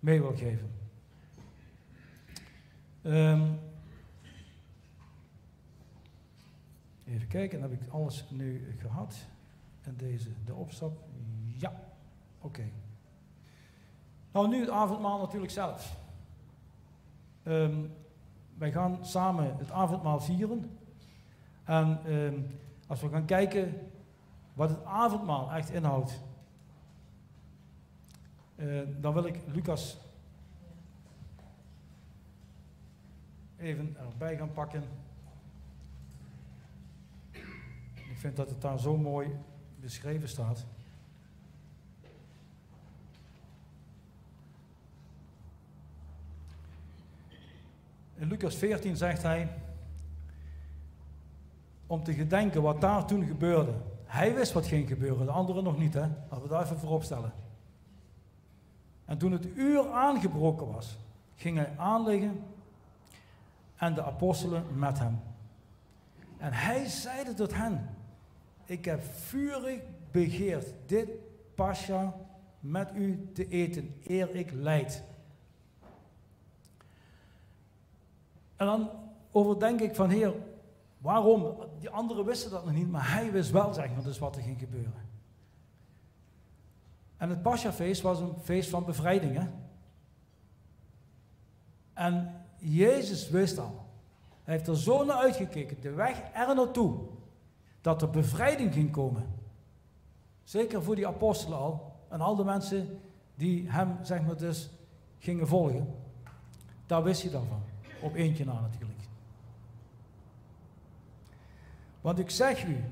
mee 0.00 0.20
wil 0.20 0.36
geven. 0.36 0.70
Um, 3.02 3.58
even 7.04 7.28
kijken, 7.28 7.60
dan 7.60 7.70
heb 7.70 7.80
ik 7.80 7.88
alles 7.90 8.24
nu 8.30 8.74
gehad. 8.78 9.16
En 9.82 9.96
deze, 9.96 10.28
de 10.44 10.54
opstap. 10.54 10.98
Ja, 11.46 11.72
oké. 12.40 12.64
Nou, 14.32 14.48
nu 14.48 14.60
het 14.60 14.70
avondmaal 14.70 15.18
natuurlijk 15.18 15.52
zelf. 15.52 15.96
Um, 17.44 17.90
wij 18.54 18.72
gaan 18.72 19.04
samen 19.04 19.56
het 19.58 19.70
avondmaal 19.70 20.20
vieren. 20.20 20.77
En 21.68 22.00
ehm, 22.04 22.40
als 22.86 23.00
we 23.00 23.08
gaan 23.08 23.24
kijken 23.24 23.90
wat 24.54 24.68
het 24.68 24.84
avondmaal 24.84 25.52
echt 25.52 25.70
inhoudt, 25.70 26.20
uh, 28.56 28.82
dan 29.00 29.14
wil 29.14 29.24
ik 29.24 29.40
Lucas 29.46 29.98
even 33.56 33.96
erbij 33.98 34.36
gaan 34.36 34.52
pakken. 34.52 34.82
Ik 37.94 38.16
vind 38.16 38.36
dat 38.36 38.50
het 38.50 38.60
daar 38.60 38.78
zo 38.78 38.96
mooi 38.96 39.36
beschreven 39.80 40.28
staat. 40.28 40.66
In 48.14 48.28
Lucas 48.28 48.56
14 48.56 48.96
zegt 48.96 49.22
hij, 49.22 49.67
om 51.88 52.02
te 52.02 52.12
gedenken 52.12 52.62
wat 52.62 52.80
daar 52.80 53.04
toen 53.04 53.24
gebeurde. 53.26 53.72
Hij 54.04 54.34
wist 54.34 54.52
wat 54.52 54.66
ging 54.66 54.88
gebeuren, 54.88 55.26
de 55.26 55.32
anderen 55.32 55.64
nog 55.64 55.78
niet, 55.78 55.94
hè? 55.94 56.00
Laten 56.00 56.42
we 56.42 56.48
daar 56.48 56.62
even 56.62 56.78
voorop 56.78 57.02
stellen. 57.02 57.32
En 59.04 59.18
toen 59.18 59.32
het 59.32 59.46
uur 59.56 59.90
aangebroken 59.90 60.72
was, 60.72 60.98
ging 61.34 61.56
hij 61.56 61.72
aanliggen 61.76 62.42
en 63.76 63.94
de 63.94 64.02
apostelen 64.02 64.64
met 64.78 64.98
hem. 64.98 65.20
En 66.36 66.52
hij 66.52 66.86
zeide 66.86 67.34
tot 67.34 67.54
hen: 67.54 67.88
Ik 68.64 68.84
heb 68.84 69.04
vurig 69.04 69.80
begeerd 70.10 70.74
dit 70.86 71.08
pascha 71.54 72.14
met 72.60 72.90
u 72.94 73.30
te 73.32 73.48
eten, 73.48 73.94
eer 74.06 74.34
ik 74.34 74.50
leid. 74.52 75.02
En 78.56 78.66
dan 78.66 78.90
overdenk 79.30 79.80
ik 79.80 79.94
van 79.94 80.10
Heer, 80.10 80.34
Waarom? 80.98 81.56
Die 81.78 81.90
anderen 81.90 82.24
wisten 82.24 82.50
dat 82.50 82.64
nog 82.64 82.74
niet, 82.74 82.90
maar 82.90 83.12
hij 83.12 83.32
wist 83.32 83.50
wel, 83.50 83.74
zeg 83.74 83.90
maar, 83.94 84.02
dus 84.02 84.18
wat 84.18 84.36
er 84.36 84.42
ging 84.42 84.58
gebeuren. 84.58 85.06
En 87.16 87.28
het 87.28 87.42
Pascha-feest 87.42 88.02
was 88.02 88.20
een 88.20 88.34
feest 88.42 88.70
van 88.70 88.84
bevrijding, 88.84 89.36
hè? 89.38 89.46
En 91.92 92.44
Jezus 92.58 93.28
wist 93.28 93.58
al. 93.58 93.86
Hij 94.44 94.54
heeft 94.54 94.68
er 94.68 94.76
zo 94.76 95.04
naar 95.04 95.16
uitgekeken, 95.16 95.80
de 95.80 95.90
weg 95.90 96.22
er 96.34 96.54
naartoe, 96.54 96.98
dat 97.80 98.02
er 98.02 98.10
bevrijding 98.10 98.72
ging 98.72 98.90
komen. 98.90 99.26
Zeker 100.44 100.82
voor 100.82 100.94
die 100.94 101.06
apostelen 101.06 101.58
al, 101.58 101.92
en 102.08 102.20
al 102.20 102.36
de 102.36 102.44
mensen 102.44 103.00
die 103.34 103.70
hem, 103.70 103.96
zeg 104.02 104.22
maar, 104.22 104.36
dus 104.36 104.70
gingen 105.18 105.48
volgen. 105.48 105.94
Daar 106.86 107.02
wist 107.02 107.22
hij 107.22 107.30
dan 107.30 107.46
van. 107.48 107.60
Op 108.00 108.14
eentje 108.14 108.44
na 108.44 108.60
natuurlijk. 108.60 108.87
Want 112.00 112.18
ik 112.18 112.30
zeg 112.30 112.64
u 112.64 112.84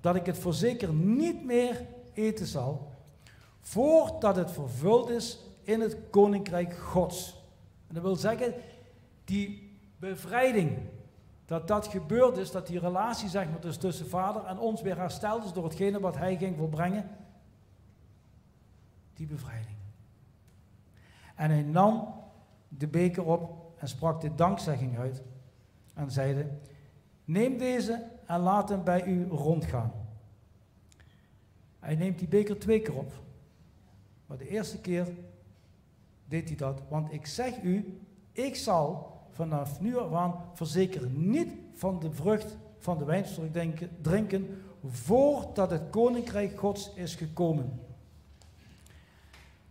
dat 0.00 0.14
ik 0.14 0.26
het 0.26 0.38
voorzeker 0.38 0.92
niet 0.92 1.44
meer 1.44 1.86
eten 2.12 2.46
zal, 2.46 2.90
voordat 3.60 4.36
het 4.36 4.50
vervuld 4.50 5.08
is 5.08 5.38
in 5.62 5.80
het 5.80 5.96
koninkrijk 6.10 6.78
Gods. 6.78 7.42
En 7.88 7.94
dat 7.94 8.02
wil 8.02 8.16
zeggen, 8.16 8.54
die 9.24 9.76
bevrijding, 9.98 10.78
dat 11.46 11.68
dat 11.68 11.86
gebeurd 11.86 12.36
is, 12.36 12.50
dat 12.50 12.66
die 12.66 12.78
relatie 12.78 13.28
zeg 13.28 13.50
maar, 13.50 13.60
dus 13.60 13.76
tussen 13.76 14.08
vader 14.08 14.44
en 14.44 14.58
ons 14.58 14.82
weer 14.82 14.96
hersteld 14.96 15.44
is 15.44 15.52
door 15.52 15.64
hetgene 15.64 16.00
wat 16.00 16.16
hij 16.16 16.36
ging 16.36 16.56
volbrengen, 16.56 17.10
die 19.14 19.26
bevrijding. 19.26 19.76
En 21.34 21.50
hij 21.50 21.62
nam 21.62 22.14
de 22.68 22.86
beker 22.86 23.24
op 23.24 23.72
en 23.78 23.88
sprak 23.88 24.20
de 24.20 24.34
dankzegging 24.34 24.98
uit 24.98 25.22
en 25.94 26.10
zeide, 26.10 26.46
Neem 27.24 27.58
deze 27.58 28.04
en 28.26 28.40
laat 28.40 28.68
hem 28.68 28.84
bij 28.84 29.04
u 29.04 29.26
rondgaan. 29.28 29.92
Hij 31.78 31.94
neemt 31.94 32.18
die 32.18 32.28
beker 32.28 32.58
twee 32.58 32.80
keer 32.80 32.96
op. 32.96 33.12
Maar 34.26 34.38
de 34.38 34.48
eerste 34.48 34.80
keer 34.80 35.08
deed 36.24 36.48
hij 36.48 36.56
dat. 36.56 36.82
Want 36.88 37.12
ik 37.12 37.26
zeg 37.26 37.62
u, 37.62 38.00
ik 38.32 38.56
zal 38.56 39.12
vanaf 39.30 39.80
nu 39.80 39.96
af 39.96 40.12
aan 40.12 40.34
verzekeren 40.52 41.30
niet 41.30 41.52
van 41.74 42.00
de 42.00 42.12
vrucht 42.12 42.56
van 42.78 42.98
de 42.98 43.04
wijnstok 43.04 43.44
drinken, 44.00 44.62
voordat 44.84 45.70
het 45.70 45.82
koninkrijk 45.90 46.58
Gods 46.58 46.94
is 46.94 47.14
gekomen. 47.14 47.80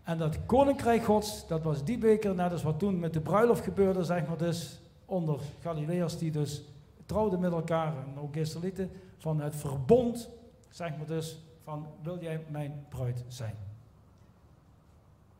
En 0.03 0.17
dat 0.17 0.45
koninkrijk 0.45 1.03
Gods, 1.03 1.47
dat 1.47 1.63
was 1.63 1.83
die 1.83 1.97
beker, 1.97 2.35
net 2.35 2.51
als 2.51 2.63
wat 2.63 2.79
toen 2.79 2.99
met 2.99 3.13
de 3.13 3.21
bruiloft 3.21 3.63
gebeurde, 3.63 4.03
zeg 4.03 4.27
maar 4.27 4.37
dus, 4.37 4.81
onder 5.05 5.39
Galileërs 5.61 6.17
die 6.17 6.31
dus 6.31 6.63
trouwden 7.11 7.39
met 7.39 7.51
elkaar, 7.51 7.97
en 7.97 8.19
ook 8.19 8.35
Israëlieten, 8.35 8.91
van 9.17 9.41
het 9.41 9.55
verbond, 9.55 10.29
zeg 10.69 10.97
maar 10.97 11.07
dus, 11.07 11.39
van 11.63 11.87
wil 12.01 12.21
jij 12.21 12.45
mijn 12.49 12.85
bruid 12.89 13.23
zijn? 13.27 13.55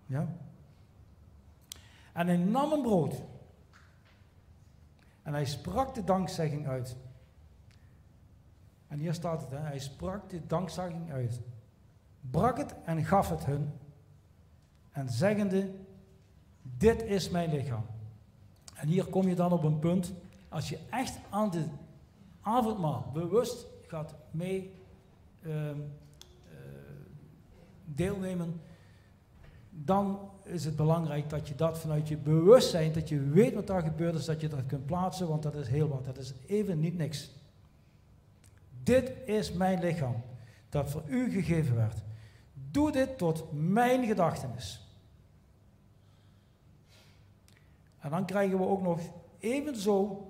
Ja? 0.05 0.27
En 2.13 2.27
hij 2.27 2.37
nam 2.37 2.71
een 2.71 2.81
brood. 2.81 3.21
En 5.23 5.33
hij 5.33 5.45
sprak 5.45 5.93
de 5.93 6.03
dankzegging 6.03 6.67
uit. 6.67 6.97
En 8.87 8.99
hier 8.99 9.13
staat 9.13 9.41
het, 9.41 9.49
hè? 9.49 9.57
hij 9.59 9.79
sprak 9.79 10.29
de 10.29 10.47
dankzegging 10.47 11.11
uit. 11.11 11.41
Brak 12.31 12.57
het 12.57 12.75
en 12.85 13.05
gaf 13.05 13.29
het 13.29 13.45
hun. 13.45 13.71
En 14.91 15.09
zeggende, 15.09 15.71
dit 16.61 17.03
is 17.03 17.29
mijn 17.29 17.49
lichaam. 17.49 17.85
En 18.75 18.87
hier 18.87 19.05
kom 19.05 19.27
je 19.27 19.35
dan 19.35 19.51
op 19.51 19.63
een 19.63 19.79
punt, 19.79 20.13
als 20.51 20.69
je 20.69 20.79
echt 20.89 21.17
aan 21.29 21.49
de 21.49 21.65
avondmaal 22.41 23.09
bewust 23.13 23.65
gaat 23.87 24.15
mee 24.31 24.73
ehm, 25.41 25.79
eh, 26.49 26.57
deelnemen, 27.85 28.61
dan 29.69 30.29
is 30.43 30.65
het 30.65 30.75
belangrijk 30.75 31.29
dat 31.29 31.47
je 31.47 31.55
dat 31.55 31.79
vanuit 31.79 32.07
je 32.07 32.17
bewustzijn, 32.17 32.93
dat 32.93 33.09
je 33.09 33.19
weet 33.19 33.53
wat 33.53 33.67
daar 33.67 33.81
gebeurd 33.81 34.15
is, 34.15 34.25
dat 34.25 34.41
je 34.41 34.47
dat 34.47 34.65
kunt 34.65 34.85
plaatsen, 34.85 35.27
want 35.27 35.43
dat 35.43 35.55
is 35.55 35.67
heel 35.67 35.87
wat. 35.87 36.05
Dat 36.05 36.17
is 36.17 36.33
even 36.47 36.79
niet 36.79 36.97
niks. 36.97 37.31
Dit 38.83 39.11
is 39.25 39.51
mijn 39.51 39.79
lichaam, 39.79 40.15
dat 40.69 40.89
voor 40.89 41.03
u 41.07 41.31
gegeven 41.31 41.75
werd. 41.75 41.97
Doe 42.53 42.91
dit 42.91 43.17
tot 43.17 43.45
mijn 43.51 44.05
gedachtenis. 44.05 44.87
En 47.99 48.09
dan 48.09 48.25
krijgen 48.25 48.57
we 48.57 48.65
ook 48.65 48.81
nog 48.81 48.99
evenzo 49.39 50.25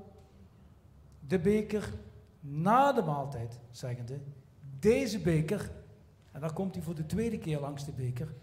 de 1.31 1.39
beker 1.39 1.93
na 2.39 2.93
de 2.93 3.01
maaltijd, 3.01 3.59
zeggende, 3.71 4.19
deze 4.79 5.19
beker, 5.19 5.71
en 6.31 6.41
dan 6.41 6.53
komt 6.53 6.75
hij 6.75 6.83
voor 6.83 6.95
de 6.95 7.05
tweede 7.05 7.37
keer 7.37 7.59
langs 7.59 7.85
de 7.85 7.91
beker, 7.91 8.33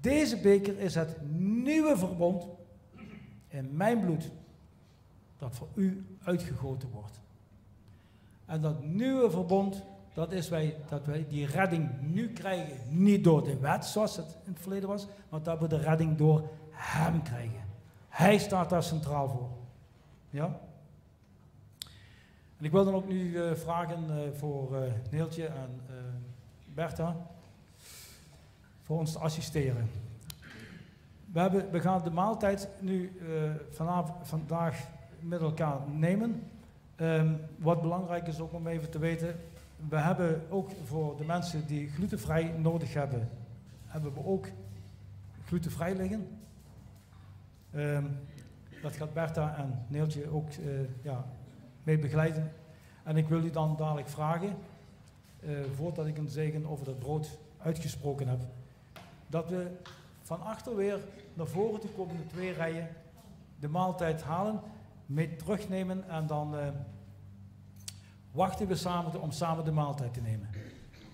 deze 0.00 0.40
beker 0.40 0.78
is 0.78 0.94
het 0.94 1.16
nieuwe 1.38 1.96
verbond 1.96 2.46
in 3.48 3.76
mijn 3.76 4.00
bloed, 4.00 4.30
dat 5.38 5.54
voor 5.54 5.68
u 5.74 6.06
uitgegoten 6.22 6.90
wordt. 6.90 7.20
En 8.46 8.60
dat 8.60 8.84
nieuwe 8.84 9.30
verbond, 9.30 9.82
dat 10.14 10.32
is 10.32 10.48
wij, 10.48 10.76
dat 10.88 11.06
wij 11.06 11.26
die 11.28 11.46
redding 11.46 11.90
nu 12.00 12.32
krijgen, 12.32 12.76
niet 12.88 13.24
door 13.24 13.44
de 13.44 13.58
wet 13.58 13.84
zoals 13.84 14.16
het 14.16 14.36
in 14.44 14.52
het 14.52 14.62
verleden 14.62 14.88
was, 14.88 15.06
maar 15.28 15.42
dat 15.42 15.60
we 15.60 15.68
de 15.68 15.78
redding 15.78 16.16
door 16.16 16.48
Hem 16.70 17.22
krijgen. 17.22 17.66
Hij 18.08 18.38
staat 18.38 18.70
daar 18.70 18.82
centraal 18.82 19.28
voor. 19.28 19.48
Ja? 20.30 20.60
En 22.58 22.64
ik 22.64 22.70
wil 22.70 22.84
dan 22.84 22.94
ook 22.94 23.08
nu 23.08 23.30
uh, 23.30 23.54
vragen 23.54 24.04
uh, 24.10 24.16
voor 24.32 24.72
uh, 24.72 24.92
Neeltje 25.10 25.46
en 25.46 25.80
Bertha 26.74 27.16
voor 28.82 28.98
ons 28.98 29.12
te 29.12 29.18
assisteren. 29.18 29.90
We, 31.32 31.40
hebben, 31.40 31.70
we 31.70 31.80
gaan 31.80 32.02
de 32.02 32.10
maaltijd 32.10 32.68
nu 32.80 33.12
vanavond, 33.70 34.28
vandaag 34.28 34.88
met 35.20 35.40
elkaar 35.40 35.78
nemen. 35.88 36.42
Um, 36.96 37.40
wat 37.56 37.80
belangrijk 37.80 38.26
is 38.26 38.40
ook 38.40 38.52
om 38.52 38.66
even 38.66 38.90
te 38.90 38.98
weten, 38.98 39.40
we 39.88 39.96
hebben 39.96 40.42
ook 40.50 40.70
voor 40.84 41.16
de 41.16 41.24
mensen 41.24 41.66
die 41.66 41.88
glutenvrij 41.88 42.54
nodig 42.56 42.94
hebben, 42.94 43.28
hebben 43.86 44.14
we 44.14 44.24
ook 44.24 44.46
glutenvrij 45.46 45.96
liggen. 45.96 46.28
Um, 47.74 48.18
dat 48.82 48.96
gaat 48.96 49.12
Bertha 49.12 49.56
en 49.56 49.84
Neeltje 49.88 50.30
ook 50.30 50.48
ja, 51.02 51.24
mee 51.88 51.98
begeleiden. 51.98 52.52
En 53.04 53.16
ik 53.16 53.28
wil 53.28 53.44
u 53.44 53.50
dan 53.50 53.76
dadelijk 53.76 54.08
vragen, 54.08 54.56
uh, 55.40 55.58
voordat 55.74 56.06
ik 56.06 56.18
een 56.18 56.28
zegen 56.28 56.66
over 56.66 56.84
dat 56.84 56.98
brood 56.98 57.38
uitgesproken 57.58 58.28
heb, 58.28 58.40
dat 59.26 59.48
we 59.48 59.70
van 60.22 60.42
achter 60.42 60.76
weer 60.76 60.98
naar 61.34 61.46
voren 61.46 61.80
te 61.80 61.88
komende 61.88 62.26
twee 62.26 62.52
rijen 62.52 62.88
de 63.60 63.68
maaltijd 63.68 64.22
halen, 64.22 64.60
mee 65.06 65.36
terugnemen 65.36 66.08
en 66.08 66.26
dan 66.26 66.54
uh, 66.54 66.68
wachten 68.30 68.66
we 68.66 68.74
samen 68.74 69.20
om 69.20 69.30
samen 69.30 69.64
de 69.64 69.72
maaltijd 69.72 70.14
te 70.14 70.20
nemen. 70.20 70.48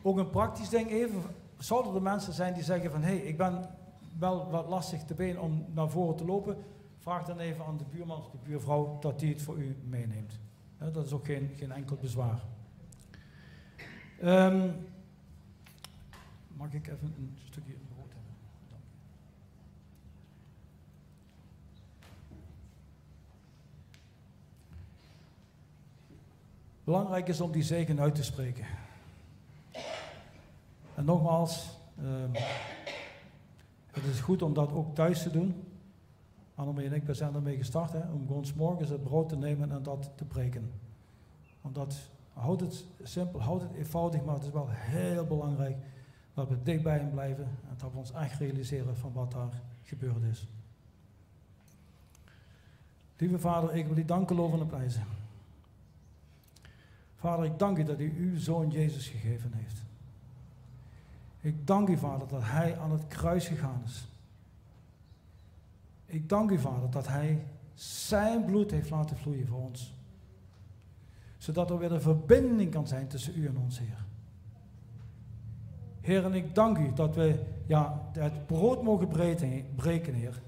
Ook 0.02 0.18
een 0.18 0.30
praktisch 0.30 0.68
ding 0.68 0.90
even, 0.90 1.22
zouden 1.58 1.94
er 1.94 2.02
mensen 2.02 2.32
zijn 2.32 2.54
die 2.54 2.62
zeggen 2.62 2.90
van 2.90 3.02
hé, 3.02 3.16
hey, 3.16 3.26
ik 3.26 3.36
ben 3.36 3.70
wel 4.18 4.50
wat 4.50 4.68
lastig 4.68 5.04
te 5.04 5.14
been 5.14 5.40
om 5.40 5.64
naar 5.68 5.88
voren 5.88 6.16
te 6.16 6.24
lopen, 6.24 6.56
vraag 6.98 7.24
dan 7.24 7.38
even 7.38 7.64
aan 7.64 7.76
de 7.76 7.84
buurman 7.90 8.18
of 8.18 8.30
de 8.30 8.38
buurvrouw 8.42 8.98
dat 9.00 9.18
die 9.18 9.32
het 9.32 9.42
voor 9.42 9.56
u 9.56 9.76
meeneemt. 9.88 10.42
Dat 10.92 11.06
is 11.06 11.12
ook 11.12 11.24
geen, 11.24 11.50
geen 11.56 11.72
enkel 11.72 11.96
bezwaar. 11.96 12.40
Um, 14.22 14.86
mag 16.56 16.72
ik 16.72 16.86
even 16.86 17.14
een 17.18 17.36
stukje 17.44 17.72
brood 17.72 18.12
hebben? 18.12 18.32
Belangrijk 26.84 27.28
is 27.28 27.40
om 27.40 27.52
die 27.52 27.62
zegen 27.62 28.00
uit 28.00 28.14
te 28.14 28.22
spreken. 28.22 28.66
En 30.94 31.04
nogmaals, 31.04 31.78
um, 32.02 32.32
het 33.90 34.04
is 34.04 34.20
goed 34.20 34.42
om 34.42 34.54
dat 34.54 34.72
ook 34.72 34.94
thuis 34.94 35.22
te 35.22 35.30
doen. 35.30 35.73
Annemie 36.54 36.86
en 36.86 36.92
ik 36.92 37.04
we 37.04 37.14
zijn 37.14 37.34
ermee 37.34 37.56
gestart, 37.56 37.92
hè, 37.92 38.10
om 38.12 38.26
gewoon 38.26 38.44
morgens 38.56 38.90
het 38.90 39.02
brood 39.02 39.28
te 39.28 39.36
nemen 39.36 39.72
en 39.72 39.82
dat 39.82 40.10
te 40.14 40.24
breken. 40.24 40.70
Omdat, 41.60 42.10
houd 42.32 42.60
het 42.60 42.84
simpel, 43.02 43.42
houd 43.42 43.60
het 43.60 43.74
eenvoudig, 43.74 44.24
maar 44.24 44.34
het 44.34 44.44
is 44.44 44.50
wel 44.50 44.68
heel 44.70 45.24
belangrijk 45.24 45.76
dat 46.34 46.48
we 46.48 46.62
dicht 46.62 46.82
bij 46.82 46.98
hem 46.98 47.10
blijven 47.10 47.44
en 47.44 47.74
dat 47.76 47.92
we 47.92 47.98
ons 47.98 48.12
echt 48.12 48.38
realiseren 48.38 48.96
van 48.96 49.12
wat 49.12 49.30
daar 49.30 49.62
gebeurd 49.82 50.22
is. 50.22 50.46
Lieve 53.16 53.38
Vader, 53.38 53.74
ik 53.74 53.86
wil 53.86 53.96
u 53.96 54.04
danken, 54.04 54.36
loven 54.36 54.60
en 54.60 54.66
prijzen. 54.66 55.04
Vader, 57.16 57.44
ik 57.44 57.58
dank 57.58 57.78
u 57.78 57.84
dat 57.84 58.00
u 58.00 58.14
uw 58.16 58.38
zoon 58.38 58.70
Jezus 58.70 59.08
gegeven 59.08 59.52
heeft. 59.52 59.82
Ik 61.40 61.66
dank 61.66 61.88
u, 61.88 61.96
Vader, 61.96 62.28
dat 62.28 62.42
hij 62.42 62.78
aan 62.78 62.90
het 62.90 63.06
kruis 63.06 63.48
gegaan 63.48 63.82
is. 63.84 64.08
Ik 66.14 66.28
dank 66.28 66.50
u, 66.50 66.58
Vader, 66.58 66.90
dat 66.90 67.06
Hij 67.06 67.46
zijn 67.74 68.44
bloed 68.44 68.70
heeft 68.70 68.90
laten 68.90 69.16
vloeien 69.16 69.46
voor 69.46 69.60
ons. 69.60 69.94
Zodat 71.38 71.70
er 71.70 71.78
weer 71.78 71.92
een 71.92 72.00
verbinding 72.00 72.70
kan 72.70 72.86
zijn 72.86 73.08
tussen 73.08 73.38
u 73.38 73.46
en 73.46 73.56
ons, 73.56 73.78
Heer. 73.78 74.04
Heer, 76.00 76.24
en 76.24 76.34
ik 76.34 76.54
dank 76.54 76.78
u 76.78 76.92
dat 76.92 77.14
we 77.14 77.44
ja, 77.66 78.10
het 78.12 78.46
brood 78.46 78.82
mogen 78.82 79.08
breken, 79.76 80.14
Heer. 80.14 80.42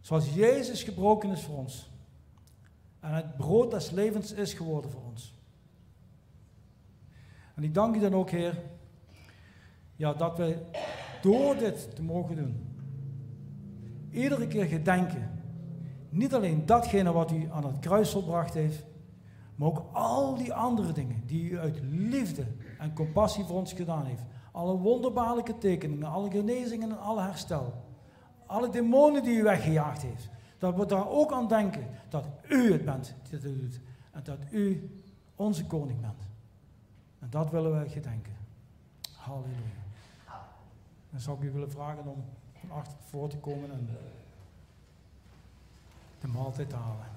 Zoals 0.00 0.34
Jezus 0.34 0.82
gebroken 0.82 1.30
is 1.30 1.42
voor 1.42 1.56
ons. 1.56 1.90
En 3.00 3.14
het 3.14 3.36
brood 3.36 3.70
des 3.70 3.90
levens 3.90 4.32
is 4.32 4.54
geworden 4.54 4.90
voor 4.90 5.02
ons. 5.02 5.34
En 7.54 7.62
ik 7.62 7.74
dank 7.74 7.96
u 7.96 8.00
dan 8.00 8.14
ook, 8.14 8.30
Heer, 8.30 8.62
ja, 9.96 10.12
dat 10.12 10.36
we 10.36 10.62
door 11.20 11.56
dit 11.56 11.94
te 11.94 12.02
mogen 12.02 12.36
doen, 12.36 12.71
iedere 14.12 14.46
keer 14.46 14.64
gedenken. 14.64 15.40
Niet 16.08 16.34
alleen 16.34 16.66
datgene 16.66 17.12
wat 17.12 17.30
u 17.30 17.48
aan 17.50 17.64
het 17.64 17.78
kruis 17.78 18.10
volbracht 18.10 18.54
heeft, 18.54 18.84
maar 19.54 19.68
ook 19.68 19.84
al 19.92 20.36
die 20.36 20.54
andere 20.54 20.92
dingen 20.92 21.22
die 21.26 21.50
u 21.50 21.58
uit 21.58 21.78
liefde 21.82 22.44
en 22.78 22.94
compassie 22.94 23.44
voor 23.44 23.56
ons 23.56 23.72
gedaan 23.72 24.04
heeft. 24.04 24.22
Alle 24.52 24.76
wonderbaarlijke 24.76 25.58
tekeningen, 25.58 26.08
alle 26.08 26.30
genezingen 26.30 26.90
en 26.90 26.98
alle 26.98 27.22
herstel. 27.22 27.72
Alle 28.46 28.70
demonen 28.70 29.22
die 29.22 29.38
u 29.38 29.42
weggejaagd 29.42 30.02
heeft. 30.02 30.28
Dat 30.58 30.76
we 30.76 30.86
daar 30.86 31.08
ook 31.08 31.32
aan 31.32 31.48
denken 31.48 31.86
dat 32.08 32.28
u 32.48 32.72
het 32.72 32.84
bent 32.84 33.14
die 33.30 33.38
dit 33.38 33.60
doet. 33.60 33.80
En 34.10 34.20
dat 34.24 34.38
u 34.50 34.90
onze 35.36 35.66
koning 35.66 36.00
bent. 36.00 36.28
En 37.18 37.30
dat 37.30 37.50
willen 37.50 37.82
we 37.82 37.88
gedenken. 37.88 38.32
Halleluja. 39.16 39.80
Dan 41.10 41.20
zou 41.20 41.36
ik 41.36 41.42
u 41.42 41.52
willen 41.52 41.70
vragen 41.70 42.06
om 42.06 42.24
van 42.68 42.76
achter 42.76 42.96
voor 43.10 43.28
te 43.28 43.36
komen 43.36 43.72
en 43.72 43.88
de 46.20 46.28
maaltijd 46.28 46.68
te 46.68 46.76
halen. 46.76 47.11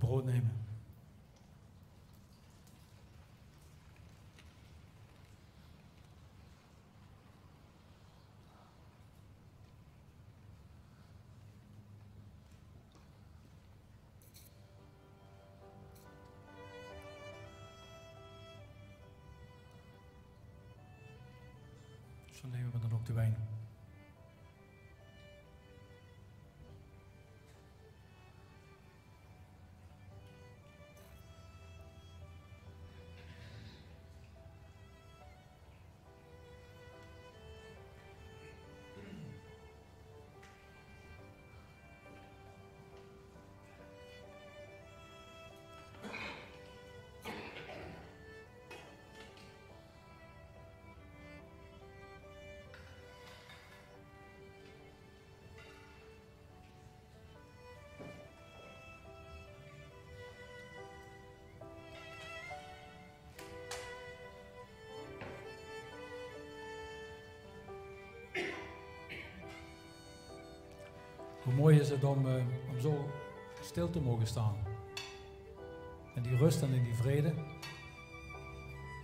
Het 0.00 0.08
brood. 0.08 0.67
Hoe 71.48 71.56
mooi 71.56 71.80
is 71.80 71.90
het 71.90 72.04
om, 72.04 72.26
eh, 72.26 72.34
om 72.70 72.80
zo 72.80 73.10
stil 73.62 73.90
te 73.90 74.00
mogen 74.00 74.26
staan. 74.26 74.56
En 76.14 76.22
die 76.22 76.36
rust 76.36 76.62
en 76.62 76.72
in 76.72 76.82
die 76.82 76.94
vrede. 76.94 77.34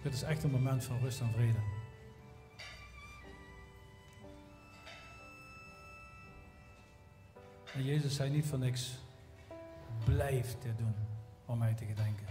Dit 0.03 0.13
is 0.13 0.23
echt 0.23 0.43
een 0.43 0.51
moment 0.51 0.85
van 0.85 0.99
rust 0.99 1.21
en 1.21 1.33
vrede. 1.33 1.59
En 7.75 7.85
Jezus 7.85 8.15
zei 8.15 8.31
niet 8.31 8.47
van 8.47 8.59
niks, 8.59 8.99
blijf 10.05 10.57
dit 10.59 10.79
doen 10.79 10.95
om 11.47 11.59
mij 11.59 11.75
te 11.75 11.85
gedenken. 11.85 12.27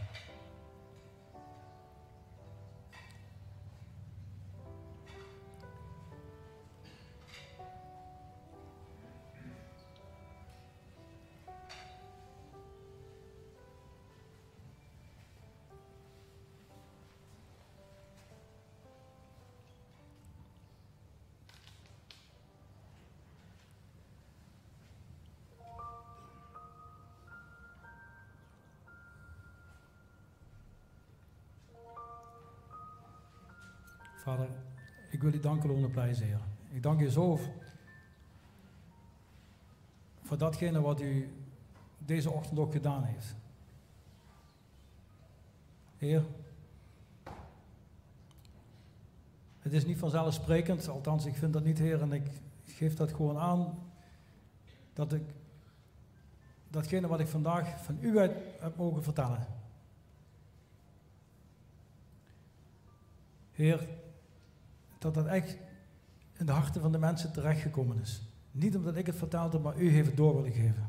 Vader, 34.23 34.49
ik 35.09 35.21
wil 35.21 35.33
u 35.33 35.39
danken, 35.39 35.69
loon 35.69 35.83
en 35.83 35.91
prijzen, 35.91 36.25
Heer. 36.25 36.39
Ik 36.69 36.83
dank 36.83 36.99
u 37.01 37.09
zo 37.09 37.39
voor 40.21 40.37
datgene 40.37 40.81
wat 40.81 41.01
u 41.01 41.33
deze 41.97 42.31
ochtend 42.31 42.59
ook 42.59 42.71
gedaan 42.71 43.03
heeft. 43.03 43.35
Heer, 45.97 46.25
het 49.59 49.73
is 49.73 49.85
niet 49.85 49.97
vanzelfsprekend, 49.97 50.87
althans 50.87 51.25
ik 51.25 51.35
vind 51.35 51.53
dat 51.53 51.63
niet, 51.63 51.79
Heer, 51.79 52.01
en 52.01 52.11
ik 52.11 52.27
geef 52.65 52.95
dat 52.95 53.13
gewoon 53.13 53.37
aan, 53.37 53.79
dat 54.93 55.13
ik 55.13 55.23
datgene 56.69 57.07
wat 57.07 57.19
ik 57.19 57.27
vandaag 57.27 57.83
van 57.83 57.97
u 58.01 58.19
uit 58.19 58.31
heb 58.59 58.75
mogen 58.75 59.03
vertellen. 59.03 59.47
Heer, 63.51 63.87
dat 65.03 65.13
dat 65.13 65.25
echt 65.25 65.57
in 66.37 66.45
de 66.45 66.51
harten 66.51 66.81
van 66.81 66.91
de 66.91 66.97
mensen 66.97 67.31
terechtgekomen 67.31 67.99
is. 68.01 68.21
Niet 68.51 68.75
omdat 68.75 68.95
ik 68.95 69.05
het 69.05 69.15
vertelde, 69.15 69.59
maar 69.59 69.79
u 69.79 69.89
heeft 69.89 70.07
het 70.07 70.17
door 70.17 70.35
willen 70.35 70.51
geven. 70.51 70.87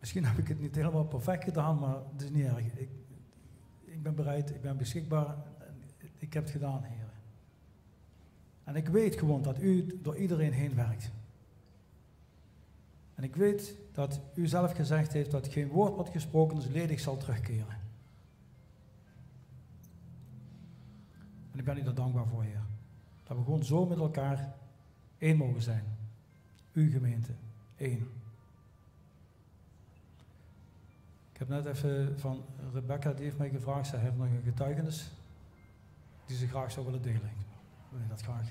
Misschien 0.00 0.24
heb 0.24 0.38
ik 0.38 0.48
het 0.48 0.60
niet 0.60 0.74
helemaal 0.74 1.04
perfect 1.04 1.44
gedaan, 1.44 1.78
maar 1.78 1.96
het 2.12 2.22
is 2.22 2.30
niet 2.30 2.44
erg. 2.44 2.58
Ik, 2.58 2.88
ik 3.84 4.02
ben 4.02 4.14
bereid, 4.14 4.50
ik 4.50 4.60
ben 4.60 4.76
beschikbaar. 4.76 5.36
Ik 6.18 6.32
heb 6.32 6.42
het 6.42 6.52
gedaan, 6.52 6.82
Heer. 6.82 7.10
En 8.64 8.76
ik 8.76 8.88
weet 8.88 9.18
gewoon 9.18 9.42
dat 9.42 9.60
u 9.60 9.98
door 10.02 10.16
iedereen 10.16 10.52
heen 10.52 10.74
werkt. 10.74 11.10
En 13.14 13.24
ik 13.24 13.36
weet 13.36 13.76
dat 13.92 14.20
u 14.34 14.46
zelf 14.46 14.72
gezegd 14.72 15.12
heeft 15.12 15.30
dat 15.30 15.48
geen 15.48 15.68
woord 15.68 15.96
wat 15.96 16.08
gesproken 16.08 16.58
is 16.58 16.66
ledig 16.66 17.00
zal 17.00 17.16
terugkeren. 17.16 17.81
En 21.52 21.58
ik 21.58 21.64
ben 21.64 21.78
u 21.78 21.82
daar 21.82 21.94
dankbaar 21.94 22.26
voor, 22.26 22.42
Heer. 22.42 22.62
Dat 23.24 23.36
we 23.36 23.42
gewoon 23.42 23.64
zo 23.64 23.86
met 23.86 23.98
elkaar 23.98 24.54
één 25.18 25.36
mogen 25.36 25.62
zijn. 25.62 25.84
Uw 26.72 26.90
gemeente, 26.90 27.32
één. 27.76 28.08
Ik 31.32 31.38
heb 31.38 31.48
net 31.48 31.66
even 31.66 32.20
van 32.20 32.44
Rebecca, 32.72 33.12
die 33.12 33.24
heeft 33.24 33.38
mij 33.38 33.50
gevraagd, 33.50 33.86
zij 33.86 33.98
heeft 33.98 34.16
nog 34.16 34.26
een 34.26 34.42
getuigenis 34.44 35.10
die 36.26 36.36
ze 36.36 36.48
graag 36.48 36.72
zou 36.72 36.86
willen 36.86 37.02
delen. 37.02 37.30
Wil 37.88 38.00
je 38.00 38.08
dat 38.08 38.22
graag... 38.22 38.50